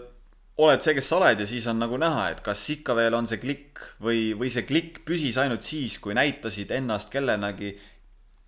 oled 0.57 0.81
see, 0.81 0.95
kes 0.97 1.11
sa 1.11 1.19
oled 1.19 1.43
ja 1.43 1.45
siis 1.49 1.67
on 1.69 1.77
nagu 1.81 1.99
näha, 2.01 2.31
et 2.33 2.41
kas 2.45 2.63
ikka 2.73 2.95
veel 2.97 3.13
on 3.13 3.27
see 3.29 3.37
klikk 3.41 3.83
või, 4.03 4.31
või 4.37 4.49
see 4.53 4.65
klikk 4.65 5.03
püsis 5.05 5.37
ainult 5.41 5.65
siis, 5.65 5.99
kui 6.01 6.17
näitasid 6.17 6.71
ennast 6.79 7.13
kellenagi 7.13 7.75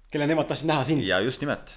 kelle 0.10 0.26
nemad 0.30 0.50
tahtsid 0.50 0.70
näha 0.70 0.84
sind. 0.88 1.06
ja 1.06 1.20
just 1.22 1.42
nimelt. 1.44 1.76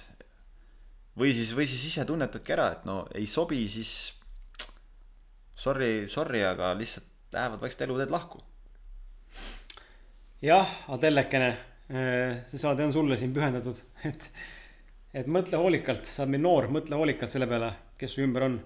või 1.17 1.33
siis, 1.35 1.53
või 1.53 1.67
siis 1.69 1.85
ise 1.91 2.05
tunnetadki 2.09 2.55
ära, 2.55 2.71
et 2.73 2.85
no 2.89 3.03
ei 3.13 3.27
sobi, 3.29 3.61
siis 3.69 4.13
sorry, 5.55 6.07
sorry, 6.09 6.41
aga 6.45 6.73
lihtsalt 6.77 7.05
lähevad 7.33 7.61
vaikselt 7.61 7.85
eluteed 7.85 8.13
lahku. 8.13 8.41
jah, 10.41 10.73
Adellekene, 10.93 11.51
see 12.49 12.61
saade 12.61 12.85
on 12.87 12.93
sulle 12.93 13.17
siin 13.21 13.33
pühendatud, 13.35 13.77
et, 14.09 14.29
et 15.13 15.29
mõtle 15.29 15.61
hoolikalt, 15.61 16.09
sa 16.09 16.25
oled 16.25 16.33
meil 16.35 16.45
noor, 16.47 16.71
mõtle 16.73 16.97
hoolikalt 16.97 17.31
selle 17.31 17.47
peale, 17.49 17.69
kes 18.01 18.17
su 18.17 18.25
ümber 18.25 18.49
on. 18.49 18.57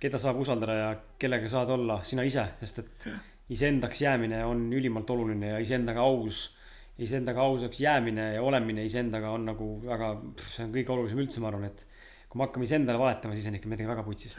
Keda 0.00 0.18
saab 0.20 0.40
usaldada 0.40 0.76
ja 0.78 0.88
kellega 1.20 1.48
saad 1.48 1.70
olla 1.74 2.00
sina 2.06 2.24
ise, 2.26 2.46
sest 2.60 2.80
et 2.82 3.08
iseendaks 3.52 4.00
jäämine 4.02 4.44
on 4.44 4.64
ülimalt 4.72 5.10
oluline 5.10 5.54
ja 5.54 5.58
iseendaga 5.58 6.00
aus. 6.00 6.56
iseendaga 7.00 7.40
ausaks 7.40 7.80
jäämine 7.80 8.34
ja 8.34 8.42
olemine 8.42 8.84
iseendaga 8.84 9.30
on 9.32 9.46
nagu 9.48 9.66
väga, 9.86 10.10
see 10.42 10.64
on 10.66 10.72
kõige 10.74 10.92
olulisem 10.92 11.22
üldse, 11.22 11.40
ma 11.40 11.48
arvan, 11.48 11.64
et 11.70 11.86
kui 12.28 12.38
me 12.38 12.44
hakkame 12.44 12.66
iseendale 12.68 13.00
valetama, 13.00 13.34
siis 13.34 13.46
on 13.48 13.56
ikka 13.56 13.70
midagi 13.72 13.88
väga 13.88 14.04
putsis. 14.04 14.36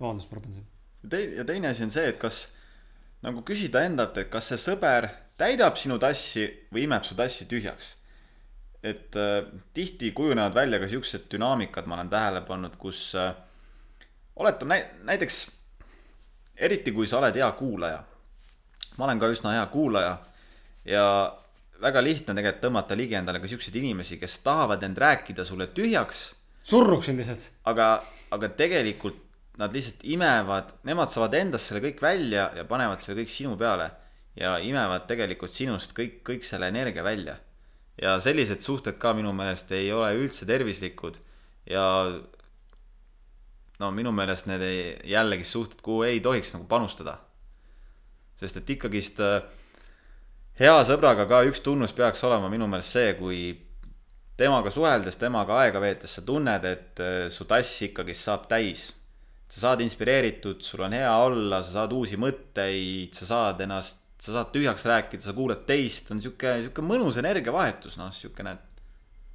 vabandust, 0.00 0.30
ma 0.30 0.38
ropendasin. 0.40 0.66
tei- 1.08 1.36
ja 1.36 1.44
teine 1.44 1.68
asi 1.68 1.84
on 1.84 1.90
see, 1.94 2.08
et 2.08 2.18
kas 2.18 2.48
nagu 3.22 3.42
küsida 3.42 3.84
endalt, 3.86 4.18
et 4.18 4.30
kas 4.30 4.50
see 4.52 4.58
sõber 4.58 5.08
täidab 5.38 5.78
sinu 5.80 5.98
tassi 5.98 6.48
või 6.72 6.84
imeb 6.88 7.06
su 7.06 7.14
tassi 7.14 7.46
tühjaks. 7.50 7.96
et 8.82 9.16
äh, 9.16 9.46
tihti 9.72 10.10
kujunevad 10.12 10.54
välja 10.54 10.78
ka 10.78 10.88
siuksed 10.88 11.30
dünaamikad, 11.32 11.86
ma 11.86 11.94
olen 11.94 12.10
tähele 12.10 12.42
pannud, 12.44 12.74
kus 12.76 13.14
äh, 13.14 13.32
oletame 14.36 14.74
näi-, 14.74 15.06
näiteks 15.12 15.46
eriti 16.56 16.92
kui 16.92 17.06
sa 17.06 17.18
oled 17.18 17.34
hea 17.34 17.50
kuulaja. 17.52 18.02
ma 18.96 19.04
olen 19.04 19.18
ka 19.18 19.30
üsna 19.32 19.56
hea 19.56 19.66
kuulaja 19.66 20.18
ja 20.84 21.06
väga 21.82 22.02
lihtne 22.02 22.32
on 22.32 22.38
tegelikult 22.38 22.62
tõmmata 22.62 22.96
ligi 22.96 23.16
endale 23.18 23.40
ka 23.42 23.50
siukseid 23.50 23.76
inimesi, 23.76 24.18
kes 24.18 24.38
tahavad 24.46 24.82
end 24.82 24.98
rääkida 24.98 25.44
sulle 25.44 25.66
tühjaks 25.66 26.30
surnuksin 26.64 27.16
lihtsalt. 27.16 27.50
aga, 27.64 28.04
aga 28.30 28.48
tegelikult 28.48 29.20
nad 29.58 29.74
lihtsalt 29.74 30.02
imevad, 30.02 30.72
nemad 30.86 31.12
saavad 31.12 31.34
endast 31.38 31.70
selle 31.70 31.82
kõik 31.84 32.00
välja 32.02 32.48
ja 32.56 32.64
panevad 32.66 33.02
selle 33.02 33.20
kõik 33.22 33.30
sinu 33.30 33.56
peale. 33.60 33.90
ja 34.36 34.56
imevad 34.58 35.04
tegelikult 35.06 35.52
sinust 35.54 35.92
kõik, 35.94 36.22
kõik 36.26 36.46
selle 36.46 36.68
energia 36.68 37.04
välja. 37.04 37.36
ja 38.02 38.18
sellised 38.20 38.60
suhted 38.60 38.98
ka 38.98 39.12
minu 39.14 39.32
meelest 39.32 39.70
ei 39.72 39.92
ole 39.92 40.14
üldse 40.18 40.46
tervislikud 40.46 41.18
ja 41.70 41.84
no 43.82 43.90
minu 43.94 44.12
meelest 44.14 44.48
need 44.50 44.62
ei, 44.62 44.80
jällegi 45.10 45.46
suhted, 45.48 45.82
kuhu 45.84 46.04
ei 46.06 46.20
tohiks 46.22 46.54
nagu 46.54 46.66
panustada. 46.70 47.18
sest 48.38 48.58
et 48.58 48.70
ikkagist 48.74 49.20
äh, 49.22 49.42
hea 50.58 50.74
sõbraga 50.86 51.26
ka 51.30 51.44
üks 51.48 51.62
tunnus 51.62 51.94
peaks 51.94 52.24
olema 52.26 52.50
minu 52.50 52.66
meelest 52.70 52.96
see, 52.96 53.14
kui 53.18 53.40
temaga 54.38 54.70
suheldes, 54.74 55.18
temaga 55.18 55.60
aega 55.62 55.82
veetes 55.82 56.16
sa 56.16 56.24
tunned, 56.26 56.66
et 56.66 57.02
äh, 57.02 57.26
su 57.30 57.46
tass 57.50 57.82
ikkagist 57.88 58.30
saab 58.30 58.48
täis. 58.50 58.92
sa 59.54 59.68
saad 59.68 59.82
inspireeritud, 59.84 60.62
sul 60.64 60.80
on 60.82 60.94
hea 60.96 61.10
olla, 61.20 61.60
sa 61.62 61.76
saad 61.76 61.92
uusi 61.94 62.16
mõtteid, 62.18 63.12
sa 63.14 63.26
saad 63.28 63.60
ennast, 63.62 64.00
sa 64.18 64.32
saad 64.38 64.48
tühjaks 64.54 64.86
rääkida, 64.88 65.22
sa 65.22 65.34
kuulad 65.36 65.62
teist, 65.68 66.10
on 66.10 66.22
sihuke, 66.22 66.56
sihuke 66.64 66.82
mõnus 66.82 67.18
energiavahetus, 67.20 67.98
noh, 68.00 68.10
siukene. 68.16 68.56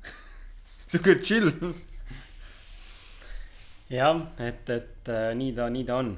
sihuke 0.92 1.20
chill. 1.24 1.54
jah, 3.90 4.20
et, 4.40 4.70
et 4.70 5.10
äh, 5.10 5.30
nii 5.38 5.54
ta, 5.58 5.70
nii 5.74 5.86
ta 5.88 6.00
on. 6.02 6.12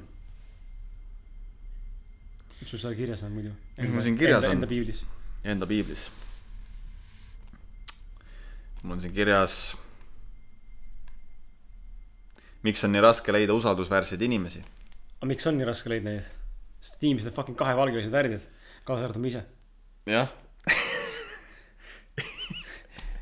mis 2.60 2.70
sul 2.70 2.78
seal 2.78 2.96
kirjas 2.98 3.22
on 3.26 3.32
muidu? 3.34 3.52
Mis 3.78 3.94
mul 3.94 4.04
siin 4.04 4.18
kirjas 4.18 4.44
on? 4.46 4.58
Enda 4.58 4.68
piiblis. 4.70 5.04
Enda 5.44 5.66
piiblis. 5.66 6.10
mul 8.82 8.96
on 8.96 9.00
siin 9.00 9.14
kirjas. 9.14 9.76
miks 12.62 12.84
on 12.84 12.92
nii 12.92 13.02
raske 13.02 13.32
leida 13.32 13.56
usaldusväärseid 13.56 14.22
inimesi? 14.22 14.62
aga 15.18 15.30
miks 15.32 15.46
on 15.46 15.58
nii 15.58 15.66
raske 15.66 15.90
leida 15.90 16.10
neid? 16.10 16.30
sest 16.82 17.02
inimesed 17.02 17.30
on 17.30 17.38
fucking 17.38 17.58
kahepalgelised 17.58 18.12
värdjad, 18.12 18.46
kaasa 18.84 19.06
arvatud 19.06 19.22
ma 19.22 19.32
ise. 19.32 19.44
jah, 20.10 20.32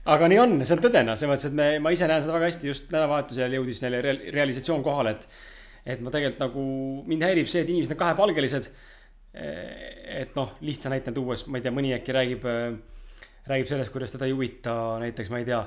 aga 0.09 0.29
nii 0.31 0.41
on, 0.41 0.55
see 0.65 0.77
on 0.77 0.83
tõde 0.85 1.03
noh, 1.05 1.19
selles 1.19 1.33
mõttes, 1.33 1.49
et 1.51 1.57
me, 1.57 1.71
ma 1.85 1.93
ise 1.93 2.09
näen 2.09 2.23
seda 2.25 2.37
väga 2.37 2.49
hästi, 2.49 2.71
just 2.71 2.87
nädalavahetusel 2.89 3.57
jõudis 3.59 3.83
neile 3.85 4.01
real, 4.05 4.23
realisatsioon 4.37 4.85
kohale, 4.87 5.17
et 5.17 5.29
et 5.91 6.01
ma 6.05 6.13
tegelikult 6.13 6.43
nagu, 6.43 6.63
mind 7.09 7.25
häirib 7.25 7.49
see, 7.49 7.63
et 7.65 7.71
inimesed 7.73 7.95
on 7.95 8.01
kahepalgelised. 8.03 8.71
et 9.33 10.35
noh, 10.35 10.57
lihtsa 10.67 10.91
näitena 10.91 11.15
tuues, 11.15 11.45
ma 11.47 11.61
ei 11.61 11.63
tea, 11.63 11.71
mõni 11.73 11.93
äkki 11.95 12.13
räägib, 12.13 12.47
räägib 13.47 13.69
sellest, 13.71 13.93
kuidas 13.95 14.11
teda 14.11 14.27
ei 14.27 14.35
huvita 14.35 14.75
näiteks, 15.01 15.31
ma 15.31 15.39
ei 15.39 15.47
tea, 15.47 15.61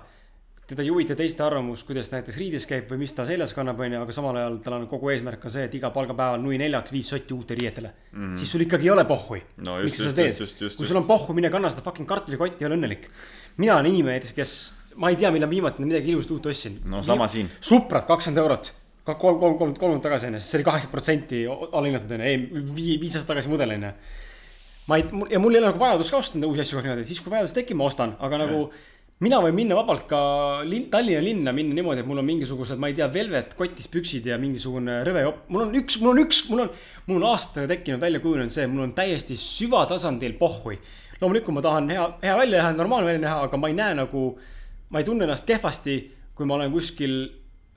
teda 0.67 0.83
ei 0.83 0.89
huvita 0.89 1.15
teiste 1.19 1.43
arvamus, 1.43 1.83
kuidas 1.83 2.09
ta 2.09 2.17
näiteks 2.17 2.37
riides 2.39 2.65
käib 2.69 2.91
või 2.91 3.01
mis 3.03 3.13
ta 3.15 3.25
seljas 3.27 3.51
kannab, 3.55 3.81
onju, 3.83 3.99
aga 4.05 4.15
samal 4.15 4.37
ajal 4.39 4.59
tal 4.63 4.77
on 4.77 4.85
kogu 4.91 5.11
eesmärk 5.11 5.43
on 5.43 5.53
see, 5.53 5.65
et 5.67 5.73
iga 5.75 5.91
palgapäeval 5.95 6.39
nui 6.41 6.59
neljaks 6.61 6.93
viis 6.95 7.09
sotti 7.11 7.35
uute 7.35 7.57
riietele 7.59 7.91
mm. 7.91 8.21
-hmm. 8.21 8.37
siis 8.39 8.51
sul 8.55 8.63
ikkagi 8.63 8.87
ei 8.87 8.93
ole 8.93 9.05
pohhui 9.05 9.41
No 9.57 9.75
miks 9.83 9.97
sa 9.97 10.09
seda 10.09 10.23
teed 10.23 10.77
kui 10.77 10.87
sul 10.87 11.01
on 11.01 11.07
pohhu, 11.07 11.35
mine 11.35 11.51
kanna 11.51 11.69
seda 11.73 11.83
fucking 11.83 12.07
kartulikotti 12.07 12.63
ja 12.63 12.69
ole 12.71 12.79
õnnelik. 12.79 13.09
mina 13.57 13.75
olen 13.75 13.91
inimene 13.91 14.15
näiteks, 14.17 14.33
kes, 14.33 14.53
ma 14.95 15.09
ei 15.09 15.19
tea, 15.19 15.31
millal 15.31 15.49
viimati 15.49 15.83
midagi 15.83 16.11
ilusat 16.11 16.31
uut 16.31 16.45
ostsin. 16.45 16.79
No 16.85 17.03
sama 17.03 17.27
siin. 17.27 17.49
Suprat 17.61 18.05
kakskümmend 18.05 18.41
eurot, 18.41 18.73
kolm, 19.03 19.39
kolm, 19.39 19.57
kolm, 19.57 19.73
kolm 19.75 19.93
kuud 19.97 20.03
tagasi 20.03 20.29
onju, 20.29 20.39
sest 20.39 20.51
see 20.51 20.59
oli 20.61 20.67
kaheksakümmend 20.69 20.95
protsenti 20.95 21.43
allahinnatud 21.49 22.15
onju, 22.15 22.29
ei 22.29 22.63
vii-, 22.77 22.99
viis 23.01 23.17
aastat 23.17 23.35
tagasi 23.35 23.51
mudel 23.51 23.75
onju. 23.75 23.91
ma 24.87 24.97
ei, 24.99 25.05
ja 25.31 25.39
mul 25.39 25.53
ei 25.53 25.61
ole 25.61 25.69
nagu 25.69 25.79
vajadust 25.79 26.11
ka 26.11 26.17
osta 26.17 26.39
uusi 26.47 26.61
asju 26.61 26.77
kogu 26.77 26.81
aeg 26.81 26.89
niimoodi, 26.89 27.07
siis 27.07 27.21
kui 27.23 27.31
vajadus 27.31 27.53
tekib, 27.55 27.77
ma 27.79 27.85
ostan, 27.87 28.17
aga 28.19 28.41
nagu 28.45 28.65
mina 29.23 29.39
võin 29.43 29.55
minna 29.55 29.77
vabalt 29.77 30.05
ka 30.09 30.19
linn, 30.67 30.89
Tallinna 30.91 31.21
linna 31.23 31.53
minna 31.55 31.75
niimoodi, 31.77 32.03
et 32.03 32.09
mul 32.09 32.21
on 32.21 32.27
mingisugused, 32.27 32.79
ma 32.81 32.89
ei 32.91 32.97
tea, 32.97 33.07
velvet 33.13 33.53
kotis 33.59 33.87
püksid 33.91 34.27
ja 34.27 34.39
mingisugune 34.41 34.99
rõvejopp, 35.07 35.45
mul 35.53 35.67
on 35.67 35.77
üks, 35.79 35.99
mul 36.01 36.11
on 36.13 36.23
üks, 36.25 36.41
mul 36.49 36.63
on, 36.65 36.73
mul 37.07 37.21
on 37.21 37.27
aastatega 37.31 37.71
tekkinud 37.75 38.03
välja 38.03 38.23
kujunenud 38.23 38.55
see, 38.55 38.67
mul 38.71 38.87
on 38.87 38.95
täiesti 38.97 39.37
süvatasandil 39.39 40.35
pohhui. 40.39 40.79
loomulikult 41.21 41.55
ma 41.55 41.63
tahan 41.63 41.89
hea, 41.93 42.09
hea 42.25 42.35
välja 42.37 42.59
näha, 42.59 42.75
normaalne 42.75 43.11
välja 43.11 43.23
näha, 43.23 43.39
aga 43.47 43.61
ma 43.61 43.71
ei 43.71 43.77
näe 43.77 43.95
nagu, 44.01 44.25
ma 44.89 44.99
ei 44.99 45.07
tunne 45.07 45.27
ennast 45.27 45.47
kehvasti, 45.47 45.97
kui 46.35 46.49
ma 46.49 46.57
olen 46.59 46.73
kuskil 46.73 47.17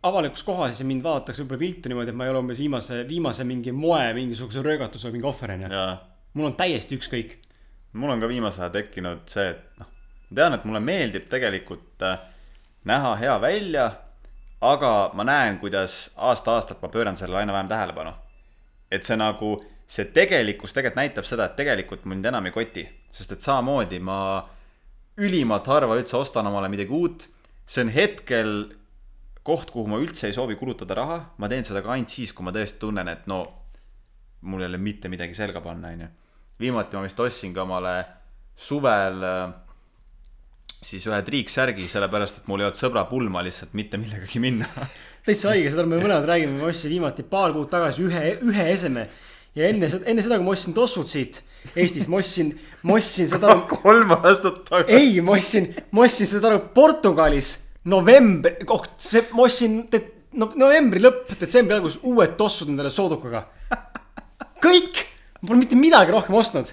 avalikus 0.07 0.45
kohas 0.47 0.81
ja 0.81 0.87
mind 0.87 1.05
vaadatakse 1.05 1.45
võib-olla 1.45 1.63
viltu 1.63 1.91
niimoodi, 1.91 2.13
et 2.13 2.19
ma 2.19 2.27
ei 2.27 2.33
ole 2.33 2.43
umbes 2.43 2.61
viimase, 2.63 3.03
viimase 3.09 3.47
mingi 3.47 3.75
moe 3.75 4.13
mingisuguse 4.17 4.63
röögatuse 4.67 5.09
või 5.09 5.19
mingi 5.19 5.31
ohver 5.31 5.57
onju. 5.57 5.83
mul 6.37 6.51
on 6.51 6.57
täiesti 6.59 6.99
ükskõik. 6.99 7.37
mul 7.93 8.15
on 8.15 8.23
ka 8.23 8.31
viimasel 8.31 8.67
ajal 8.67 8.75
tekkinud 8.81 9.29
see, 9.31 9.51
et 9.51 9.81
noh, 9.81 9.93
ma 10.31 10.41
tean, 10.41 10.57
et 10.57 10.65
mulle 10.65 10.81
meeldib 10.81 11.29
tegelikult 11.31 12.03
äh, 12.03 12.19
näha 12.87 13.15
hea 13.21 13.37
välja, 13.41 13.87
aga 14.61 15.11
ma 15.15 15.25
näen, 15.27 15.59
kuidas 15.63 16.11
aasta-aastalt 16.17 16.83
ma 16.83 16.91
pööran 16.93 17.17
sellele 17.17 17.45
aina 17.45 17.53
vähem 17.53 17.69
tähelepanu. 17.69 18.13
et 18.91 19.05
see 19.05 19.17
nagu, 19.19 19.57
see 19.87 20.05
tegelikkus 20.15 20.73
tegelikult 20.73 21.01
näitab 21.03 21.27
seda, 21.27 21.47
et 21.47 21.57
tegelikult 21.59 22.05
mind 22.07 22.27
enam 22.27 22.47
ei 22.47 22.55
koti, 22.55 22.87
sest 23.13 23.33
et 23.33 23.43
samamoodi 23.43 23.99
ma 23.99 24.19
ülimalt 25.19 25.67
harva 25.67 25.97
üldse 25.99 26.17
ostan 26.17 26.47
omale 26.47 26.69
midagi 26.69 26.93
uut. 26.95 27.29
see 27.67 27.83
on 27.83 27.91
hetkel 27.91 28.53
koht, 29.43 29.71
kuhu 29.71 29.87
ma 29.91 29.99
üldse 30.03 30.27
ei 30.27 30.35
soovi 30.35 30.57
kulutada 30.57 30.95
raha, 30.95 31.19
ma 31.39 31.49
teen 31.49 31.65
seda 31.65 31.83
ka 31.83 31.93
ainult 31.95 32.11
siis, 32.11 32.33
kui 32.33 32.47
ma 32.47 32.55
tõesti 32.55 32.79
tunnen, 32.83 33.09
et 33.09 33.27
no 33.27 33.41
mul 34.47 34.63
ei 34.63 34.71
ole 34.71 34.79
mitte 34.79 35.11
midagi 35.11 35.35
selga 35.35 35.61
panna, 35.63 35.91
onju. 35.95 36.09
viimati 36.61 36.97
ma 36.97 37.03
vist 37.03 37.21
ostsin 37.21 37.55
ka 37.55 37.63
omale 37.67 37.95
suvel 38.57 39.23
äh, 39.27 39.55
siis 40.85 41.07
ühe 41.09 41.19
triiksärgi, 41.27 41.89
sellepärast 41.91 42.43
et 42.43 42.51
mul 42.51 42.63
ei 42.63 42.69
olnud 42.69 42.79
sõbra 42.79 43.07
pulma 43.11 43.43
lihtsalt 43.47 43.75
mitte 43.79 44.01
millegagi 44.01 44.43
minna. 44.43 44.69
täitsa 45.27 45.53
haige, 45.53 45.73
seda 45.73 45.87
me 45.89 45.99
mõlemad 46.01 46.29
räägime, 46.29 46.61
ma 46.61 46.71
ostsin 46.71 46.93
viimati 46.93 47.27
paar 47.27 47.55
kuud 47.57 47.71
tagasi 47.73 48.07
ühe, 48.07 48.23
ühe 48.47 48.71
eseme. 48.73 49.09
ja 49.57 49.69
enne 49.71 49.91
seda, 49.91 50.07
enne 50.11 50.25
seda, 50.25 50.39
kui 50.39 50.49
ma 50.49 50.57
ostsin 50.57 50.77
tossud 50.77 51.11
siit 51.11 51.43
Eestist, 51.75 52.07
ma 52.07 52.21
ostsin, 52.21 52.53
ma 52.87 52.95
ostsin 53.01 53.29
seda, 53.31 53.55
kolm 53.73 54.13
aastat 54.15 54.61
tagasi. 54.69 54.95
ei, 54.95 55.21
ma 55.25 55.35
ostsin, 55.35 55.71
ma 55.91 56.05
ostsin 56.07 56.31
seda 56.31 56.53
nagu 56.53 56.69
Portugalis 56.75 57.57
novembri, 57.91 58.67
koht, 58.69 58.93
see, 59.03 59.25
ma 59.35 59.47
ostsin 59.47 59.81
no, 60.39 60.51
novembri 60.59 61.03
lõpp, 61.03 61.35
detsembri 61.41 61.79
algus 61.79 61.99
uued 62.07 62.37
tossud 62.39 62.71
endale 62.73 62.93
soodukaga. 62.95 63.47
kõik, 64.63 65.03
ma 65.41 65.51
pole 65.51 65.63
mitte 65.63 65.79
midagi 65.79 66.15
rohkem 66.15 66.39
ostnud. 66.39 66.71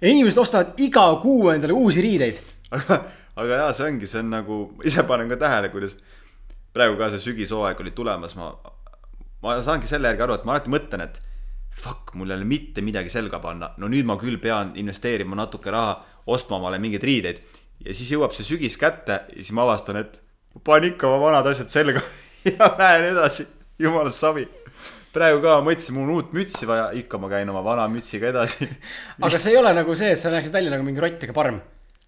ja 0.00 0.08
inimesed 0.10 0.42
ostavad 0.42 0.80
iga 0.82 1.06
kuu 1.22 1.50
endale 1.54 1.76
uusi 1.76 2.02
riideid. 2.04 2.42
aga, 2.74 3.02
aga 3.36 3.60
jaa, 3.62 3.72
see 3.76 3.90
ongi, 3.90 4.08
see 4.10 4.22
on 4.24 4.32
nagu, 4.32 4.60
ise 4.88 5.04
panen 5.08 5.30
ka 5.32 5.38
tähele, 5.40 5.70
kuidas 5.72 5.96
praegu 6.76 6.98
ka 7.00 7.10
see 7.12 7.22
sügishooaeg 7.28 7.80
oli 7.84 7.92
tulemas, 7.96 8.36
ma, 8.38 8.50
ma 9.44 9.56
saangi 9.64 9.88
selle 9.90 10.12
järgi 10.12 10.26
aru, 10.26 10.38
et 10.38 10.46
ma 10.48 10.56
alati 10.56 10.72
mõtlen, 10.72 11.04
et 11.06 11.20
fuck, 11.76 12.14
mul 12.16 12.32
ei 12.32 12.38
ole 12.38 12.48
mitte 12.48 12.84
midagi 12.84 13.12
selga 13.12 13.40
panna, 13.42 13.70
no 13.80 13.90
nüüd 13.92 14.08
ma 14.08 14.16
küll 14.20 14.40
pean 14.42 14.72
investeerima 14.80 15.36
natuke 15.36 15.72
raha, 15.72 15.98
ostma 16.32 16.56
omale 16.60 16.80
mingeid 16.82 17.04
riideid. 17.04 17.42
ja 17.84 17.94
siis 17.94 18.08
jõuab 18.14 18.32
see 18.32 18.46
sügis 18.46 18.78
kätte 18.80 19.18
ja 19.28 19.36
siis 19.36 19.52
ma 19.52 19.66
avastan, 19.66 20.00
et 20.00 20.16
ma 20.54 20.62
panen 20.64 20.94
ikka 20.94 21.10
oma 21.10 21.20
vanad 21.26 21.50
asjad 21.52 21.68
selga 21.72 22.00
ja 22.48 22.70
lähen 22.78 23.10
edasi, 23.12 23.46
jumala 23.78 24.10
savi. 24.10 24.46
praegu 25.12 25.42
ka 25.44 25.60
mõtlesin, 25.64 25.96
mul 25.96 26.08
on 26.08 26.14
uut 26.16 26.32
mütsi 26.36 26.68
vaja, 26.68 26.88
ikka 26.96 27.20
ma 27.20 27.28
käin 27.32 27.52
oma 27.52 27.62
vana 27.64 27.86
mütsiga 27.92 28.32
edasi 28.32 28.68
aga 29.20 29.38
see 29.38 29.52
ei 29.52 29.60
ole 29.60 29.72
nagu 29.76 29.96
see, 29.96 30.12
et 30.16 30.20
sa 30.20 30.32
näeksid 30.32 30.56
välja 30.56 30.72
nagu 30.72 30.84
mingi 30.84 31.04
rott 31.04 31.28
ega 31.28 31.36
parm. 31.36 31.60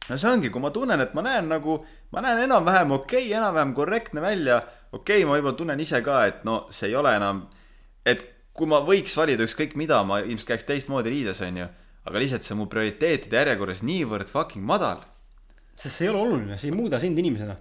No 0.08 0.18
see 0.18 0.30
ongi, 0.30 0.50
kui 0.52 0.62
ma 0.62 0.70
tunnen, 0.74 1.00
et 1.04 1.14
ma 1.16 1.24
näen 1.24 1.50
nagu, 1.52 1.76
ma 2.14 2.24
näen 2.24 2.44
enam-vähem 2.46 2.94
okei 2.96 3.26
okay,, 3.28 3.36
enam-vähem 3.38 3.74
korrektne 3.76 4.24
välja. 4.24 4.62
okei 4.92 5.20
okay,, 5.20 5.28
ma 5.28 5.36
võib-olla 5.36 5.58
tunnen 5.58 5.80
ise 5.84 6.00
ka, 6.04 6.22
et 6.30 6.44
no 6.48 6.62
see 6.74 6.90
ei 6.90 6.96
ole 6.96 7.14
enam, 7.16 7.44
et 8.06 8.24
kui 8.56 8.70
ma 8.70 8.80
võiks 8.84 9.14
valida 9.18 9.44
ükskõik 9.46 9.76
mida, 9.78 10.00
ma 10.06 10.22
ilmselt 10.24 10.54
käiks 10.54 10.66
teistmoodi 10.68 11.12
riides, 11.14 11.42
onju. 11.44 11.68
aga 12.08 12.22
lihtsalt 12.22 12.46
see 12.46 12.54
on 12.54 12.62
mu 12.62 12.66
prioriteetide 12.72 13.36
järjekorras 13.36 13.84
niivõrd 13.84 14.32
fucking 14.32 14.64
madal. 14.64 15.04
sest 15.76 15.94
see 15.94 16.08
ei 16.08 16.14
ole 16.14 16.24
oluline, 16.24 16.58
see 16.58 16.72
ei 16.72 16.76
muuda 16.76 17.00
sind 17.00 17.18
inimesena. 17.18 17.56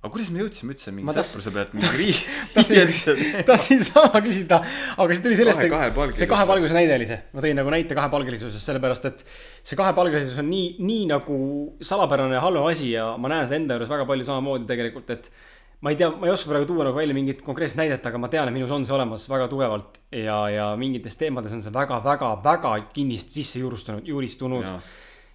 Aga 0.00 0.10
kuidas 0.14 0.30
me 0.32 0.40
jõudsime 0.40 0.72
üldse 0.72 0.92
mingi 0.96 1.12
tahtsin- 1.12 1.36
sõpruse 1.36 1.52
pealt 1.52 1.74
mingi 1.76 2.14
tahtsin 2.54 2.78
riides, 2.88 3.44
tahtsin 3.50 3.84
sama 3.84 4.22
küsida, 4.24 4.62
aga 4.96 5.16
see 5.16 5.24
tuli 5.26 5.36
sellest, 5.36 5.60
kahepalgelisus. 5.68 6.22
see 6.22 6.30
kahepalgelise 6.30 6.76
näide 6.78 6.96
oli 6.96 7.08
see, 7.10 7.20
ma 7.36 7.44
tõin 7.44 7.60
nagu 7.60 7.74
näite 7.74 7.98
kahepalgelisusest, 7.98 8.64
sellepärast 8.64 9.08
et 9.10 9.24
see 9.28 9.76
kahepalgelisus 9.80 10.40
on 10.40 10.48
nii, 10.48 10.74
nii 10.80 11.04
nagu 11.12 11.38
salapärane 11.84 12.38
ja 12.38 12.44
halva 12.46 12.64
asi 12.72 12.94
ja 12.94 13.10
ma 13.20 13.32
näen 13.32 13.44
seda 13.50 13.60
enda 13.60 13.76
juures 13.76 13.92
väga 13.92 14.08
palju 14.08 14.28
samamoodi 14.30 14.70
tegelikult, 14.72 15.12
et 15.12 15.28
ma 15.84 15.92
ei 15.92 15.96
tea, 16.00 16.08
ma 16.12 16.28
ei 16.28 16.32
oska 16.32 16.50
praegu 16.52 16.68
tuua 16.68 16.88
nagu 16.88 16.96
välja 16.96 17.16
mingit 17.16 17.44
konkreetset 17.44 17.80
näidet, 17.80 18.04
aga 18.08 18.18
ma 18.20 18.28
tean, 18.32 18.48
et 18.48 18.56
minus 18.56 18.72
on 18.72 18.84
see 18.88 18.96
olemas 18.96 19.28
väga 19.28 19.46
tugevalt 19.52 20.00
ja, 20.12 20.40
ja 20.52 20.66
mingites 20.80 21.16
teemades 21.20 21.52
on 21.56 21.62
see 21.64 21.72
väga, 21.76 22.00
väga, 22.04 22.34
väga 22.44 22.74
kinnist 22.92 23.32
sisse 23.36 23.62
juurustunud, 23.62 24.08
juuristunud 24.08 24.64
Jaa. 24.64 24.80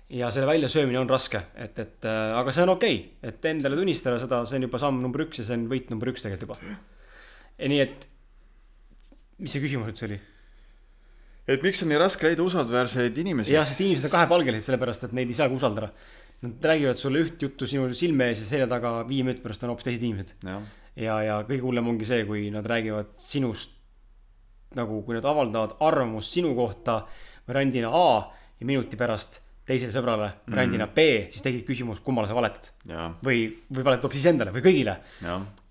Ja 0.09 0.29
selle 0.31 0.47
väljasöömine 0.47 0.99
on 0.99 1.09
raske, 1.09 1.41
et, 1.57 1.79
et 1.81 2.05
äh, 2.05 2.35
aga 2.37 2.53
see 2.53 2.65
on 2.65 2.75
okei 2.75 2.97
okay., 2.97 3.31
et 3.31 3.47
endale 3.49 3.77
tunnistada 3.79 4.19
seda, 4.21 4.43
see 4.45 4.59
on 4.59 4.67
juba 4.67 4.81
samm 4.81 5.01
number 5.01 5.25
üks 5.25 5.41
ja 5.41 5.47
see 5.47 5.57
on 5.57 5.65
võit 5.71 5.89
number 5.93 6.11
üks 6.11 6.25
tegelikult 6.25 6.61
juba. 6.61 6.75
ja 7.57 7.71
nii, 7.71 7.81
et 7.81 8.07
mis 9.41 9.55
see 9.55 9.63
küsimus 9.63 9.89
üldse 9.89 10.05
oli? 10.09 10.19
et 11.49 11.65
miks 11.65 11.81
on 11.81 11.91
nii 11.91 12.01
raske 12.01 12.29
leida 12.29 12.45
usaldusväärseid 12.45 13.17
inimesi? 13.23 13.55
jah, 13.55 13.65
sest 13.67 13.81
inimesed 13.81 14.07
on 14.09 14.13
kahepalgelised, 14.13 14.67
sellepärast 14.69 15.07
et 15.07 15.17
neid 15.17 15.31
ei 15.31 15.37
saagi 15.37 15.57
usaldada. 15.57 15.91
Nad 16.45 16.65
räägivad 16.67 16.99
sulle 16.99 17.21
üht 17.23 17.41
juttu 17.41 17.65
sinu 17.69 17.87
silme 17.95 18.27
ees 18.29 18.41
ja 18.43 18.49
selja 18.49 18.65
taga 18.69 18.97
viie 19.07 19.23
minuti 19.23 19.41
pärast 19.41 19.63
on 19.63 19.71
hoopis 19.71 19.87
teised 19.87 20.03
inimesed. 20.03 20.35
jah, 20.43 20.65
ja, 20.99 21.15
ja 21.23 21.37
kõige 21.47 21.63
hullem 21.63 21.87
ongi 21.93 22.05
see, 22.05 22.25
kui 22.27 22.49
nad 22.53 22.67
räägivad 22.69 23.15
sinust 23.21 23.77
nagu, 24.75 24.99
kui 25.07 25.15
nad 25.15 25.25
avaldavad 25.25 25.77
arvamust 25.85 26.35
sinu 26.35 26.51
kohta 26.57 26.99
variandina 27.47 27.89
A 27.93 28.09
ja 28.59 28.67
minuti 28.67 28.99
pärast 28.99 29.39
teisele 29.65 29.91
sõbrale 29.91 30.31
variandina 30.51 30.85
B, 30.87 31.05
siis 31.33 31.41
tekib 31.41 31.65
küsimus, 31.67 32.01
kummale 32.05 32.27
sa 32.27 32.35
valetad. 32.37 32.69
või, 33.25 33.39
või 33.73 33.83
valetad 33.87 34.03
hoopis 34.05 34.25
endale 34.29 34.51
või 34.53 34.61
kõigile. 34.61 34.97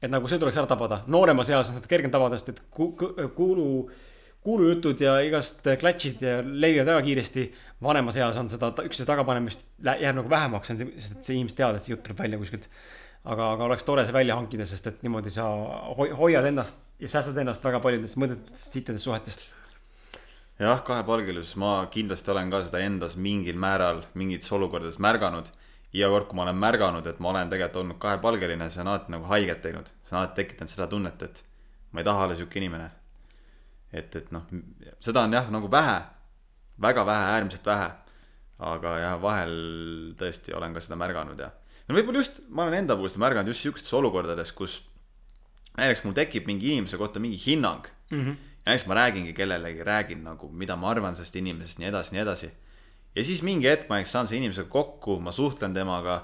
et 0.03 0.11
nagu 0.11 0.29
see 0.29 0.39
tuleks 0.39 0.57
ära 0.57 0.67
tabada, 0.67 1.03
nooremas 1.07 1.49
eas 1.51 1.69
on 1.71 1.77
seda 1.79 1.87
kergem 1.89 2.11
tabada, 2.11 2.37
sest 2.37 2.49
et 2.49 2.61
ku- 2.71 2.93
ku- 2.99 3.15
kuulu, 3.37 3.91
kuulujutud 4.45 5.01
ja 5.01 5.15
igast 5.25 5.63
klatšid 5.81 6.21
ja 6.23 6.43
levivad 6.43 6.87
väga 6.91 7.03
kiiresti. 7.07 7.47
vanemas 7.83 8.17
eas 8.17 8.37
on 8.37 8.49
seda 8.49 8.71
üksteise 8.85 9.07
tagapanemist 9.07 9.65
jääb 9.85 10.17
nagu 10.17 10.29
vähemaks, 10.31 10.71
on 10.71 10.79
see, 10.79 10.87
sest 10.99 11.17
et 11.19 11.25
see 11.25 11.35
inimesed 11.37 11.57
teavad, 11.57 11.77
et 11.77 11.83
see 11.83 11.95
jutt 11.95 12.03
tuleb 12.05 12.19
välja 12.19 12.39
kuskilt. 12.39 12.69
aga, 13.25 13.53
aga 13.55 13.65
oleks 13.65 13.85
tore 13.85 14.05
see 14.05 14.13
välja 14.13 14.35
hankida, 14.37 14.65
sest 14.69 14.87
et 14.87 15.03
niimoodi 15.03 15.31
sa 15.33 15.45
hoi- 15.97 16.13
hoiad 16.13 16.45
ennast 16.45 16.77
ja 17.01 17.09
säästad 17.09 17.39
ennast 17.41 17.63
väga 17.65 17.81
paljudest 17.81 18.17
mõttetutest 18.21 18.73
sittadest 18.77 19.05
suhetest. 19.05 19.47
jah, 20.59 20.83
kahepalgelisus, 20.87 21.57
ma 21.61 21.77
kindlasti 21.91 22.31
olen 22.31 22.51
ka 22.53 22.63
seda 22.67 22.83
endas 22.85 23.17
mingil 23.17 23.59
määral 23.61 24.05
mingites 24.15 24.53
olukordades 24.53 25.01
märganud. 25.03 25.51
iga 25.95 26.09
kord, 26.11 26.27
kui 26.27 26.37
ma 26.37 26.43
olen 26.43 26.57
märganud, 26.59 27.07
et 27.07 27.21
ma 27.23 27.31
olen 27.31 27.51
tegelikult 27.51 27.77
olnud 27.85 27.99
kahepalgeline, 28.03 28.67
see 28.71 28.81
on 28.83 28.89
alati 28.91 29.13
nagu 29.15 29.29
haiget 29.31 29.61
teinud. 29.63 29.91
see 30.03 30.15
on 30.17 30.21
alati 30.23 30.43
tekitanud 30.43 30.71
seda 30.71 30.87
tunnet, 30.91 31.23
et 31.23 31.45
ma 31.93 32.01
ei 32.03 32.05
taha 32.05 32.25
olla 32.25 32.39
sihuke 32.39 32.59
inimene. 32.59 32.91
et, 33.93 34.17
et 34.17 34.33
noh, 34.35 34.47
seda 35.01 35.23
on 35.23 35.33
jah, 35.33 35.51
nagu 35.51 35.71
vähe, 35.71 36.01
väga 36.83 37.07
vähe, 37.07 37.29
äärmiselt 37.37 37.67
vähe. 37.67 37.93
aga 38.59 38.97
jah, 38.99 39.21
vahel 39.23 39.55
tõesti 40.19 40.55
olen 40.55 40.75
ka 40.75 40.81
seda 40.81 40.97
märganud 40.97 41.39
ja. 41.39 41.51
no 41.89 41.95
võib-olla 41.95 42.23
just, 42.23 42.43
ma 42.49 42.63
olen 42.63 42.85
enda 42.85 42.97
puhul 42.97 43.11
seda 43.11 43.27
märganud 43.27 43.51
just 43.51 43.67
sihukestes 43.67 43.95
olukordades, 43.99 44.53
kus 44.55 44.81
näiteks 45.79 46.05
mul 46.07 46.15
tekib 46.15 46.47
mingi 46.47 46.71
inimese 46.73 46.99
kohta 46.99 47.21
mingi 47.21 47.39
hinnang 47.47 47.87
mm. 48.11 48.21
-hmm. 48.21 48.37
Ja 48.65 48.73
näiteks 48.73 48.87
ma 48.89 48.95
räägingi 48.95 49.33
kellelegi, 49.37 49.85
räägin 49.85 50.23
nagu, 50.25 50.49
mida 50.49 50.77
ma 50.77 50.91
arvan 50.91 51.17
sellest 51.17 51.37
inimesest, 51.37 51.79
nii 51.79 51.89
edasi, 51.89 52.15
nii 52.15 52.23
edasi. 52.23 52.53
ja 53.15 53.25
siis 53.25 53.43
mingi 53.43 53.69
hetk 53.69 53.89
ma 53.89 53.99
näiteks 53.99 54.12
saan 54.12 54.27
selle 54.27 54.45
inimesega 54.45 54.69
kokku, 54.69 55.19
ma 55.21 55.33
suhtlen 55.33 55.75
temaga 55.75 56.15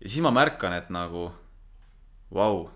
ja 0.00 0.08
siis 0.08 0.22
ma 0.22 0.30
märkan, 0.34 0.74
et 0.74 0.90
nagu 0.90 1.28
vau, 2.34 2.68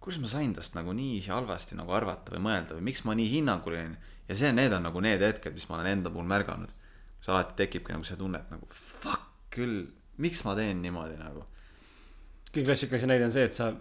kuidas 0.00 0.20
ma 0.20 0.30
sain 0.30 0.54
tast 0.54 0.74
nagu 0.74 0.92
nii 0.92 1.20
halvasti 1.28 1.78
nagu 1.78 1.94
arvata 1.94 2.34
või 2.34 2.42
mõelda 2.48 2.78
või 2.78 2.88
miks 2.90 3.04
ma 3.06 3.14
nii 3.14 3.30
hinnanguline 3.30 3.86
olen. 3.86 3.96
ja 4.28 4.38
see, 4.38 4.52
need 4.52 4.72
on 4.72 4.82
nagu 4.88 5.00
need 5.00 5.22
hetked, 5.22 5.54
mis 5.54 5.68
ma 5.68 5.78
olen 5.78 5.92
enda 5.96 6.10
puhul 6.10 6.26
märganud. 6.26 6.74
kus 7.18 7.30
alati 7.30 7.54
tekibki 7.62 7.94
nagu 7.94 8.04
see 8.04 8.18
tunne, 8.18 8.42
et 8.42 8.50
nagu 8.50 8.66
fuck 8.74 9.30
küll, 9.52 9.86
miks 10.18 10.42
ma 10.44 10.56
teen 10.58 10.82
niimoodi 10.82 11.18
nagu. 11.20 11.46
kõige 12.50 12.66
klassikalisem 12.66 13.08
näide 13.08 13.30
on 13.30 13.32
see, 13.32 13.46
et 13.46 13.54
sa 13.54 13.72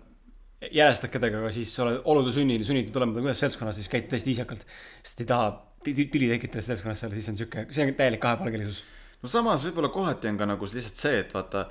järjestad 0.70 1.10
kedagi, 1.14 1.40
aga 1.40 1.52
siis 1.56 1.74
oled 1.82 2.02
olude 2.12 2.34
sunnil 2.36 2.64
sunnitud 2.66 2.98
olema 3.00 3.24
ühes 3.24 3.40
seltskonnas, 3.42 3.80
siis 3.80 3.90
käitud 3.90 4.14
hästi 4.14 4.30
viisakalt. 4.30 4.66
sest 5.04 5.24
ei 5.24 5.30
taha 5.30 5.48
tü- 5.86 6.10
tüli 6.14 6.30
tekitada 6.30 6.62
seltskonnas 6.66 7.02
seal, 7.02 7.16
siis 7.18 7.30
on 7.32 7.40
sihuke, 7.40 7.66
see 7.74 7.88
on 7.88 7.96
täielik 7.98 8.22
kahepalgelisus. 8.22 8.84
no 9.24 9.30
samas 9.30 9.66
võib-olla 9.66 9.90
kohati 9.94 10.30
on 10.30 10.38
ka 10.38 10.46
nagu 10.46 10.70
lihtsalt 10.70 11.02
see, 11.02 11.24
et 11.24 11.34
vaata 11.34 11.66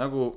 nagu 0.00 0.30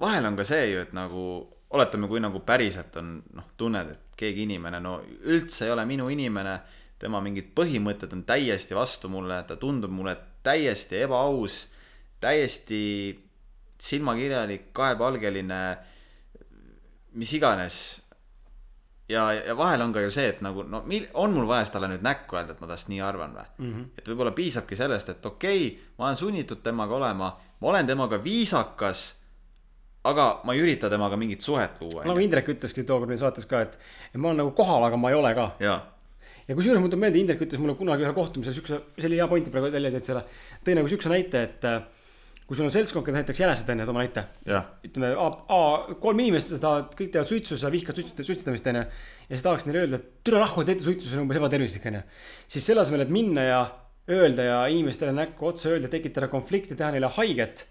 vahel 0.00 0.30
on 0.30 0.38
ka 0.38 0.46
see 0.46 0.70
ju, 0.70 0.84
et 0.86 0.94
nagu 0.96 1.24
oletame, 1.72 2.08
kui 2.08 2.20
nagu 2.22 2.42
päriselt 2.46 2.96
on 3.00 3.16
noh, 3.34 3.50
tunned, 3.56 3.90
et 3.90 4.16
keegi 4.22 4.46
inimene 4.46 4.80
no 4.82 5.00
üldse 5.24 5.66
ei 5.66 5.74
ole 5.74 5.86
minu 5.88 6.08
inimene, 6.12 6.58
tema 7.02 7.20
mingid 7.24 7.50
põhimõtted 7.56 8.12
on 8.14 8.22
täiesti 8.28 8.76
vastu 8.78 9.10
mulle, 9.10 9.40
ta 9.48 9.56
tundub 9.58 9.90
mulle 9.90 10.14
täiesti 10.46 11.00
ebaaus, 11.02 11.64
täiesti 12.22 12.82
silmakirjalik, 13.82 14.68
kahepalgeline, 14.76 15.62
mis 17.14 17.32
iganes 17.36 17.76
ja, 19.12 19.32
ja 19.32 19.56
vahel 19.56 19.82
on 19.82 19.92
ka 19.94 20.02
ju 20.04 20.10
see, 20.12 20.28
et 20.32 20.42
nagu 20.44 20.64
no 20.68 20.82
mil- 20.88 21.08
on 21.18 21.34
mul 21.34 21.46
vaja 21.48 21.66
siis 21.66 21.74
talle 21.74 21.90
nüüd 21.92 22.04
näkku 22.04 22.38
öelda, 22.38 22.56
et 22.56 22.62
ma 22.62 22.68
tast 22.70 22.90
nii 22.92 23.00
arvan 23.04 23.34
või 23.36 23.46
mm. 23.46 23.72
-hmm. 23.72 23.88
et 23.98 24.08
võib-olla 24.08 24.34
piisabki 24.36 24.78
sellest, 24.78 25.12
et 25.12 25.26
okei 25.26 25.66
okay,, 25.66 25.90
ma 25.98 26.08
olen 26.08 26.20
sunnitud 26.20 26.62
temaga 26.62 26.96
olema, 26.96 27.32
ma 27.60 27.68
olen 27.74 27.86
temaga 27.86 28.22
viisakas. 28.24 29.14
aga 30.04 30.40
ma 30.44 30.54
ei 30.54 30.60
ürita 30.60 30.90
temaga 30.90 31.16
mingit 31.16 31.40
suhet 31.40 31.80
luua. 31.80 32.04
nagu 32.04 32.18
Indrek 32.18 32.48
ütleski 32.48 32.84
tookord 32.84 33.08
meie 33.08 33.18
saates 33.18 33.46
ka, 33.46 33.60
et 33.60 33.78
ma 34.14 34.28
olen 34.28 34.42
nagu 34.42 34.50
kohal, 34.50 34.84
aga 34.84 34.96
ma 34.96 35.10
ei 35.10 35.14
ole 35.14 35.34
ka. 35.34 35.50
jaa, 35.60 35.80
ja 36.48 36.54
kusjuures 36.54 36.80
mul 36.80 36.90
tuleb 36.90 37.06
meelde, 37.06 37.18
Indrek 37.18 37.40
ütles 37.40 37.58
mulle 37.58 37.74
kunagi 37.74 38.02
ühel 38.02 38.14
kohtumisel 38.14 38.54
siukse, 38.54 38.80
see 38.98 39.06
oli 39.06 39.20
hea 39.20 39.28
point 39.28 39.50
praegu 39.50 39.70
välja 39.70 39.90
tõid 39.90 40.08
selle. 40.10 40.24
tõi 40.64 40.78
nagu 40.78 40.88
siukse 40.88 41.08
näite, 41.08 41.42
et 41.42 41.64
kui 42.46 42.58
sul 42.58 42.66
on 42.66 42.74
seltskond, 42.74 43.04
kes 43.06 43.14
näiteks 43.16 43.40
jänesed 43.40 43.68
on 43.72 43.82
ju, 43.82 43.86
toome 43.88 44.02
näite. 44.02 44.24
ütleme 44.88 45.12
A, 45.16 45.28
A, 45.56 45.60
kolm 46.02 46.22
inimest, 46.24 46.52
sa 46.52 46.60
tahad, 46.62 46.94
kõik 46.98 47.12
teevad 47.14 47.30
suitsu, 47.30 47.58
sa 47.60 47.70
vihkad 47.72 47.98
suitsutamist, 47.98 48.32
suitsetamist 48.32 48.70
onju. 48.72 48.82
ja 49.28 49.38
sa 49.38 49.48
tahaks 49.48 49.68
neile 49.68 49.84
öelda, 49.84 50.00
et 50.02 50.24
türa 50.26 50.42
nahku 50.42 50.64
teete 50.66 50.84
suitsu, 50.84 51.08
see 51.08 51.20
on 51.20 51.26
umbes 51.26 51.38
ebatervislik 51.40 51.86
onju. 51.92 52.02
siis 52.50 52.66
selle 52.66 52.84
asemel, 52.84 53.06
et 53.06 53.14
minna 53.14 53.46
ja 53.46 53.60
öelda 54.10 54.48
ja 54.48 54.58
inimestele 54.72 55.14
näkku 55.16 55.52
otsa 55.52 55.70
öelda, 55.72 55.90
tekitada 55.92 56.28
konflikti, 56.32 56.76
teha 56.78 56.90
neile 56.94 57.10
haiget. 57.16 57.66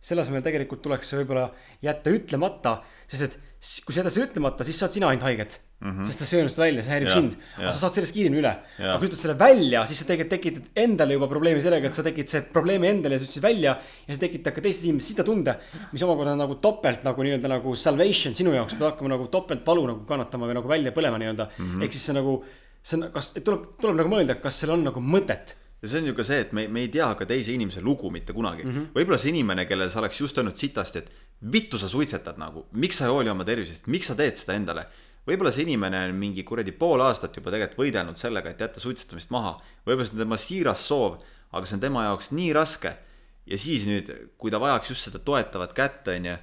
Selle 0.00 0.22
asemel 0.22 0.44
tegelikult 0.44 0.82
tuleks 0.84 1.10
see 1.10 1.22
võib-olla 1.22 1.48
jätta 1.82 2.12
ütlemata, 2.14 2.74
sest 3.10 3.26
et 3.26 3.38
kui 3.58 3.94
sa 3.94 4.04
jätad 4.04 4.14
selle 4.14 4.28
ütlemata, 4.28 4.66
siis 4.66 4.78
saad 4.78 4.94
sina 4.94 5.08
ainult 5.10 5.26
haiget 5.26 5.58
mm. 5.80 5.90
-hmm. 5.90 6.06
sest 6.06 6.22
see 6.28 6.40
õnnestu 6.42 6.62
välja, 6.62 6.84
see 6.86 6.92
häirib 6.94 7.10
Jah, 7.10 7.18
sind, 7.18 7.34
aga 7.56 7.72
sa 7.72 7.80
saad 7.82 7.96
sellest 7.96 8.14
kiiremini 8.14 8.40
üle. 8.42 8.52
Aga 8.78 8.94
kui 9.00 9.08
sa 9.08 9.10
ütled 9.10 9.22
selle 9.24 9.36
välja, 9.40 9.82
siis 9.90 10.02
sa 10.02 10.06
tegelikult 10.08 10.34
tekitad 10.36 10.80
endale 10.84 11.18
juba 11.18 11.28
probleemi 11.32 11.64
sellega, 11.64 11.90
et 11.90 11.98
sa 11.98 12.04
tekitad 12.06 12.50
probleemi 12.54 12.90
endale 12.92 13.18
ja 13.18 13.22
sa 13.22 13.28
ütlesid 13.28 13.46
välja. 13.48 13.74
ja 14.06 14.14
see 14.14 14.22
tekitab 14.26 14.54
ka 14.54 14.64
teistes 14.64 14.86
inimestes 14.86 15.14
sidatunde, 15.14 15.56
mis 15.92 16.06
omakorda 16.06 16.34
on 16.36 16.42
nagu 16.44 16.58
topelt 16.62 17.06
nagu 17.08 17.26
nii-öelda 17.26 17.52
nagu 17.56 17.76
salvation 17.76 18.34
sinu 18.34 18.54
jaoks, 18.54 18.78
pead 18.78 18.90
hakkama 18.92 19.14
nagu 19.16 19.26
topeltvalu 19.32 19.86
nagu 19.92 20.06
kannatama 20.08 20.50
või 20.50 20.58
nagu 20.60 20.68
välja 20.70 20.94
põlema 20.94 21.18
nii-öelda 21.18 21.50
mm 21.50 21.64
-hmm.. 21.64 21.82
ehk 21.82 21.98
siis 21.98 22.10
see 22.10 22.18
nagu, 22.18 22.42
see 22.82 23.00
on, 23.00 23.08
kas 23.14 23.32
tuleb, 23.38 23.72
tuleb 23.80 23.98
nagu 24.02 24.14
mõelda, 24.14 24.38
kas 24.42 24.62
seal 24.62 24.76
on 24.78 24.86
nagu 24.86 25.02
mõtet 25.02 25.56
ja 25.82 25.88
see 25.88 26.00
on 26.02 26.10
ju 26.10 26.14
ka 26.18 26.26
see, 26.26 26.40
et 26.42 26.54
me, 26.56 26.66
me 26.72 26.82
ei 26.84 26.90
tea 26.92 27.08
ka 27.18 27.26
teise 27.28 27.54
inimese 27.54 27.82
lugu 27.84 28.10
mitte 28.10 28.34
kunagi 28.34 28.64
mm 28.64 28.70
-hmm.. 28.70 28.86
võib-olla 28.96 29.18
see 29.18 29.30
inimene, 29.30 29.66
kellele 29.66 29.90
sa 29.90 30.00
oleks 30.02 30.20
just 30.20 30.38
öelnud 30.38 30.56
sitasti, 30.56 30.98
et 30.98 31.10
vittu 31.52 31.78
sa 31.78 31.88
suitsetad 31.88 32.38
nagu, 32.38 32.66
miks 32.72 32.98
sa 32.98 33.06
ei 33.06 33.14
hooli 33.14 33.30
oma 33.30 33.44
tervisest, 33.44 33.86
miks 33.86 34.10
sa 34.10 34.14
teed 34.18 34.36
seda 34.36 34.56
endale. 34.58 34.86
võib-olla 35.28 35.52
see 35.52 35.62
inimene 35.62 36.04
on 36.08 36.14
mingi 36.16 36.42
kuradi 36.42 36.72
pool 36.72 37.00
aastat 37.04 37.36
juba 37.36 37.50
tegelikult 37.50 37.78
võidelnud 37.78 38.16
sellega, 38.16 38.50
et 38.50 38.60
jätta 38.60 38.80
suitsetamist 38.80 39.30
maha. 39.30 39.58
võib-olla 39.86 40.06
see 40.06 40.16
on 40.18 40.24
tema 40.24 40.36
siiras 40.36 40.86
soov, 40.88 41.22
aga 41.52 41.66
see 41.66 41.76
on 41.76 41.80
tema 41.80 42.04
jaoks 42.04 42.32
nii 42.32 42.52
raske. 42.52 42.96
ja 43.46 43.56
siis 43.58 43.86
nüüd, 43.86 44.10
kui 44.36 44.50
ta 44.50 44.58
vajaks 44.60 44.90
just 44.90 45.04
seda 45.04 45.18
toetavat 45.18 45.72
kätt, 45.72 46.08
onju. 46.08 46.36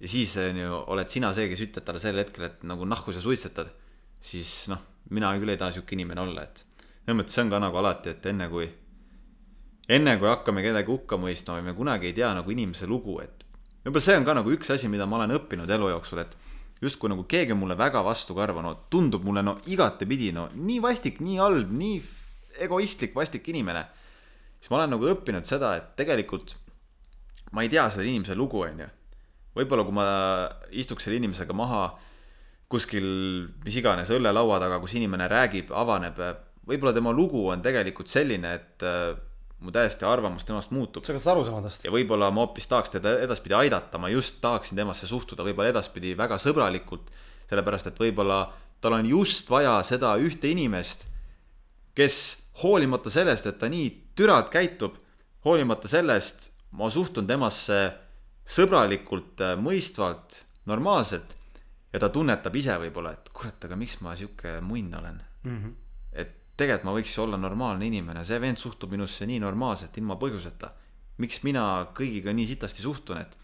ja 0.00 0.08
siis 0.08 0.36
on 0.36 0.56
ju, 0.56 0.84
oled 0.86 1.08
sina 1.08 1.32
see, 1.34 1.48
kes 1.48 1.60
ütleb 1.66 1.84
talle 1.84 2.00
sel 2.00 2.16
hetkel, 2.16 2.44
et 2.44 2.62
nagu 2.62 2.84
nahku 2.84 3.12
sa 3.12 3.20
suitsetad. 3.20 3.66
siis 4.20 4.68
noh, 4.68 4.78
mina 5.10 5.34
küll 5.38 5.48
ei 5.48 5.56
taha 5.56 5.72
sihuke 5.72 5.98
inimene 5.98 6.20
olla, 6.20 6.42
et 6.42 6.67
selles 7.08 7.22
mõttes 7.22 7.36
see 7.38 7.44
on 7.46 7.50
ka 7.54 7.58
nagu 7.62 7.78
alati, 7.80 8.12
et 8.12 8.26
enne 8.28 8.50
kui, 8.52 8.66
enne 9.96 10.12
kui 10.20 10.28
hakkame 10.28 10.60
kedagi 10.60 10.92
hukka 10.92 11.16
mõistma 11.16 11.54
või 11.56 11.70
me 11.70 11.72
kunagi 11.72 12.10
ei 12.10 12.16
tea 12.18 12.34
nagu 12.36 12.52
inimese 12.52 12.84
lugu, 12.84 13.14
et 13.24 13.46
võib-olla 13.80 14.02
see 14.04 14.16
on 14.18 14.26
ka 14.26 14.34
nagu 14.36 14.52
üks 14.52 14.68
asi, 14.74 14.90
mida 14.92 15.06
ma 15.08 15.16
olen 15.16 15.32
õppinud 15.38 15.70
elu 15.72 15.88
jooksul, 15.94 16.20
et 16.20 16.34
justkui 16.84 17.08
nagu 17.08 17.22
keegi 17.24 17.56
mulle 17.56 17.78
väga 17.80 18.02
vastukarva, 18.04 18.60
no 18.60 18.74
tundub 18.92 19.24
mulle 19.24 19.40
no 19.40 19.54
igatepidi 19.72 20.34
no 20.36 20.50
nii 20.52 20.82
vastik, 20.84 21.22
nii 21.24 21.38
halb, 21.40 21.70
nii 21.72 22.02
egoistlik, 22.66 23.14
vastik 23.16 23.48
inimene. 23.48 23.86
siis 24.60 24.68
ma 24.68 24.82
olen 24.82 24.92
nagu 24.98 25.08
õppinud 25.08 25.48
seda, 25.48 25.76
et 25.80 25.94
tegelikult 25.96 26.58
ma 27.56 27.64
ei 27.64 27.72
tea 27.72 27.86
selle 27.88 28.10
inimese 28.10 28.36
lugu, 28.36 28.60
onju. 28.68 28.90
võib-olla 29.56 29.88
kui 29.88 29.96
ma 29.96 30.06
istuks 30.76 31.08
selle 31.08 31.16
inimesega 31.16 31.56
maha 31.56 31.86
kuskil 32.68 33.08
mis 33.64 33.80
iganes 33.80 34.12
õllelaua 34.12 34.60
taga, 34.60 34.76
kus 34.76 34.92
inimene 35.00 35.24
räägib, 35.32 35.72
avaneb, 35.72 36.20
võib-olla 36.68 36.92
tema 36.96 37.12
lugu 37.14 37.46
on 37.52 37.62
tegelikult 37.64 38.10
selline, 38.12 38.52
et 38.60 38.84
äh, 38.86 39.16
mu 39.64 39.72
täiesti 39.74 40.06
arvamus 40.06 40.46
temast 40.46 40.72
muutub. 40.74 41.06
sa 41.06 41.14
pead 41.16 41.26
aru 41.32 41.44
saama 41.46 41.62
tast. 41.64 41.84
ja 41.84 41.92
võib-olla 41.94 42.30
ma 42.34 42.44
hoopis 42.44 42.68
tahaks 42.70 42.94
teda 42.94 43.16
edaspidi 43.24 43.56
aidata, 43.58 43.98
ma 43.98 44.10
just 44.12 44.40
tahaksin 44.44 44.78
temasse 44.78 45.08
suhtuda 45.10 45.46
võib-olla 45.46 45.72
edaspidi 45.72 46.14
väga 46.18 46.38
sõbralikult, 46.42 47.10
sellepärast 47.50 47.90
et 47.90 48.02
võib-olla 48.02 48.42
tal 48.80 48.98
on 49.00 49.08
just 49.08 49.50
vaja 49.50 49.78
seda 49.86 50.14
ühte 50.22 50.50
inimest, 50.52 51.08
kes 51.98 52.18
hoolimata 52.62 53.10
sellest, 53.10 53.48
et 53.50 53.58
ta 53.58 53.70
nii 53.70 53.88
türalt 54.18 54.52
käitub, 54.52 54.94
hoolimata 55.46 55.90
sellest 55.90 56.52
ma 56.78 56.90
suhtun 56.92 57.26
temasse 57.26 57.80
sõbralikult, 58.48 59.42
mõistvalt, 59.60 60.42
normaalselt 60.68 61.34
ja 61.92 62.00
ta 62.02 62.10
tunnetab 62.12 62.54
ise 62.60 62.76
võib-olla, 62.84 63.14
et 63.16 63.30
kurat, 63.34 63.58
aga 63.64 63.76
miks 63.78 63.98
ma 64.04 64.14
sihuke 64.18 64.58
munn 64.64 64.94
olen 64.94 65.20
mm. 65.42 65.58
-hmm. 65.58 65.87
Tegelikult 66.58 66.88
ma 66.88 66.94
võiks 66.96 67.14
olla 67.22 67.38
normaalne 67.40 67.86
inimene, 67.86 68.24
see 68.26 68.38
vend 68.42 68.58
suhtub 68.58 68.90
minusse 68.94 69.26
nii 69.28 69.38
normaalselt, 69.42 69.96
ilma 70.00 70.18
põhjuseta. 70.20 70.72
miks 71.18 71.42
mina 71.42 71.62
kõigiga 71.94 72.30
nii 72.34 72.46
sitasti 72.46 72.82
suhtun, 72.82 73.18
et 73.18 73.36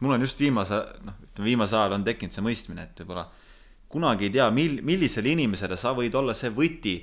mul 0.00 0.14
on 0.14 0.22
just 0.24 0.38
viimase, 0.40 0.78
noh, 1.04 1.16
ütleme 1.26 1.48
viimasel 1.50 1.82
ajal 1.82 1.96
on 1.98 2.04
tekkinud 2.06 2.32
see 2.32 2.44
mõistmine, 2.44 2.86
et 2.88 3.00
võib-olla 3.02 3.26
kunagi 3.92 4.28
ei 4.28 4.34
tea, 4.36 4.46
mil-, 4.54 4.80
millisele 4.84 5.34
inimesele 5.34 5.76
sa 5.76 5.92
võid 5.96 6.14
olla 6.18 6.36
see 6.36 6.52
võti, 6.54 6.94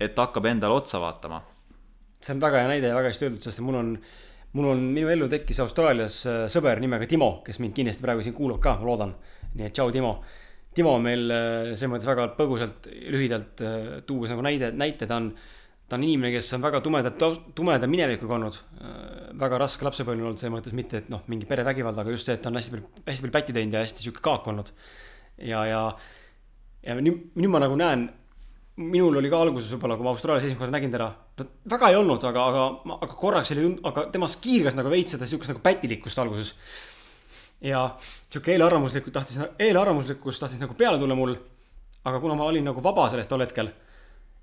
et 0.00 0.18
hakkab 0.18 0.46
endale 0.50 0.76
otsa 0.76 1.00
vaatama. 1.02 1.40
see 2.20 2.34
on 2.34 2.42
väga 2.42 2.60
hea 2.62 2.68
näide 2.68 2.90
ja 2.90 2.98
väga 2.98 3.12
hästi 3.12 3.26
öeldud, 3.26 3.46
sest 3.46 3.62
mul 3.64 3.78
on, 3.80 3.94
mul 4.58 4.70
on, 4.74 4.84
minu 4.94 5.08
ellu 5.08 5.28
tekkis 5.32 5.60
Austraalias 5.64 6.20
äh, 6.28 6.44
sõber 6.52 6.80
nimega 6.82 7.06
Timo, 7.08 7.40
kes 7.46 7.58
mind 7.62 7.74
kindlasti 7.76 8.04
praegu 8.04 8.22
siin 8.26 8.36
kuulab 8.36 8.60
ka, 8.62 8.76
ma 8.80 8.90
loodan. 8.90 9.14
nii 9.54 9.66
et 9.66 9.74
tšau, 9.74 9.90
Timo. 9.94 10.18
Timo 10.74 10.92
on 10.96 11.02
meil 11.02 11.24
äh, 11.34 11.72
selles 11.74 11.90
mõttes 11.90 12.08
väga 12.08 12.28
põgusalt, 12.36 12.86
lühidalt 13.10 13.62
äh, 13.66 13.88
tuues 14.06 14.30
nagu 14.30 14.44
näide, 14.46 14.70
näite, 14.76 15.08
ta 15.10 15.18
on, 15.18 15.32
ta 15.90 15.98
on 15.98 16.06
inimene, 16.06 16.30
kes 16.36 16.52
on 16.54 16.62
väga 16.62 16.82
tumeda, 16.84 17.10
tumeda 17.56 17.90
minevikuga 17.90 18.36
olnud. 18.38 18.60
väga 19.40 19.58
raske 19.62 19.86
lapsepõlv 19.86 20.22
olnud 20.22 20.38
selles 20.38 20.54
mõttes 20.54 20.76
mitte, 20.76 21.02
et 21.02 21.10
noh, 21.10 21.24
mingi 21.30 21.48
perevägivald, 21.50 21.98
aga 21.98 22.14
just 22.14 22.28
see, 22.28 22.38
et 22.38 22.42
ta 22.44 22.52
on 22.52 22.58
hästi 22.60 22.76
palju, 22.76 23.04
hästi 23.06 23.26
palju 23.26 23.34
pätti 23.34 23.56
teinud 23.56 23.76
ja 23.76 23.84
hästi 23.84 24.06
sihuke 24.06 24.22
kaak 24.24 24.46
olnud. 24.52 24.72
ja, 25.42 25.64
ja, 25.66 25.82
ja 26.86 26.96
nüüd, 27.00 27.30
nüüd 27.34 27.50
ma 27.50 27.62
nagu 27.62 27.78
näen 27.78 28.08
minul 28.80 29.18
oli 29.20 29.30
ka 29.30 29.40
alguses 29.44 29.70
võib-olla, 29.74 29.96
kui 29.98 30.06
ma 30.06 30.12
Austraalias 30.14 30.46
esimest 30.46 30.60
korda 30.60 30.74
nägin 30.76 30.92
teda, 30.94 31.08
no 31.38 31.46
väga 31.72 31.90
ei 31.90 31.98
olnud, 31.98 32.24
aga, 32.30 32.44
aga, 32.52 32.94
aga 32.96 33.18
korraks 33.18 33.52
oli 33.54 33.66
aga 33.90 34.06
temas 34.14 34.36
kiirgas 34.42 34.76
nagu 34.78 34.92
veits 34.92 35.16
seda 35.16 35.28
siukest 35.28 35.52
nagu 35.52 35.62
pätilikkust 35.64 36.20
alguses. 36.22 36.54
Ja 37.60 37.84
sihuke 38.30 38.54
eelarvamuslikult 38.54 39.14
tahtis, 39.14 39.38
eelarvamuslikkus 39.58 40.40
tahtis 40.40 40.60
nagu 40.62 40.74
peale 40.78 40.98
tulla 40.98 41.16
mul. 41.18 41.36
aga 42.04 42.20
kuna 42.20 42.34
ma 42.34 42.46
olin 42.48 42.64
nagu 42.64 42.80
vaba 42.82 43.10
sellest 43.12 43.28
tol 43.28 43.42
hetkel, 43.44 43.68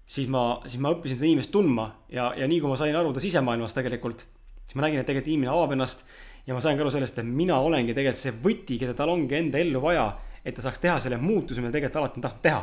siis 0.05 0.27
ma, 0.29 0.61
siis 0.69 0.81
ma 0.81 0.91
õppisin 0.93 1.17
seda 1.17 1.29
inimest 1.31 1.51
tundma 1.51 1.87
ja, 2.13 2.29
ja 2.37 2.47
nii 2.47 2.59
kui 2.61 2.69
ma 2.69 2.77
sain 2.77 2.95
aru 2.95 3.15
ta 3.15 3.23
sisemaailmast 3.23 3.79
tegelikult, 3.79 4.21
siis 4.61 4.77
ma 4.77 4.85
nägin, 4.85 5.01
et 5.01 5.09
tegelikult 5.09 5.33
inimene 5.33 5.55
avab 5.55 5.73
ennast 5.73 6.05
ja 6.45 6.53
ma 6.53 6.61
sain 6.61 6.77
ka 6.77 6.85
aru 6.85 6.93
sellest, 6.93 7.17
et 7.17 7.25
mina 7.25 7.57
olengi 7.57 7.97
tegelikult 7.97 8.21
see 8.21 8.35
võti, 8.45 8.77
keda 8.77 8.93
tal 8.93 9.15
ongi 9.15 9.39
enda 9.39 9.57
ellu 9.57 9.81
vaja, 9.81 10.11
et 10.45 10.53
ta 10.53 10.67
saaks 10.67 10.83
teha 10.85 10.99
selle 11.01 11.17
muutuse, 11.17 11.65
mida 11.65 11.73
tegelikult 11.73 12.03
alati 12.03 12.21
on 12.21 12.27
tahtnud 12.27 12.45
teha 12.45 12.61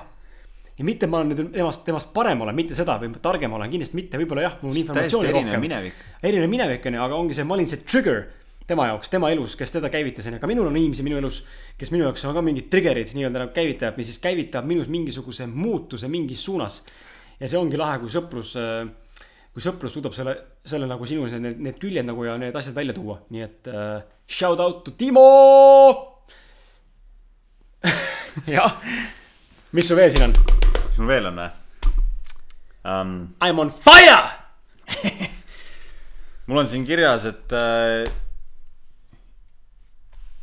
ja 0.79 0.85
mitte 0.87 1.07
ma 1.07 1.21
olen 1.21 1.31
nüüd 1.31 1.51
temast, 1.55 1.85
temast 1.87 2.11
parem 2.15 2.41
olen, 2.43 2.57
mitte 2.57 2.77
seda 2.79 2.97
või 3.03 3.13
targem 3.23 3.53
olen, 3.55 3.71
kindlasti 3.71 3.99
mitte, 3.99 4.19
võib-olla 4.19 4.49
jah, 4.49 4.57
mul 4.63 4.73
on 4.73 4.81
informatsiooni 4.81 5.29
täiesti 5.29 5.39
erinev 5.39 5.53
rohkem. 5.53 5.63
minevik. 5.69 6.01
erinev 6.31 6.51
minevik 6.51 6.89
on 6.91 6.97
ju, 6.99 7.05
aga 7.05 7.21
ongi 7.21 7.37
see, 7.39 7.47
ma 7.47 7.57
olin 7.59 7.71
see 7.71 7.83
trigger. 7.87 8.25
Tema 8.67 8.87
jaoks, 8.89 9.11
tema 9.13 9.29
elus, 9.33 9.57
kes 9.61 9.75
teda 9.75 9.91
käivitas, 9.93 10.27
onju, 10.29 10.39
aga 10.41 10.49
minul 10.49 10.69
on 10.71 10.77
inimesi 10.79 11.05
minu 11.05 11.19
elus, 11.21 11.43
kes 11.81 11.91
minu 11.93 12.07
jaoks 12.07 12.25
on 12.29 12.37
ka 12.37 12.43
mingid 12.45 12.71
trigger'id 12.73 13.13
nii-öelda 13.17 13.43
nagu 13.43 13.53
käivitajad, 13.57 13.99
mis 14.01 14.09
siis 14.09 14.23
käivitavad 14.25 14.69
minus 14.69 14.89
mingisuguse 14.93 15.47
muutuse 15.51 16.09
mingis 16.09 16.45
suunas. 16.45 16.83
ja 17.41 17.49
see 17.51 17.59
ongi 17.59 17.77
lahe, 17.77 17.99
kui 18.01 18.13
sõprus, 18.13 18.55
kui 19.53 19.65
sõprus 19.65 19.93
suudab 19.97 20.15
selle, 20.17 20.37
selle 20.65 20.89
nagu 20.89 21.07
sinu 21.07 21.27
need, 21.29 21.61
need 21.61 21.81
küljed 21.83 22.07
nagu 22.07 22.25
ja 22.25 22.39
need 22.41 22.57
asjad 22.57 22.77
välja 22.77 22.97
tuua, 22.97 23.19
nii 23.35 23.45
et 23.45 23.69
uh, 23.73 23.99
shout 24.27 24.61
out 24.61 24.85
to 24.87 24.95
Timo. 24.97 25.27
jah, 28.57 28.81
mis 29.77 29.89
sul 29.89 30.01
veel 30.01 30.15
siin 30.15 30.31
on? 30.31 30.35
mis 30.89 30.99
mul 31.03 31.13
veel 31.13 31.29
on 31.29 31.43
või 31.43 31.51
um,? 32.85 33.15
I 33.45 33.53
m 33.53 33.65
on 33.67 33.77
fire. 33.85 34.23
mul 36.49 36.65
on 36.65 36.69
siin 36.71 36.85
kirjas, 36.89 37.29
et 37.29 37.53
äh, 37.53 38.09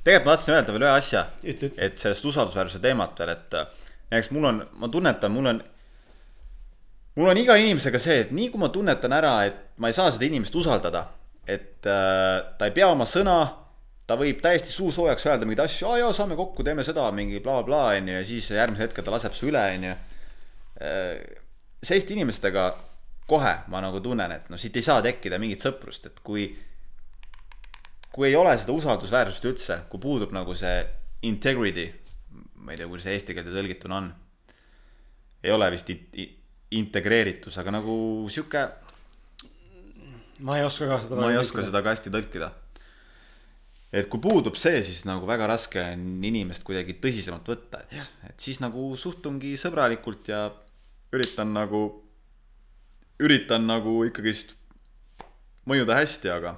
tegelikult 0.03 0.25
ma 0.25 0.35
tahtsin 0.35 0.55
öelda 0.55 0.75
veel 0.75 0.85
ühe 0.87 0.93
asja, 0.95 1.23
et 1.45 2.01
sellest 2.01 2.25
usaldusväärsuse 2.31 2.81
teemat 2.83 3.19
veel, 3.21 3.33
et 3.35 3.57
äh, 3.57 3.87
näiteks 4.11 4.31
mul 4.35 4.49
on, 4.49 4.61
ma 4.81 4.89
tunnetan, 4.91 5.33
mul 5.33 5.49
on, 5.53 5.61
mul 7.19 7.31
on 7.31 7.41
iga 7.41 7.57
inimesega 7.61 8.01
see, 8.01 8.19
et 8.25 8.35
nii 8.35 8.49
kui 8.53 8.61
ma 8.61 8.71
tunnetan 8.73 9.13
ära, 9.17 9.35
et 9.49 9.59
ma 9.81 9.91
ei 9.91 9.97
saa 9.97 10.11
seda 10.13 10.27
inimest 10.27 10.57
usaldada, 10.57 11.05
et 11.45 11.89
äh, 11.89 12.37
ta 12.57 12.69
ei 12.69 12.75
pea 12.75 12.89
oma 12.89 13.05
sõna, 13.09 13.37
ta 14.09 14.17
võib 14.19 14.41
täiesti 14.43 14.73
suu 14.73 14.89
soojaks 14.91 15.27
öelda 15.29 15.47
mingeid 15.47 15.67
asju, 15.67 15.91
aa 15.91 16.01
jaa, 16.01 16.15
saame 16.15 16.37
kokku, 16.39 16.65
teeme 16.65 16.83
seda, 16.83 17.05
mingi 17.15 17.39
blablabla, 17.43 17.99
onju, 17.99 18.17
ja 18.17 18.25
siis 18.27 18.49
järgmisel 18.55 18.89
hetkel 18.89 19.05
ta 19.05 19.13
laseb 19.13 19.37
su 19.37 19.47
üle, 19.51 19.61
onju. 19.77 19.93
selliste 21.85 22.17
inimestega 22.17 22.65
kohe 23.29 23.53
ma 23.71 23.79
nagu 23.85 24.01
tunnen, 24.03 24.33
et 24.33 24.49
noh, 24.51 24.59
siit 24.59 24.75
ei 24.75 24.85
saa 24.85 25.01
tekkida 25.05 25.39
mingit 25.39 25.63
sõprust, 25.63 26.09
et 26.09 26.19
kui 26.25 26.49
kui 28.11 28.27
ei 28.27 28.35
ole 28.35 28.53
seda 28.59 28.75
usaldusväärsust 28.75 29.47
üldse, 29.47 29.79
kui 29.91 30.01
puudub 30.03 30.33
nagu 30.35 30.55
see 30.57 30.81
integrity, 31.27 31.87
ma 32.61 32.73
ei 32.73 32.79
tea, 32.81 32.89
kuidas 32.89 33.07
see 33.07 33.15
eesti 33.17 33.35
keelde 33.37 33.53
tõlgituna 33.55 33.99
on, 34.01 34.09
ei 35.43 35.51
ole 35.55 35.69
vist 35.73 35.89
in- 35.93 36.07
in- 36.21 36.33
integreeritus, 36.81 37.57
aga 37.61 37.73
nagu 37.77 37.93
sihuke, 38.31 38.65
ma 40.39 40.57
ei 40.57 40.65
oska 40.65 40.87
ka 40.89 40.99
seda. 41.03 41.19
ma 41.19 41.31
ei 41.31 41.39
oska. 41.39 41.63
seda 41.67 41.81
ka 41.83 41.93
hästi 41.95 42.13
tõlkida. 42.13 42.51
et 43.91 44.07
kui 44.07 44.21
puudub 44.23 44.55
see, 44.55 44.79
siis 44.83 45.03
nagu 45.05 45.27
väga 45.27 45.47
raske 45.51 45.81
on 45.83 46.23
inimest 46.23 46.63
kuidagi 46.63 46.95
tõsisemalt 47.03 47.47
võtta, 47.47 47.83
et, 47.91 48.11
et 48.29 48.39
siis 48.39 48.61
nagu 48.63 48.95
suhtungi 48.95 49.57
sõbralikult 49.59 50.31
ja 50.31 50.45
üritan 51.11 51.51
nagu, 51.53 51.81
üritan 53.19 53.67
nagu 53.67 53.97
ikkagist 54.07 54.55
mõjuda 55.67 55.99
hästi, 55.99 56.31
aga 56.31 56.55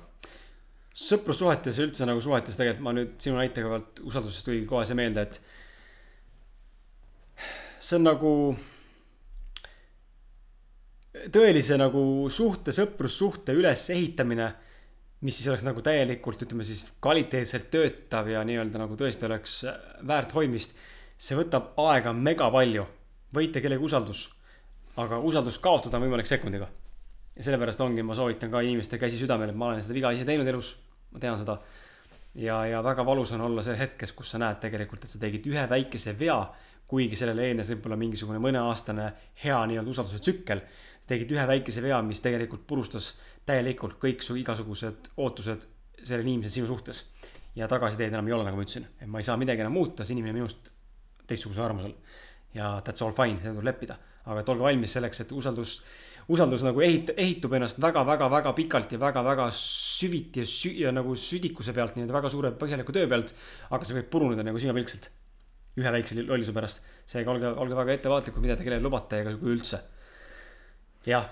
sõprussuhetes 0.94 1.80
ja 1.80 1.88
üldse 1.88 2.06
nagu 2.06 2.22
suhetes 2.22 2.58
tegelikult 2.58 2.86
ma 2.86 2.94
nüüd 2.94 3.16
sinu 3.22 3.40
näitega 3.40 3.70
pealt 3.72 4.02
usaldusest 4.06 4.46
tuligi 4.46 4.68
kohe 4.70 4.86
see 4.86 4.98
meelde, 4.98 5.26
et 5.26 5.40
see 7.82 7.98
on 7.98 8.06
nagu 8.06 8.34
tõelise 11.34 11.80
nagu 11.82 12.04
suhte, 12.34 12.74
sõprussuhte 12.76 13.56
ülesehitamine, 13.58 14.52
mis 15.26 15.40
siis 15.40 15.50
oleks 15.50 15.66
nagu 15.66 15.82
täielikult, 15.86 16.46
ütleme 16.46 16.66
siis 16.68 16.86
kvaliteetselt 17.02 17.72
töötav 17.74 18.30
ja 18.30 18.44
nii-öelda 18.46 18.82
nagu 18.82 18.98
tõesti 19.00 19.26
oleks 19.30 19.64
väärt 20.06 20.36
hoidmist. 20.38 20.78
see 21.18 21.38
võtab 21.40 21.78
aega 21.80 22.12
mega 22.14 22.50
palju, 22.52 22.86
võita 23.34 23.62
kellegi 23.62 23.86
usaldus, 23.86 24.26
aga 25.00 25.20
usaldust 25.24 25.62
kaotada 25.64 25.98
on 25.98 26.04
võimalik 26.04 26.28
sekundiga 26.28 26.68
ja 27.36 27.44
sellepärast 27.44 27.82
ongi, 27.82 28.04
ma 28.06 28.16
soovitan 28.16 28.52
ka 28.52 28.62
inimeste 28.62 29.00
käsi 29.02 29.18
südamel, 29.18 29.54
et 29.54 29.58
ma 29.58 29.72
olen 29.72 29.82
seda 29.82 29.96
viga 29.98 30.12
ise 30.14 30.26
teinud 30.28 30.48
elus, 30.50 30.76
ma 31.14 31.22
tean 31.22 31.40
seda. 31.40 31.58
ja, 32.36 32.66
ja 32.66 32.84
väga 32.84 33.06
valus 33.06 33.32
on 33.32 33.42
olla 33.42 33.64
selles 33.64 33.80
hetkes, 33.80 34.14
kus 34.14 34.34
sa 34.34 34.42
näed 34.42 34.62
tegelikult, 34.62 35.04
et 35.04 35.14
sa 35.14 35.22
tegid 35.22 35.50
ühe 35.50 35.66
väikese 35.70 36.16
vea, 36.20 36.40
kuigi 36.88 37.18
sellele 37.18 37.48
eelnes 37.48 37.72
võib-olla 37.74 37.98
mingisugune 37.98 38.40
mõneaastane 38.44 39.12
hea 39.44 39.60
nii-öelda 39.70 39.90
usalduse 39.90 40.22
tsükkel. 40.22 40.62
sa 41.02 41.14
tegid 41.16 41.32
ühe 41.32 41.48
väikese 41.48 41.82
vea, 41.82 42.02
mis 42.02 42.22
tegelikult 42.22 42.68
purustas 42.68 43.14
täielikult 43.46 43.98
kõik 44.02 44.22
su 44.22 44.36
igasugused 44.40 45.10
ootused 45.18 45.66
sellele 46.04 46.30
inimesele 46.30 46.54
sinu 46.60 46.68
suhtes. 46.68 47.10
ja 47.56 47.68
tagasiteed 47.68 48.14
enam 48.14 48.28
ei 48.28 48.34
ole, 48.34 48.44
nagu 48.44 48.58
ma 48.58 48.64
ütlesin, 48.66 48.86
et 49.02 49.08
ma 49.08 49.20
ei 49.20 49.26
saa 49.26 49.38
midagi 49.38 49.62
enam 49.62 49.74
muuta, 49.74 50.06
see 50.06 50.14
inimene 50.14 50.34
minust 50.34 50.70
teistsugusel 51.28 51.64
arvamusel. 51.64 51.94
ja 52.54 52.82
that's 52.86 53.02
all 53.02 53.14
fine, 53.14 53.42
seda 53.42 53.54
tuleb 53.54 53.72
leppida, 53.72 53.98
aga 54.26 54.40
et 54.40 54.50
olge 54.50 54.64
valmis 54.64 54.94
selleks, 54.94 55.22
et 55.22 55.32
usaldus 55.32 55.82
usaldus 56.32 56.64
nagu 56.64 56.82
ehit-, 56.86 57.14
ehitub 57.18 57.54
ennast 57.58 57.82
väga-väga-väga 57.84 58.54
pikalt 58.58 58.96
ja 58.96 59.00
väga-väga 59.00 59.50
süviti 59.58 60.44
ja 60.44 60.48
sü- 60.48 60.76
ja 60.86 60.94
nagu 60.96 61.16
südikuse 61.20 61.74
pealt 61.74 61.98
nii-öelda 61.98 62.16
väga 62.16 62.32
suure 62.32 62.54
põhjaliku 62.60 62.96
töö 62.96 63.10
pealt. 63.10 63.34
aga 63.70 63.86
see 63.86 63.98
võib 64.00 64.10
puruneda 64.14 64.44
nagu 64.44 64.60
silmapilkselt. 64.60 65.10
ühe 65.78 65.92
väikse 65.92 66.22
lolluse 66.22 66.54
pärast. 66.54 66.84
seega 67.06 67.32
olge, 67.32 67.48
olge 67.48 67.76
väga 67.76 67.98
ettevaatlikud, 67.98 68.42
mida 68.42 68.56
te 68.56 68.64
kellele 68.64 68.84
lubate 68.84 69.24
ja 69.24 69.36
kui 69.36 69.56
üldse. 69.56 69.82
jah, 71.06 71.28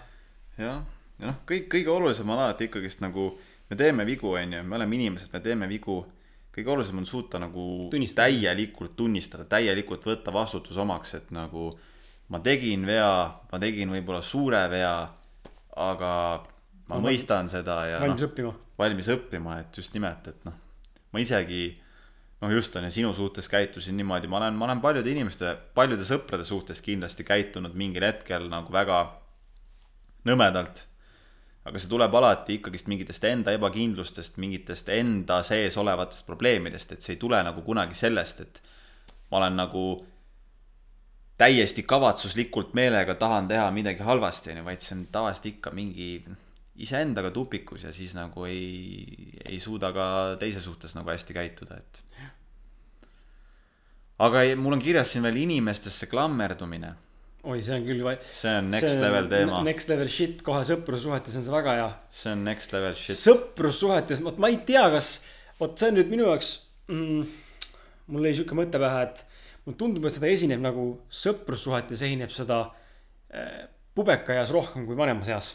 jah, 0.57 0.83
ja 1.19 1.27
noh, 1.27 1.39
kõik, 1.47 1.69
kõige 1.71 1.89
olulisem 1.89 2.29
on 2.29 2.39
alati 2.39 2.67
ikkagist 2.67 3.01
nagu 3.01 3.31
me 3.69 3.77
teeme 3.77 4.05
vigu, 4.05 4.33
on 4.35 4.53
ju, 4.53 4.63
me 4.63 4.75
oleme 4.75 4.95
inimesed, 4.95 5.31
me 5.33 5.39
teeme 5.39 5.69
vigu. 5.71 6.03
kõige 6.51 6.67
olulisem 6.67 6.97
on 6.99 7.05
suuta 7.07 7.39
nagu 7.39 7.87
Tunnistada. 7.91 8.27
täielikult 8.27 8.97
tunnistada, 8.99 9.45
täielikult 9.45 10.03
võtta 10.03 10.33
vastutus 10.35 10.77
omaks, 10.77 11.13
et 11.15 11.31
nagu 11.31 11.69
ma 12.31 12.39
tegin 12.39 12.85
vea, 12.87 13.11
ma 13.51 13.59
tegin 13.59 13.91
võib-olla 13.91 14.21
suure 14.23 14.63
vea, 14.71 14.95
aga 15.83 16.11
ma 16.87 16.97
Ma- 16.97 17.03
mõistan 17.09 17.49
seda 17.51 17.81
ja 17.89 18.01
valmis 18.03 18.23
noh, 18.23 18.29
õppima. 18.29 18.51
valmis 18.79 19.09
õppima, 19.11 19.59
et 19.63 19.77
just 19.77 19.93
nimelt, 19.95 20.27
et 20.31 20.45
noh, 20.47 20.55
ma 21.11 21.23
isegi 21.23 21.63
noh, 22.41 22.51
just 22.51 22.75
on 22.75 22.87
ju, 22.87 22.91
sinu 22.95 23.11
suhtes 23.15 23.49
käitusin 23.51 23.97
niimoodi, 23.99 24.29
ma 24.31 24.39
olen, 24.41 24.55
ma 24.57 24.67
olen 24.69 24.81
paljude 24.83 25.11
inimeste, 25.11 25.53
paljude 25.77 26.07
sõprade 26.07 26.45
suhtes 26.47 26.81
kindlasti 26.83 27.25
käitunud 27.27 27.75
mingil 27.77 28.07
hetkel 28.07 28.47
nagu 28.51 28.73
väga 28.73 29.03
nõmedalt. 30.29 30.87
aga 31.61 31.77
see 31.77 31.91
tuleb 31.91 32.15
alati 32.17 32.55
ikkagist 32.57 32.87
mingitest 32.89 33.25
enda 33.29 33.51
ebakindlustest, 33.53 34.39
mingitest 34.41 34.87
enda 34.89 35.43
sees 35.45 35.75
olevatest 35.77 36.25
probleemidest, 36.25 36.95
et 36.95 37.05
see 37.05 37.13
ei 37.13 37.19
tule 37.21 37.37
nagu 37.45 37.61
kunagi 37.61 37.93
sellest, 37.93 38.39
et 38.41 38.61
ma 39.29 39.37
olen 39.37 39.59
nagu 39.61 39.83
täiesti 41.41 41.83
kavatsuslikult 41.87 42.75
meelega 42.77 43.15
tahan 43.19 43.49
teha 43.49 43.65
midagi 43.73 44.05
halvasti, 44.05 44.53
onju, 44.53 44.65
vaid 44.67 44.83
see 44.85 44.95
on 44.97 45.05
tavaliselt 45.13 45.47
ikka 45.55 45.73
mingi 45.73 46.13
iseendaga 46.81 47.31
tupikus 47.33 47.85
ja 47.87 47.93
siis 47.95 48.13
nagu 48.17 48.45
ei, 48.49 49.13
ei 49.47 49.59
suuda 49.61 49.91
ka 49.95 50.07
teise 50.41 50.61
suhtes 50.63 50.93
nagu 50.97 51.09
hästi 51.11 51.35
käituda, 51.35 51.79
et. 51.81 52.03
aga 54.21 54.43
ei, 54.45 54.57
mul 54.59 54.77
on 54.77 54.83
kirjas 54.83 55.13
siin 55.13 55.25
veel 55.25 55.41
inimestesse 55.43 56.09
klammerdumine, 56.11 56.93
oi, 57.43 57.57
see 57.65 57.79
on 57.79 57.89
küll. 57.89 58.05
see 58.29 58.53
on 58.61 58.69
next 58.73 59.01
level 59.01 59.29
teema, 59.31 59.63
Next 59.65 59.89
level 59.89 60.13
shit, 60.13 60.45
kohe 60.45 60.61
sõprussuhetes 60.67 61.37
on 61.39 61.47
see 61.47 61.55
väga 61.57 61.77
hea 61.79 61.89
see 62.21 62.35
on 62.35 62.45
next 62.45 62.77
level 62.77 62.95
shit. 62.97 63.17
sõprussuhetes, 63.17 64.21
vot 64.25 64.37
ma 64.41 64.53
ei 64.53 64.61
tea, 64.67 64.85
kas, 64.93 65.17
vot 65.59 65.73
see 65.77 65.89
on 65.89 65.99
nüüd 65.99 66.13
minu 66.13 66.29
jaoks 66.29 66.53
mm,. 66.91 67.35
mul 68.13 68.29
jäi 68.29 68.37
sihuke 68.39 68.57
mõte 68.61 68.81
pähe, 68.81 69.09
et 69.09 69.25
mulle 69.65 69.77
tundub, 69.77 70.05
et 70.07 70.15
seda 70.15 70.29
esineb 70.31 70.61
nagu 70.63 70.85
sõprussuhetes 71.13 72.01
esineb 72.01 72.31
seda 72.33 72.63
äh, 73.33 73.67
pubekaeas 73.95 74.53
rohkem 74.55 74.87
kui 74.87 74.97
vanemas 74.97 75.29
eas. 75.29 75.51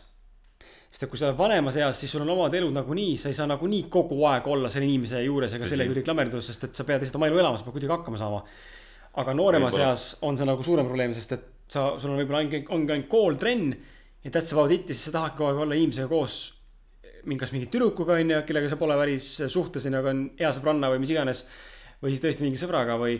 sest 0.90 1.02
et 1.02 1.10
kui 1.10 1.18
sa 1.18 1.28
oled 1.28 1.38
vanemas 1.38 1.76
eas, 1.76 1.98
siis 2.00 2.12
sul 2.14 2.22
on 2.24 2.30
omad 2.36 2.54
elud 2.54 2.72
nagunii, 2.72 3.16
sa 3.20 3.28
ei 3.28 3.36
saa 3.36 3.48
nagunii 3.50 3.88
kogu 3.92 4.20
aeg 4.30 4.46
olla 4.48 4.70
selle 4.72 4.86
inimese 4.86 5.20
juures 5.24 5.56
ega 5.58 5.68
selle 5.68 5.88
juurde 5.88 6.04
klammerduda, 6.06 6.44
sest 6.44 6.68
et 6.68 6.78
sa 6.78 6.86
pead 6.88 7.02
lihtsalt 7.02 7.18
oma 7.20 7.28
elu 7.30 7.42
elama, 7.42 7.58
sa 7.58 7.66
pead 7.66 7.76
kuidagi 7.78 7.92
hakkama 7.96 8.20
saama. 8.20 8.42
aga 9.16 9.34
nooremas 9.34 9.76
eas 9.80 10.06
on 10.28 10.36
see 10.36 10.46
nagu 10.46 10.62
suurem 10.62 10.86
probleem, 10.86 11.12
sest 11.16 11.32
et 11.32 11.44
sa, 11.68 11.96
sul 11.98 12.12
on 12.12 12.20
võib-olla 12.20 12.44
ainult, 12.44 12.70
ongi 12.70 12.92
ainult 12.94 13.08
kool, 13.12 13.38
trenn 13.40 13.72
ja 14.22 14.30
that's 14.30 14.52
about 14.54 14.72
it 14.72 14.88
ja 14.88 14.94
siis 14.94 15.08
sa 15.08 15.16
tahadki 15.18 15.40
kogu 15.40 15.50
aeg 15.50 15.64
olla 15.66 15.78
inimesega 15.78 16.08
koos 16.10 16.36
mingi- 17.26 17.40
kas 17.42 17.52
mingi 17.52 17.66
tüdrukuga 17.72 18.20
on 18.20 18.30
ju, 18.30 18.42
kellega 18.46 18.70
sa 18.70 18.78
pole 18.78 18.94
päris 18.98 19.26
suhtes 19.48 19.86
on 19.86 19.96
ju, 19.96 19.98
aga 19.98 20.12
on 20.14 20.22
hea 20.38 20.52
sõbranna 20.54 20.92
või 20.92 21.02
mis 21.02 21.10
iganes. 21.10 21.46
või 21.96 22.12
siis 22.12 22.20
tõesti 22.20 22.44
mingi 22.44 22.60
sõbraga 22.60 22.98
või, 23.00 23.14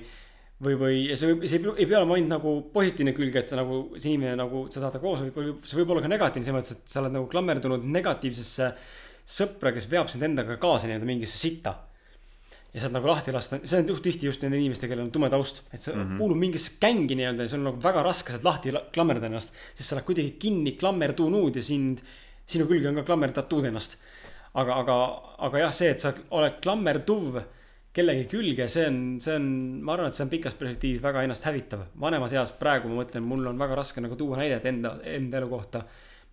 või, 0.65 0.77
või 0.81 1.01
ja 1.11 1.17
see 1.19 1.33
võib, 1.33 1.43
see 1.45 1.59
ei 1.59 1.73
ei 1.83 1.89
pea 1.89 1.99
olema 2.01 2.17
ainult 2.17 2.33
nagu 2.33 2.53
positiivne 2.73 3.13
külg, 3.17 3.35
et 3.37 3.51
sa 3.51 3.59
nagu, 3.59 3.81
see 3.97 4.13
inimene 4.15 4.37
nagu, 4.41 4.67
sa 4.73 4.81
tahad 4.81 4.97
temaga 4.97 5.33
koos, 5.33 5.67
see 5.69 5.81
võib 5.81 5.93
olla 5.93 6.05
ka 6.05 6.13
negatiivne 6.13 6.47
selles 6.47 6.57
mõttes, 6.57 6.79
et 6.79 6.95
sa 6.95 7.03
oled 7.03 7.17
nagu 7.17 7.29
klammerdunud 7.33 7.85
negatiivsesse 7.97 8.71
sõpra, 9.37 9.75
kes 9.75 9.89
veab 9.91 10.09
sind 10.13 10.25
endaga 10.25 10.57
kaasa 10.63 10.89
nii-öelda 10.89 11.09
mingisse 11.09 11.39
sitta. 11.41 11.75
ja 12.77 12.83
sealt 12.83 12.93
nagu 12.93 13.09
lahti 13.09 13.33
lasta, 13.33 13.57
see 13.65 13.79
on 13.81 13.87
tihti 14.05 14.29
just 14.29 14.43
nende 14.45 14.59
inimeste, 14.61 14.89
kellel 14.89 15.07
on 15.07 15.13
tume 15.13 15.31
taust, 15.33 15.63
et 15.73 15.81
sa 15.81 15.95
mm 15.95 16.03
-hmm. 16.03 16.19
kuulud 16.21 16.37
mingisse 16.37 16.73
gängi 16.81 17.17
nii-öelda 17.17 17.43
ja 17.43 17.49
sul 17.49 17.61
on 17.61 17.73
nagu 17.73 17.81
väga 17.81 18.03
raske 18.05 18.33
sealt 18.33 18.45
lahti 18.45 18.73
la- 18.73 18.85
klammerda 18.93 19.27
ennast. 19.27 19.53
sest 19.75 19.89
sa 19.89 19.97
oled 19.97 20.05
kuidagi 20.05 20.37
kinni 20.39 20.73
klammerdunud 20.73 21.57
ja 21.57 21.63
sind, 21.63 22.03
sinu 22.47 22.67
külge 22.67 22.89
on 22.89 22.95
ka 22.95 23.03
klammerdatud 23.03 23.65
ennast. 23.65 23.97
aga, 24.55 24.75
aga, 24.75 25.23
aga 25.39 25.59
jah, 25.59 25.73
see, 25.73 25.91
et 25.91 26.01
sa 26.01 26.13
oled 26.31 26.61
klammerduv 26.61 27.43
kellegi 27.97 28.27
külge, 28.29 28.67
see 28.69 28.85
on, 28.91 28.99
see 29.23 29.37
on, 29.39 29.47
ma 29.85 29.95
arvan, 29.95 30.11
et 30.13 30.19
see 30.19 30.25
on 30.27 30.33
pikas 30.33 30.57
perspektiivis 30.59 31.03
väga 31.05 31.23
ennast 31.25 31.47
hävitav. 31.49 31.87
vanemas 32.01 32.35
eas 32.37 32.53
praegu 32.61 32.91
ma 32.91 33.01
mõtlen, 33.01 33.25
mul 33.25 33.49
on 33.49 33.61
väga 33.61 33.79
raske 33.79 34.03
nagu 34.05 34.19
tuua 34.21 34.41
näidet 34.43 34.67
enda, 34.69 34.99
enda 35.17 35.41
elu 35.41 35.49
kohta. 35.49 35.85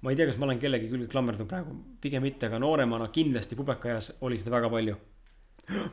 ma 0.01 0.11
ei 0.11 0.19
tea, 0.19 0.27
kas 0.27 0.37
ma 0.37 0.49
olen 0.49 0.59
kellegi 0.59 0.89
külge 0.91 1.07
klammerdunud 1.11 1.49
praegu, 1.49 1.77
pigem 2.03 2.25
mitte, 2.27 2.49
aga 2.49 2.59
nooremana 2.59 3.07
kindlasti 3.15 3.55
pubekaeas 3.55 4.17
oli 4.21 4.37
seda 4.37 4.57
väga 4.57 4.69
palju. 4.69 4.97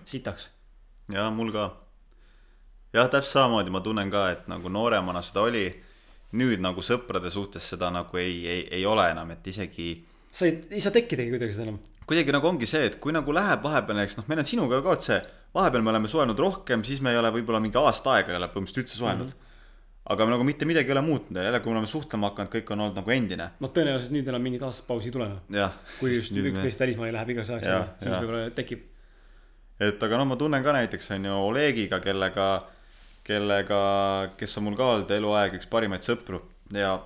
sitaks. 0.05 0.51
ja 1.14 1.31
mul 1.31 1.53
ka. 1.55 1.71
jah, 2.93 3.07
täpselt 3.07 3.33
samamoodi 3.33 3.71
ma 3.71 3.81
tunnen 3.81 4.11
ka, 4.11 4.31
et 4.31 4.51
nagu 4.51 4.68
nooremana 4.68 5.23
seda 5.23 5.47
oli. 5.47 5.68
nüüd 6.33 6.61
nagu 6.62 6.83
sõprade 6.83 7.31
suhtes 7.31 7.64
seda 7.73 7.89
nagu 7.91 8.16
ei, 8.16 8.47
ei, 8.47 8.68
ei 8.71 8.87
ole 8.87 9.09
enam, 9.11 9.31
et 9.31 9.47
isegi 9.47 9.93
sa 10.31 10.47
ei, 10.47 10.61
ei 10.71 10.81
saa 10.83 10.95
tekkidagi 10.95 11.33
kuidagi 11.33 11.55
seda 11.55 11.66
enam. 11.66 11.79
kuidagi 12.07 12.35
nagu 12.35 12.49
ongi 12.51 12.66
see, 12.71 12.87
et 12.87 12.99
kui 13.03 13.14
nagu 13.14 13.35
läheb 13.35 13.62
vahepeal 13.62 13.99
näiteks 13.99 14.18
noh, 14.18 14.27
meil 14.31 14.43
on 14.43 14.49
sinuga 14.49 14.79
ka 14.83 14.95
otse, 14.95 15.18
vahepeal 15.55 15.82
me 15.82 15.92
oleme 15.94 16.09
suhelnud 16.09 16.38
rohkem, 16.38 16.84
siis 16.86 17.01
me 17.05 17.14
ei 17.14 17.20
ole 17.20 17.32
võib-olla 17.34 17.61
mingi 17.62 17.78
aasta 17.80 18.16
aega 18.16 18.34
ei 18.34 18.38
ole 18.38 18.51
põhimõtteliselt 18.53 18.84
üldse 18.84 18.98
suhelnud 18.98 19.30
mm. 19.30 19.38
-hmm. 19.38 20.12
aga 20.14 20.26
nagu 20.32 20.46
mitte 20.46 20.68
midagi 20.68 20.92
ei 20.92 20.96
ole 20.96 21.05
muutunud 21.07 21.40
ja 21.40 21.46
jälle, 21.48 21.61
kui 21.61 21.72
me 21.72 21.78
oleme 21.78 21.90
suhtlema 21.90 22.30
hakanud, 22.30 22.53
kõik 22.55 22.72
on 22.74 22.84
olnud 22.86 23.01
nagu 23.01 23.14
endine. 23.14 23.51
noh, 23.61 23.72
tõenäoliselt 23.78 24.14
nüüd 24.16 24.28
enam 24.32 24.46
mingit 24.46 24.62
aastat 24.66 24.86
pausi 24.86 25.11
ei 25.11 25.16
tule, 25.16 25.28
noh. 25.28 25.78
kui 25.98 26.16
just 26.16 26.36
üks 26.36 26.62
meist 26.62 26.80
välismaale 26.80 27.12
läheb 27.18 27.34
igaks 27.36 27.51
ajaks 27.51 28.05
siis 28.05 28.14
võib-olla 28.16 28.51
tekib. 28.55 28.84
et 29.80 30.03
aga 30.09 30.20
no 30.22 30.28
ma 30.30 30.36
tunnen 30.36 30.62
ka 30.62 30.76
näiteks 30.76 31.11
on 31.16 31.30
ju 31.30 31.40
Olegiga, 31.51 32.01
kellega, 32.01 32.51
kellega, 33.24 33.80
kes 34.36 34.59
on 34.59 34.68
mul 34.68 34.78
ka 34.78 34.92
olnud 34.94 35.16
eluaeg 35.18 35.59
üks 35.59 35.66
parimaid 35.70 36.07
sõpru 36.07 36.42
ja 36.74 36.98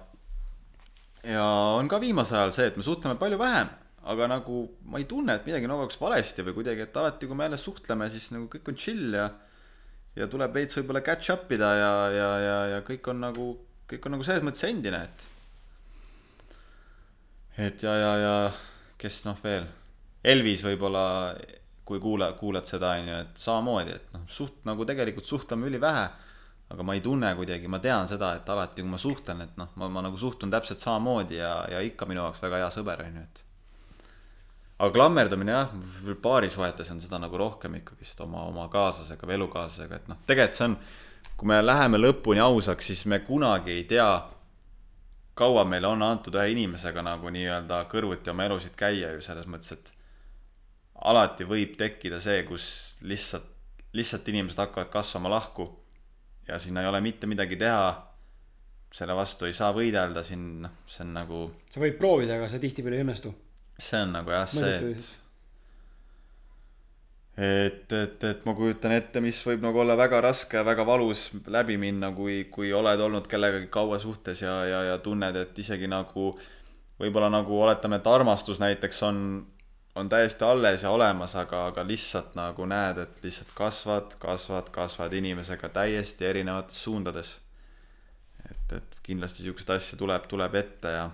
ja 1.25 1.45
on 1.79 1.89
ka 1.89 2.01
viimasel 2.01 2.43
ajal 2.43 2.53
see, 2.53 2.69
et 2.69 2.77
me 2.77 2.85
suhtleme 2.85 3.17
palju 3.21 3.39
vähem, 3.41 3.73
aga 4.13 4.29
nagu 4.29 4.61
ma 4.91 5.01
ei 5.01 5.07
tunne, 5.09 5.39
et 5.39 5.47
midagi 5.49 5.69
nagu 5.71 5.85
oleks 5.85 6.01
valesti 6.01 6.45
või 6.45 6.59
kuidagi, 6.59 6.85
et 6.85 6.97
alati, 7.01 7.29
kui 7.29 7.39
me 7.39 7.47
jälle 7.49 7.61
suhtleme, 7.61 8.09
siis 8.13 8.31
nagu 8.35 8.49
kõik 8.53 8.73
on 8.73 8.81
chill 8.81 9.17
ja 9.17 9.29
ja 10.15 10.29
tuleb 10.31 10.55
veits 10.55 10.77
võib-olla 10.79 11.03
catch 11.03 11.33
up 11.35 11.53
ida 11.53 11.71
ja, 11.75 11.93
ja, 12.15 12.29
ja, 12.39 12.59
ja 12.75 12.83
kõik 12.87 13.09
on 13.11 13.23
nagu, 13.25 13.47
kõik 13.91 14.05
on 14.07 14.15
nagu 14.17 14.27
selles 14.27 14.45
mõttes 14.47 14.67
endine, 14.69 15.01
et 15.09 15.31
et 17.65 17.83
ja, 17.87 17.95
ja, 17.99 18.13
ja 18.19 18.35
kes 18.99 19.25
noh 19.29 19.39
veel, 19.43 19.67
Elvis 20.25 20.65
võib-olla, 20.65 21.07
kui 21.85 22.01
kuula, 22.01 22.31
kuulad 22.39 22.67
seda, 22.69 22.95
on 22.99 23.11
ju, 23.11 23.17
et 23.27 23.41
samamoodi, 23.41 23.97
et 23.99 24.15
noh, 24.17 24.25
suht 24.33 24.63
nagu 24.69 24.87
tegelikult 24.89 25.29
suhtleme 25.29 25.69
ülivähe, 25.69 26.05
aga 26.75 26.87
ma 26.87 26.97
ei 26.97 27.03
tunne 27.05 27.35
kuidagi, 27.37 27.69
ma 27.71 27.79
tean 27.85 28.09
seda, 28.11 28.33
et 28.39 28.49
alati, 28.51 28.83
kui 28.83 28.91
ma 28.91 29.01
suhtlen, 29.01 29.45
et 29.45 29.59
noh, 29.61 29.75
ma, 29.81 29.91
ma 29.93 30.07
nagu 30.07 30.19
suhtun 30.19 30.53
täpselt 30.55 30.83
samamoodi 30.83 31.39
ja, 31.39 31.57
ja 31.71 31.83
ikka 31.85 32.09
minu 32.11 32.23
jaoks 32.25 32.43
väga 32.43 32.63
hea 32.65 32.71
sõber, 32.75 33.05
on 33.05 33.21
ju, 33.21 33.27
et 33.29 33.44
aga 34.79 34.91
klammerdumine 34.93 35.55
jah, 35.55 35.75
paarisuhetes 36.23 36.91
on 36.91 37.01
seda 37.03 37.21
nagu 37.23 37.39
rohkem 37.39 37.79
ikkagist 37.79 38.21
oma, 38.25 38.45
oma 38.51 38.69
kaaslasega 38.73 39.29
või 39.29 39.39
elukaaslasega, 39.39 40.01
et 40.01 40.09
noh, 40.11 40.23
tegelikult 40.27 40.59
see 40.59 40.69
on, 40.69 40.79
kui 41.39 41.51
me 41.51 41.61
läheme 41.63 42.01
lõpuni 42.01 42.43
ausaks, 42.43 42.91
siis 42.91 43.05
me 43.11 43.21
kunagi 43.27 43.75
ei 43.75 43.85
tea, 43.91 44.09
kaua 45.39 45.65
meile 45.67 45.91
on 45.91 46.03
antud 46.07 46.35
ühe 46.39 46.51
inimesega 46.55 47.03
nagu 47.07 47.31
nii-öelda 47.35 47.85
kõrvuti 47.91 48.31
oma 48.31 48.47
elusid 48.49 48.75
käia 48.79 49.13
ju 49.15 49.23
selles 49.25 49.47
mõttes, 49.51 49.75
et 49.75 49.95
alati 51.11 51.47
võib 51.49 51.75
tekkida 51.79 52.21
see, 52.23 52.43
kus 52.49 52.67
lihtsalt, 53.07 53.49
lihtsalt 53.95 54.29
inimesed 54.31 54.63
hakkavad 54.63 54.91
kasvama 54.93 55.33
lahku 55.33 55.69
ja 56.49 56.59
sinna 56.59 56.83
ei 56.83 56.91
ole 56.91 57.01
mitte 57.01 57.27
midagi 57.31 57.57
teha. 57.57 58.11
selle 58.95 59.15
vastu 59.19 59.49
ei 59.49 59.53
saa 59.53 59.73
võidelda 59.75 60.23
siin, 60.23 60.43
noh, 60.63 60.75
see 60.87 61.03
on 61.03 61.09
nagu, 61.17 61.39
sa 61.67 61.81
võid 61.83 61.97
proovida, 61.99 62.37
aga 62.37 62.47
see 62.47 62.61
tihtipeale 62.63 63.01
ei 63.01 63.03
õnnestu. 63.03 63.33
See 63.79 64.01
on 64.01 64.13
nagu 64.15 64.31
jah, 64.31 64.49
see, 64.51 64.75
et 64.79 65.13
et, 67.37 67.93
et, 67.93 68.25
et 68.25 68.45
ma 68.47 68.55
kujutan 68.55 68.95
ette, 68.95 69.21
mis 69.23 69.39
võib 69.47 69.65
nagu 69.65 69.81
olla 69.83 69.97
väga 69.99 70.21
raske 70.23 70.61
ja 70.61 70.67
väga 70.67 70.85
valus 70.87 71.31
läbi 71.51 71.77
minna, 71.81 72.13
kui, 72.15 72.45
kui 72.51 72.71
oled 72.73 73.01
olnud 73.01 73.27
kellegagi 73.31 73.67
kaua 73.75 73.99
suhtes 73.99 74.45
ja, 74.45 74.61
ja, 74.71 74.83
ja 74.93 75.01
tunned, 75.03 75.37
et 75.37 75.59
isegi 75.59 75.91
nagu 75.91 76.31
võib-olla 77.01 77.33
nagu 77.35 77.59
oletame, 77.59 77.99
et 77.99 78.07
armastus 78.07 78.63
näiteks 78.63 79.03
on, 79.09 79.19
on 79.99 80.11
täiesti 80.11 80.47
alles 80.47 80.87
ja 80.87 80.93
olemas, 80.95 81.35
aga, 81.41 81.67
aga 81.73 81.83
lihtsalt 81.87 82.37
nagu 82.39 82.69
näed, 82.71 83.03
et 83.03 83.25
lihtsalt 83.27 83.51
kasvad, 83.59 84.15
kasvad, 84.23 84.71
kasvad 84.75 85.19
inimesega 85.19 85.73
täiesti 85.75 86.31
erinevates 86.31 86.85
suundades. 86.87 87.41
et, 88.45 88.79
et 88.79 88.97
kindlasti 89.03 89.43
siukseid 89.43 89.75
asju 89.75 89.99
tuleb, 89.99 90.31
tuleb 90.31 90.55
ette 90.55 90.91
ja 90.93 91.11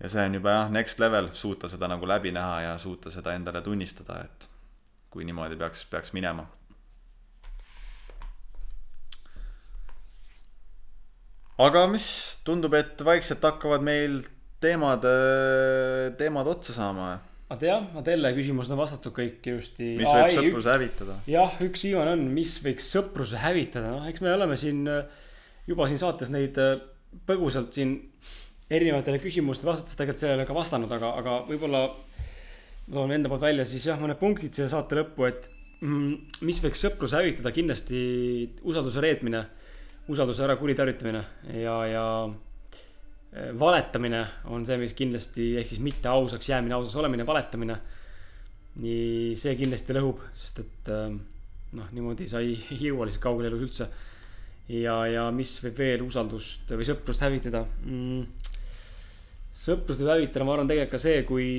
ja 0.00 0.08
see 0.08 0.24
on 0.24 0.38
juba 0.38 0.54
jah, 0.56 0.70
next 0.72 1.02
level, 1.02 1.28
suuta 1.36 1.68
seda 1.68 1.88
nagu 1.90 2.08
läbi 2.08 2.32
näha 2.32 2.60
ja 2.68 2.78
suuta 2.78 3.12
seda 3.12 3.34
endale 3.36 3.62
tunnistada, 3.64 4.22
et 4.24 4.48
kui 5.10 5.26
niimoodi 5.28 5.58
peaks, 5.60 5.84
peaks 5.90 6.14
minema. 6.16 6.46
aga 11.60 11.86
mis 11.92 12.06
tundub, 12.46 12.72
et 12.78 13.02
vaikselt 13.04 13.42
hakkavad 13.44 13.82
meil 13.84 14.22
teemad, 14.64 15.04
teemad 16.16 16.48
otsa 16.48 16.72
saama. 16.76 17.10
aga 17.50 17.66
jah, 17.66 17.88
Adele 18.00 18.30
küsimused 18.36 18.72
on 18.72 18.80
vastatud 18.80 19.12
kõik 19.16 19.44
ilusti. 19.52 19.94
mis 19.98 20.08
võib 20.08 20.36
sõpruse 20.38 20.72
hävitada? 20.72 21.18
jah, 21.28 21.58
üks 21.66 21.84
viimane 21.84 22.14
on, 22.16 22.24
mis 22.32 22.56
võiks 22.64 22.88
sõpruse 22.94 23.40
hävitada, 23.42 23.92
noh, 23.98 24.08
eks 24.08 24.24
me 24.24 24.32
oleme 24.32 24.56
siin 24.60 24.86
äh, 24.88 25.04
juba 25.68 25.88
siin 25.90 26.00
saates 26.00 26.32
neid 26.32 26.56
äh, 26.62 26.78
põgusalt 27.28 27.74
siin 27.76 27.98
erinevatele 28.70 29.18
küsimustele 29.22 29.72
vastates 29.72 29.98
tegelikult 29.98 30.22
sellele 30.22 30.46
ka 30.46 30.54
vastanud, 30.54 30.92
aga, 30.94 31.14
aga 31.18 31.38
võib-olla 31.48 31.86
toon 32.90 33.14
enda 33.14 33.30
poolt 33.30 33.42
välja 33.44 33.66
siis 33.68 33.86
jah, 33.90 33.98
mõned 34.00 34.18
punktid 34.20 34.54
siia 34.54 34.68
saate 34.70 34.98
lõppu, 34.98 35.26
et 35.28 35.48
mm, 35.82 36.42
mis 36.46 36.60
võiks 36.62 36.84
sõpruse 36.86 37.18
hävitada, 37.18 37.52
kindlasti 37.54 38.00
usalduse 38.66 39.02
reetmine, 39.02 39.42
usalduse 40.10 40.44
ära 40.46 40.56
kuritarvitamine 40.60 41.22
ja, 41.60 41.76
ja 41.90 42.04
eh, 42.26 43.50
valetamine 43.58 44.24
on 44.50 44.66
see, 44.66 44.78
mis 44.82 44.94
kindlasti, 44.98 45.52
ehk 45.60 45.72
siis 45.72 45.82
mitte 45.84 46.10
ausaks 46.10 46.50
jäämine, 46.50 46.76
ausas 46.78 46.98
olemine, 47.00 47.26
valetamine. 47.26 47.78
nii 48.80 49.34
see 49.38 49.56
kindlasti 49.58 49.94
lõhub, 49.96 50.22
sest 50.34 50.62
et 50.62 50.90
eh, 50.94 51.18
noh, 51.78 51.90
niimoodi 51.94 52.28
sa 52.30 52.42
ei 52.42 52.54
jõua 52.86 53.06
lihtsalt 53.08 53.26
kaugele 53.26 53.50
elus 53.50 53.66
üldse. 53.66 53.90
ja, 54.70 54.94
ja 55.10 55.30
mis 55.34 55.56
võib 55.64 55.82
veel 55.82 56.06
usaldust 56.06 56.70
või 56.70 56.86
sõprust 56.86 57.26
hävitada 57.26 57.64
mm,? 57.84 58.49
Sõprust 59.60 60.00
võib 60.00 60.14
hävitada, 60.14 60.46
ma 60.46 60.56
arvan 60.56 60.70
tegelikult 60.70 60.96
ka 60.96 61.02
see, 61.02 61.22
kui 61.28 61.50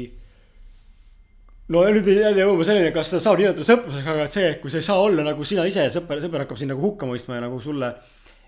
no 1.71 1.83
nüüd 1.87 2.07
jälle 2.09 2.43
jõuame 2.43 2.65
selleni, 2.67 2.91
kas 2.95 3.11
seda 3.13 3.21
saab 3.23 3.39
nimetada 3.39 3.67
sõprusega, 3.67 4.15
aga 4.15 4.25
see, 4.31 4.49
kui 4.63 4.73
sa 4.73 4.81
ei 4.81 4.87
saa 4.87 5.03
olla 5.03 5.25
nagu 5.27 5.45
sina 5.47 5.65
ise, 5.69 5.85
sõber, 5.93 6.21
sõber 6.23 6.45
hakkab 6.45 6.59
sind 6.59 6.73
nagu 6.73 6.83
hukka 6.83 7.09
mõistma 7.09 7.37
ja 7.37 7.45
nagu 7.45 7.61
sulle 7.63 7.93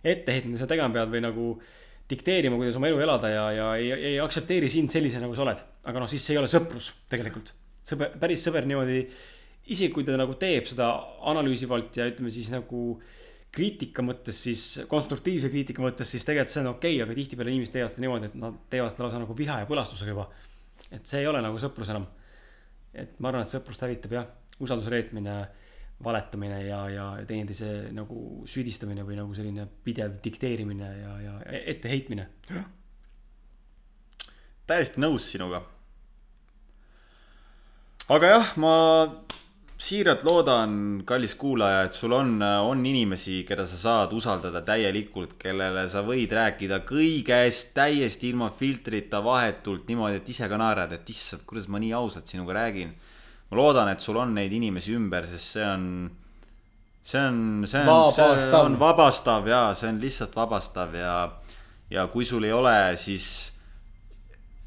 ette 0.03 0.33
heitma, 0.35 0.53
mida 0.53 0.63
sa 0.63 0.69
tegema 0.69 0.91
pead 0.95 1.11
või 1.13 1.23
nagu 1.23 1.49
dikteerima, 2.09 2.57
kuidas 2.59 2.79
oma 2.79 2.89
elu 2.89 2.99
elada 3.05 3.29
ja, 3.31 3.43
ja 3.55 3.67
ei, 3.79 3.91
ei 4.11 4.15
aktsepteeri 4.19 4.69
sind 4.71 4.91
sellise, 4.91 5.21
nagu 5.23 5.35
sa 5.37 5.45
oled. 5.45 5.61
aga 5.87 6.01
noh, 6.03 6.09
siis 6.11 6.25
see 6.25 6.35
ei 6.35 6.41
ole 6.41 6.49
sõprus 6.51 6.91
tegelikult. 7.11 7.53
sõber, 7.85 8.11
päris 8.19 8.43
sõber 8.43 8.67
niimoodi, 8.67 9.05
isegi 9.71 9.93
kui 9.93 10.03
ta 10.07 10.17
nagu 10.19 10.35
teeb 10.39 10.67
seda 10.67 10.91
analüüsivalt 11.31 12.01
ja 12.01 12.09
ütleme 12.11 12.33
siis 12.33 12.51
nagu 12.51 12.97
kriitika 13.53 14.01
mõttes 14.05 14.39
siis, 14.47 14.63
konstruktiivse 14.89 15.51
kriitika 15.53 15.83
mõttes, 15.83 16.09
siis 16.09 16.25
tegelikult 16.25 16.53
see 16.53 16.63
on 16.63 16.71
okei 16.73 16.97
okay,, 16.97 17.05
aga 17.05 17.17
tihtipeale 17.19 17.53
inimesed 17.53 17.75
teevad 17.75 17.93
seda 17.93 18.05
niimoodi, 18.05 18.31
et 18.31 18.39
nad 18.41 18.59
teevad 18.73 18.93
seda 18.93 19.05
lausa 19.05 19.21
nagu 19.21 19.37
viha 19.37 19.61
ja 19.61 19.69
põlastusega 19.69 20.15
juba. 20.15 20.27
et 20.89 21.05
see 21.07 21.21
ei 21.21 21.29
ole 21.29 21.41
nagu 21.41 21.61
sõprus 21.61 21.91
enam 21.93 22.07
et 22.93 23.19
ma 23.19 23.31
arvan, 23.31 23.45
et 23.45 23.51
sõprust 23.51 23.83
hävitab 23.83 24.13
jah, 24.13 24.29
usalduse 24.63 24.91
reetmine, 24.93 25.35
valetamine 26.03 26.59
ja, 26.67 26.79
ja 26.91 27.07
teineteise 27.27 27.89
nagu 27.95 28.45
süüdistamine 28.49 29.05
või 29.07 29.17
nagu 29.17 29.35
selline 29.37 29.65
pidev 29.85 30.17
dikteerimine 30.23 30.89
ja, 30.99 31.13
ja 31.23 31.35
etteheitmine. 31.73 32.27
täiesti 34.67 35.01
nõus 35.01 35.29
sinuga. 35.31 35.63
aga 38.13 38.33
jah, 38.35 38.53
ma 38.61 38.75
siiralt 39.77 40.23
loodan, 40.23 40.75
kallis 41.05 41.33
kuulaja, 41.35 41.83
et 41.87 41.97
sul 41.97 42.13
on, 42.15 42.35
on 42.41 42.83
inimesi, 42.85 43.41
keda 43.47 43.65
sa 43.67 43.79
saad 43.79 44.13
usaldada 44.15 44.61
täielikult, 44.65 45.35
kellele 45.41 45.87
sa 45.91 46.03
võid 46.05 46.31
rääkida 46.35 46.79
kõigest 46.87 47.73
täiesti 47.75 48.31
ilma 48.31 48.51
filtrita, 48.57 49.23
vahetult 49.25 49.89
niimoodi, 49.89 50.21
et 50.21 50.29
ise 50.29 50.49
ka 50.49 50.59
naerad, 50.59 50.93
et 50.95 51.09
issand, 51.09 51.45
kuidas 51.49 51.67
ma 51.67 51.81
nii 51.83 51.93
ausalt 51.97 52.29
sinuga 52.29 52.59
räägin. 52.61 52.93
ma 53.51 53.57
loodan, 53.57 53.89
et 53.91 54.01
sul 54.01 54.17
on 54.17 54.33
neid 54.33 54.53
inimesi 54.53 54.95
ümber, 54.95 55.27
sest 55.29 55.57
see 55.57 55.65
on, 55.65 55.87
see 57.03 57.19
on, 57.19 57.65
see 57.67 57.81
on, 57.81 58.39
see 58.39 58.61
on 58.61 58.77
vabastav 58.79 59.47
ja 59.47 59.65
see 59.75 59.89
on 59.89 59.99
lihtsalt 60.01 60.35
vabastav 60.35 60.95
ja, 60.95 61.17
ja 61.89 62.07
kui 62.07 62.25
sul 62.25 62.47
ei 62.47 62.53
ole, 62.55 62.77
siis 62.97 63.53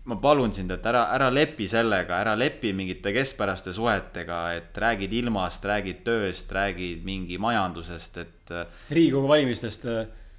ma 0.07 0.17
palun 0.23 0.53
sind, 0.55 0.71
et 0.71 0.85
ära, 0.87 1.07
ära 1.17 1.29
lepi 1.35 1.67
sellega, 1.71 2.21
ära 2.23 2.37
lepi 2.39 2.71
mingite 2.77 3.11
keskpäraste 3.15 3.73
suhetega, 3.75 4.41
et 4.55 4.79
räägid 4.79 5.17
ilmast, 5.19 5.65
räägid 5.67 6.05
tööst, 6.07 6.53
räägid 6.55 7.03
mingi 7.07 7.39
majandusest, 7.43 8.21
et, 8.23 8.55
riigikogu 8.95 9.27
valimistest, 9.31 9.89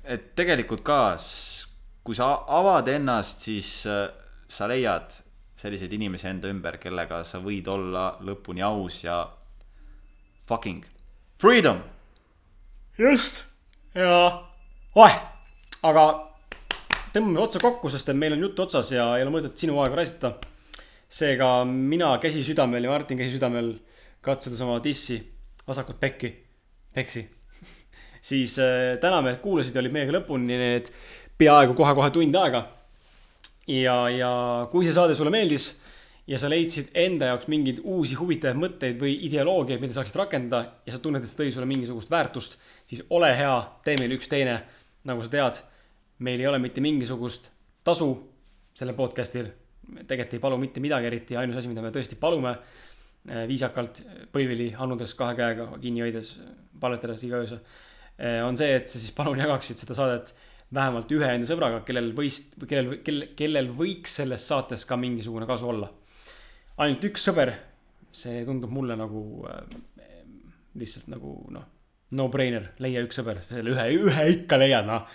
et 0.07 0.29
tegelikult 0.39 0.85
ka, 0.87 1.01
kui 2.07 2.15
sa 2.15 2.29
avad 2.59 2.87
ennast, 2.87 3.43
siis 3.43 3.71
äh, 3.91 4.05
sa 4.47 4.69
leiad 4.71 5.19
selliseid 5.57 5.91
inimesi 5.97 6.29
enda 6.29 6.51
ümber, 6.53 6.77
kellega 6.79 7.23
sa 7.27 7.41
võid 7.43 7.67
olla 7.71 8.11
lõpuni 8.23 8.63
aus 8.63 9.01
ja 9.03 9.19
fucking 10.47 10.85
freedom. 11.41 11.81
just, 12.97 13.41
ja 13.97 14.47
oeh, 14.95 15.19
aga 15.83 16.05
tõmbame 17.17 17.41
otsa 17.41 17.61
kokku, 17.61 17.89
sest 17.89 18.11
et 18.11 18.17
meil 18.17 18.35
on 18.35 18.43
jutt 18.45 18.59
otsas 18.67 18.91
ja 18.93 19.09
ei 19.17 19.25
ole 19.25 19.33
mõtet 19.33 19.57
sinu 19.57 19.79
aega 19.81 19.97
raisata. 19.97 20.37
seega 21.09 21.63
mina 21.65 22.17
käsi 22.19 22.43
südamel 22.43 22.83
ja 22.83 22.91
Martin 22.91 23.17
käsi 23.17 23.37
südamel 23.37 23.77
katsudes 24.21 24.59
oma 24.61 24.81
dissi 24.83 25.17
vasakut 25.67 25.99
pekki, 25.99 26.33
peksi, 26.93 27.23
siis 28.29 28.57
äh, 28.59 28.97
täname, 29.01 29.31
et 29.31 29.41
kuulasid 29.41 29.75
ja 29.75 29.81
olid 29.81 29.95
meiega 29.95 30.17
lõpuni 30.17 30.59
need 30.59 30.91
peaaegu 31.37 31.73
kohe-kohe 31.73 32.11
tund 32.11 32.35
aega. 32.35 32.65
ja, 33.67 33.97
ja 34.09 34.31
kui 34.71 34.85
see 34.85 34.95
saade 34.95 35.15
sulle 35.15 35.31
meeldis 35.31 35.71
ja 36.27 36.39
sa 36.39 36.49
leidsid 36.51 36.91
enda 36.93 37.31
jaoks 37.31 37.47
mingeid 37.47 37.79
uusi 37.83 38.17
huvitavaid 38.19 38.59
mõtteid 38.59 38.99
või 38.99 39.15
ideoloogiaid, 39.29 39.81
mida 39.81 39.95
saaksid 39.95 40.19
rakendada 40.19 40.83
ja 40.85 40.93
sa 40.93 40.99
tunned, 40.99 41.23
et 41.23 41.31
see 41.31 41.39
tõi 41.39 41.55
sulle 41.55 41.69
mingisugust 41.69 42.11
väärtust, 42.11 42.59
siis 42.85 43.05
ole 43.09 43.31
hea, 43.35 43.55
tee 43.87 43.95
meile 44.01 44.19
üks 44.19 44.27
teine. 44.27 44.61
nagu 45.07 45.23
sa 45.23 45.31
tead, 45.31 45.61
meil 46.25 46.41
ei 46.41 46.47
ole 46.49 46.59
mitte 46.59 46.81
mingisugust 46.81 47.51
tasu 47.83 48.09
sellel 48.77 48.95
podcast'il. 48.97 49.49
tegelikult 50.07 50.33
ei 50.33 50.43
palu 50.43 50.57
mitte 50.57 50.83
midagi 50.83 51.07
eriti, 51.07 51.37
ainus 51.37 51.61
asi, 51.61 51.71
mida 51.71 51.81
me 51.81 51.93
tõesti 51.95 52.17
palume 52.19 52.51
eh, 52.53 53.45
viisakalt 53.47 54.01
põlvili 54.33 54.73
annudes 54.77 55.13
kahe 55.15 55.35
käega 55.37 55.69
kinni 55.81 56.03
hoides, 56.03 56.35
palvetades 56.79 57.23
iga 57.23 57.39
öösel, 57.41 57.63
on 58.43 58.57
see, 58.57 58.71
et 58.73 58.89
sa 58.89 58.97
siis 58.97 59.13
palun 59.13 59.37
jagaksid 59.37 59.77
seda 59.77 59.93
saadet 59.93 60.31
vähemalt 60.73 61.11
ühe 61.15 61.29
enda 61.31 61.47
sõbraga, 61.47 61.81
kellel 61.87 62.11
võis, 62.15 62.41
kellel, 62.67 62.99
kellel, 63.05 63.29
kellel 63.39 63.71
võiks 63.77 64.17
sellest 64.19 64.51
saatest 64.51 64.87
ka 64.89 64.97
mingisugune 64.99 65.47
kasu 65.47 65.69
olla. 65.71 65.89
ainult 66.77 67.07
üks 67.07 67.23
sõber, 67.29 67.53
see 68.11 68.43
tundub 68.45 68.73
mulle 68.73 68.97
nagu 68.99 69.21
äh, 69.47 69.61
lihtsalt 70.77 71.07
nagu 71.11 71.39
noh, 71.53 71.65
no-brainer, 72.17 72.73
leia 72.83 73.03
üks 73.05 73.19
sõber, 73.19 73.41
selle 73.47 73.73
ühe, 73.73 73.87
ühe 73.95 74.27
ikka 74.35 74.59
leiad 74.59 74.87
noh. 74.89 75.07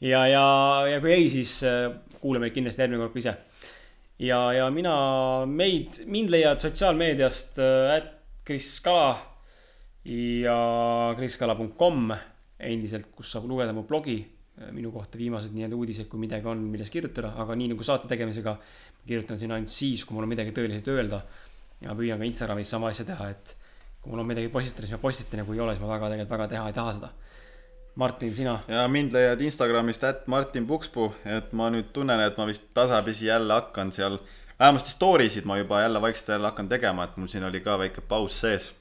ja, 0.00 0.26
ja, 0.28 0.46
ja 0.90 1.00
kui 1.00 1.12
ei, 1.14 1.28
siis 1.32 1.58
äh, 1.66 1.90
kuula 2.20 2.42
meid 2.42 2.54
kindlasti 2.56 2.84
järgmine 2.84 3.04
kord 3.04 3.14
ka 3.14 3.22
ise 3.22 3.36
ja, 4.22 4.40
ja 4.56 4.68
mina, 4.74 4.96
meid, 5.46 6.02
mind 6.10 6.32
leiad 6.34 6.62
sotsiaalmeediast 6.62 7.60
äh, 7.62 8.12
Kris 8.46 8.76
Kala 8.84 9.16
ja 10.06 10.56
kriskala.com 11.18 12.12
endiselt, 12.62 13.10
kus 13.16 13.32
saab 13.34 13.48
lugeda 13.50 13.74
mu 13.76 13.82
blogi, 13.88 14.20
minu 14.72 14.92
kohta 14.94 15.18
viimased 15.20 15.52
nii-öelda 15.52 15.76
uudised, 15.76 16.08
kui 16.08 16.20
midagi 16.22 16.48
on, 16.48 16.62
millest 16.70 16.94
kirjutada, 16.94 17.34
aga 17.42 17.56
nii 17.58 17.72
nagu 17.74 17.84
saate 17.84 18.08
tegemisega, 18.08 18.54
kirjutan 19.06 19.40
sinna 19.40 19.58
ainult 19.58 19.72
siis, 19.72 20.04
kui 20.06 20.16
mul 20.16 20.24
on 20.24 20.32
midagi 20.32 20.54
tõeliselt 20.56 20.88
öelda. 20.94 21.22
ja 21.82 21.92
püüan 21.92 22.16
ka 22.16 22.24
Instagramis 22.24 22.70
sama 22.72 22.88
asja 22.88 23.04
teha, 23.04 23.26
et 23.34 23.50
kui 24.00 24.08
mul 24.08 24.22
on 24.22 24.30
midagi 24.30 24.48
postitada, 24.48 24.86
siis 24.86 24.96
ma 24.96 25.02
postitan 25.02 25.42
ja 25.42 25.44
kui 25.44 25.58
ei 25.58 25.60
ole, 25.60 25.74
siis 25.74 25.82
ma 25.82 25.90
väga 25.90 26.08
tegelikult 26.14 26.32
väga 26.32 26.46
teha 26.54 26.68
ei 26.70 26.76
taha 26.78 26.94
seda. 26.96 27.10
Martin, 27.96 28.34
sina? 28.36 28.58
ja 28.68 28.88
mind 28.88 29.12
leiad 29.12 29.40
Instagramist 29.40 30.04
at 30.04 30.26
Martin 30.28 30.66
Pukspuu, 30.68 31.14
et 31.24 31.52
ma 31.56 31.70
nüüd 31.72 31.86
tunnen, 31.96 32.20
et 32.20 32.36
ma 32.36 32.44
vist 32.48 32.62
tasapisi 32.76 33.26
jälle 33.30 33.54
hakkan 33.56 33.92
seal, 33.92 34.18
vähemasti 34.60 34.90
story 34.92 35.28
sid 35.32 35.44
ma 35.48 35.56
juba 35.56 35.80
jälle 35.80 36.02
vaikselt 36.04 36.28
jälle 36.34 36.46
hakkan 36.50 36.68
tegema, 36.68 37.04
et 37.04 37.16
mul 37.16 37.28
siin 37.32 37.44
oli 37.48 37.60
ka 37.64 37.78
väike 37.80 38.00
paus 38.00 38.40
sees. 38.40 38.74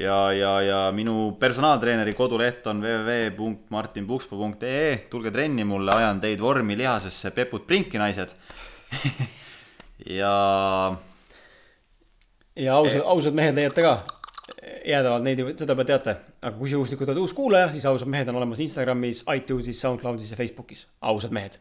ja, 0.00 0.32
ja, 0.32 0.60
ja 0.62 0.92
minu 0.92 1.36
personaaltreeneri 1.40 2.12
koduleht 2.18 2.66
on 2.66 2.82
www.martinpukspuu.ee, 2.82 4.96
tulge 5.10 5.30
trenni 5.30 5.64
mulle, 5.64 5.92
ajan 5.94 6.20
teid 6.20 6.40
vormi 6.40 6.76
lihasesse, 6.76 7.30
pepud 7.30 7.60
prinki, 7.66 7.98
naised. 7.98 8.28
ja 10.18 10.96
ja 12.56 12.74
ausad, 12.74 13.00
ausad 13.04 13.34
mehed 13.38 13.54
leiate 13.54 13.82
ka 13.86 14.15
jäädavalt 14.86 15.24
neid, 15.26 15.42
seda 15.58 15.74
juba 15.74 15.84
teate, 15.88 16.14
aga 16.40 16.54
kui 16.58 16.70
sa 16.70 16.78
juhuslikult 16.78 17.10
oled 17.10 17.22
uus 17.24 17.34
kuulaja, 17.36 17.70
siis 17.74 17.86
ausad 17.88 18.10
mehed 18.12 18.28
on 18.30 18.38
olemas 18.40 18.62
Instagramis, 18.62 19.24
iTunesis, 19.34 19.80
SoundCloudis 19.82 20.30
ja 20.32 20.38
Facebookis, 20.38 20.86
ausad 21.00 21.34
mehed. 21.34 21.58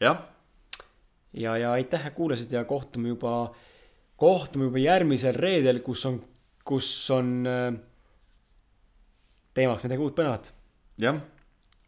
jah, 0.00 0.24
ja, 1.32 1.56
ja 1.58 1.72
aitäh, 1.72 2.06
et 2.06 2.14
kuulasid 2.14 2.52
ja 2.52 2.64
kohtume 2.64 3.12
juba, 3.14 3.54
kohtume 4.16 4.70
juba 4.70 4.82
järgmisel 4.82 5.38
reedel, 5.38 5.80
kus 5.84 6.06
on, 6.06 6.20
kus 6.64 6.90
on 7.10 7.32
äh, 7.46 7.70
teemaks 9.54 9.86
midagi 9.88 10.04
uut 10.04 10.18
põnevat. 10.18 10.52
jah, 10.98 11.24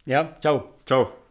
jah, 0.07 0.35
tšau. 0.41 0.65
tšau 0.85 1.24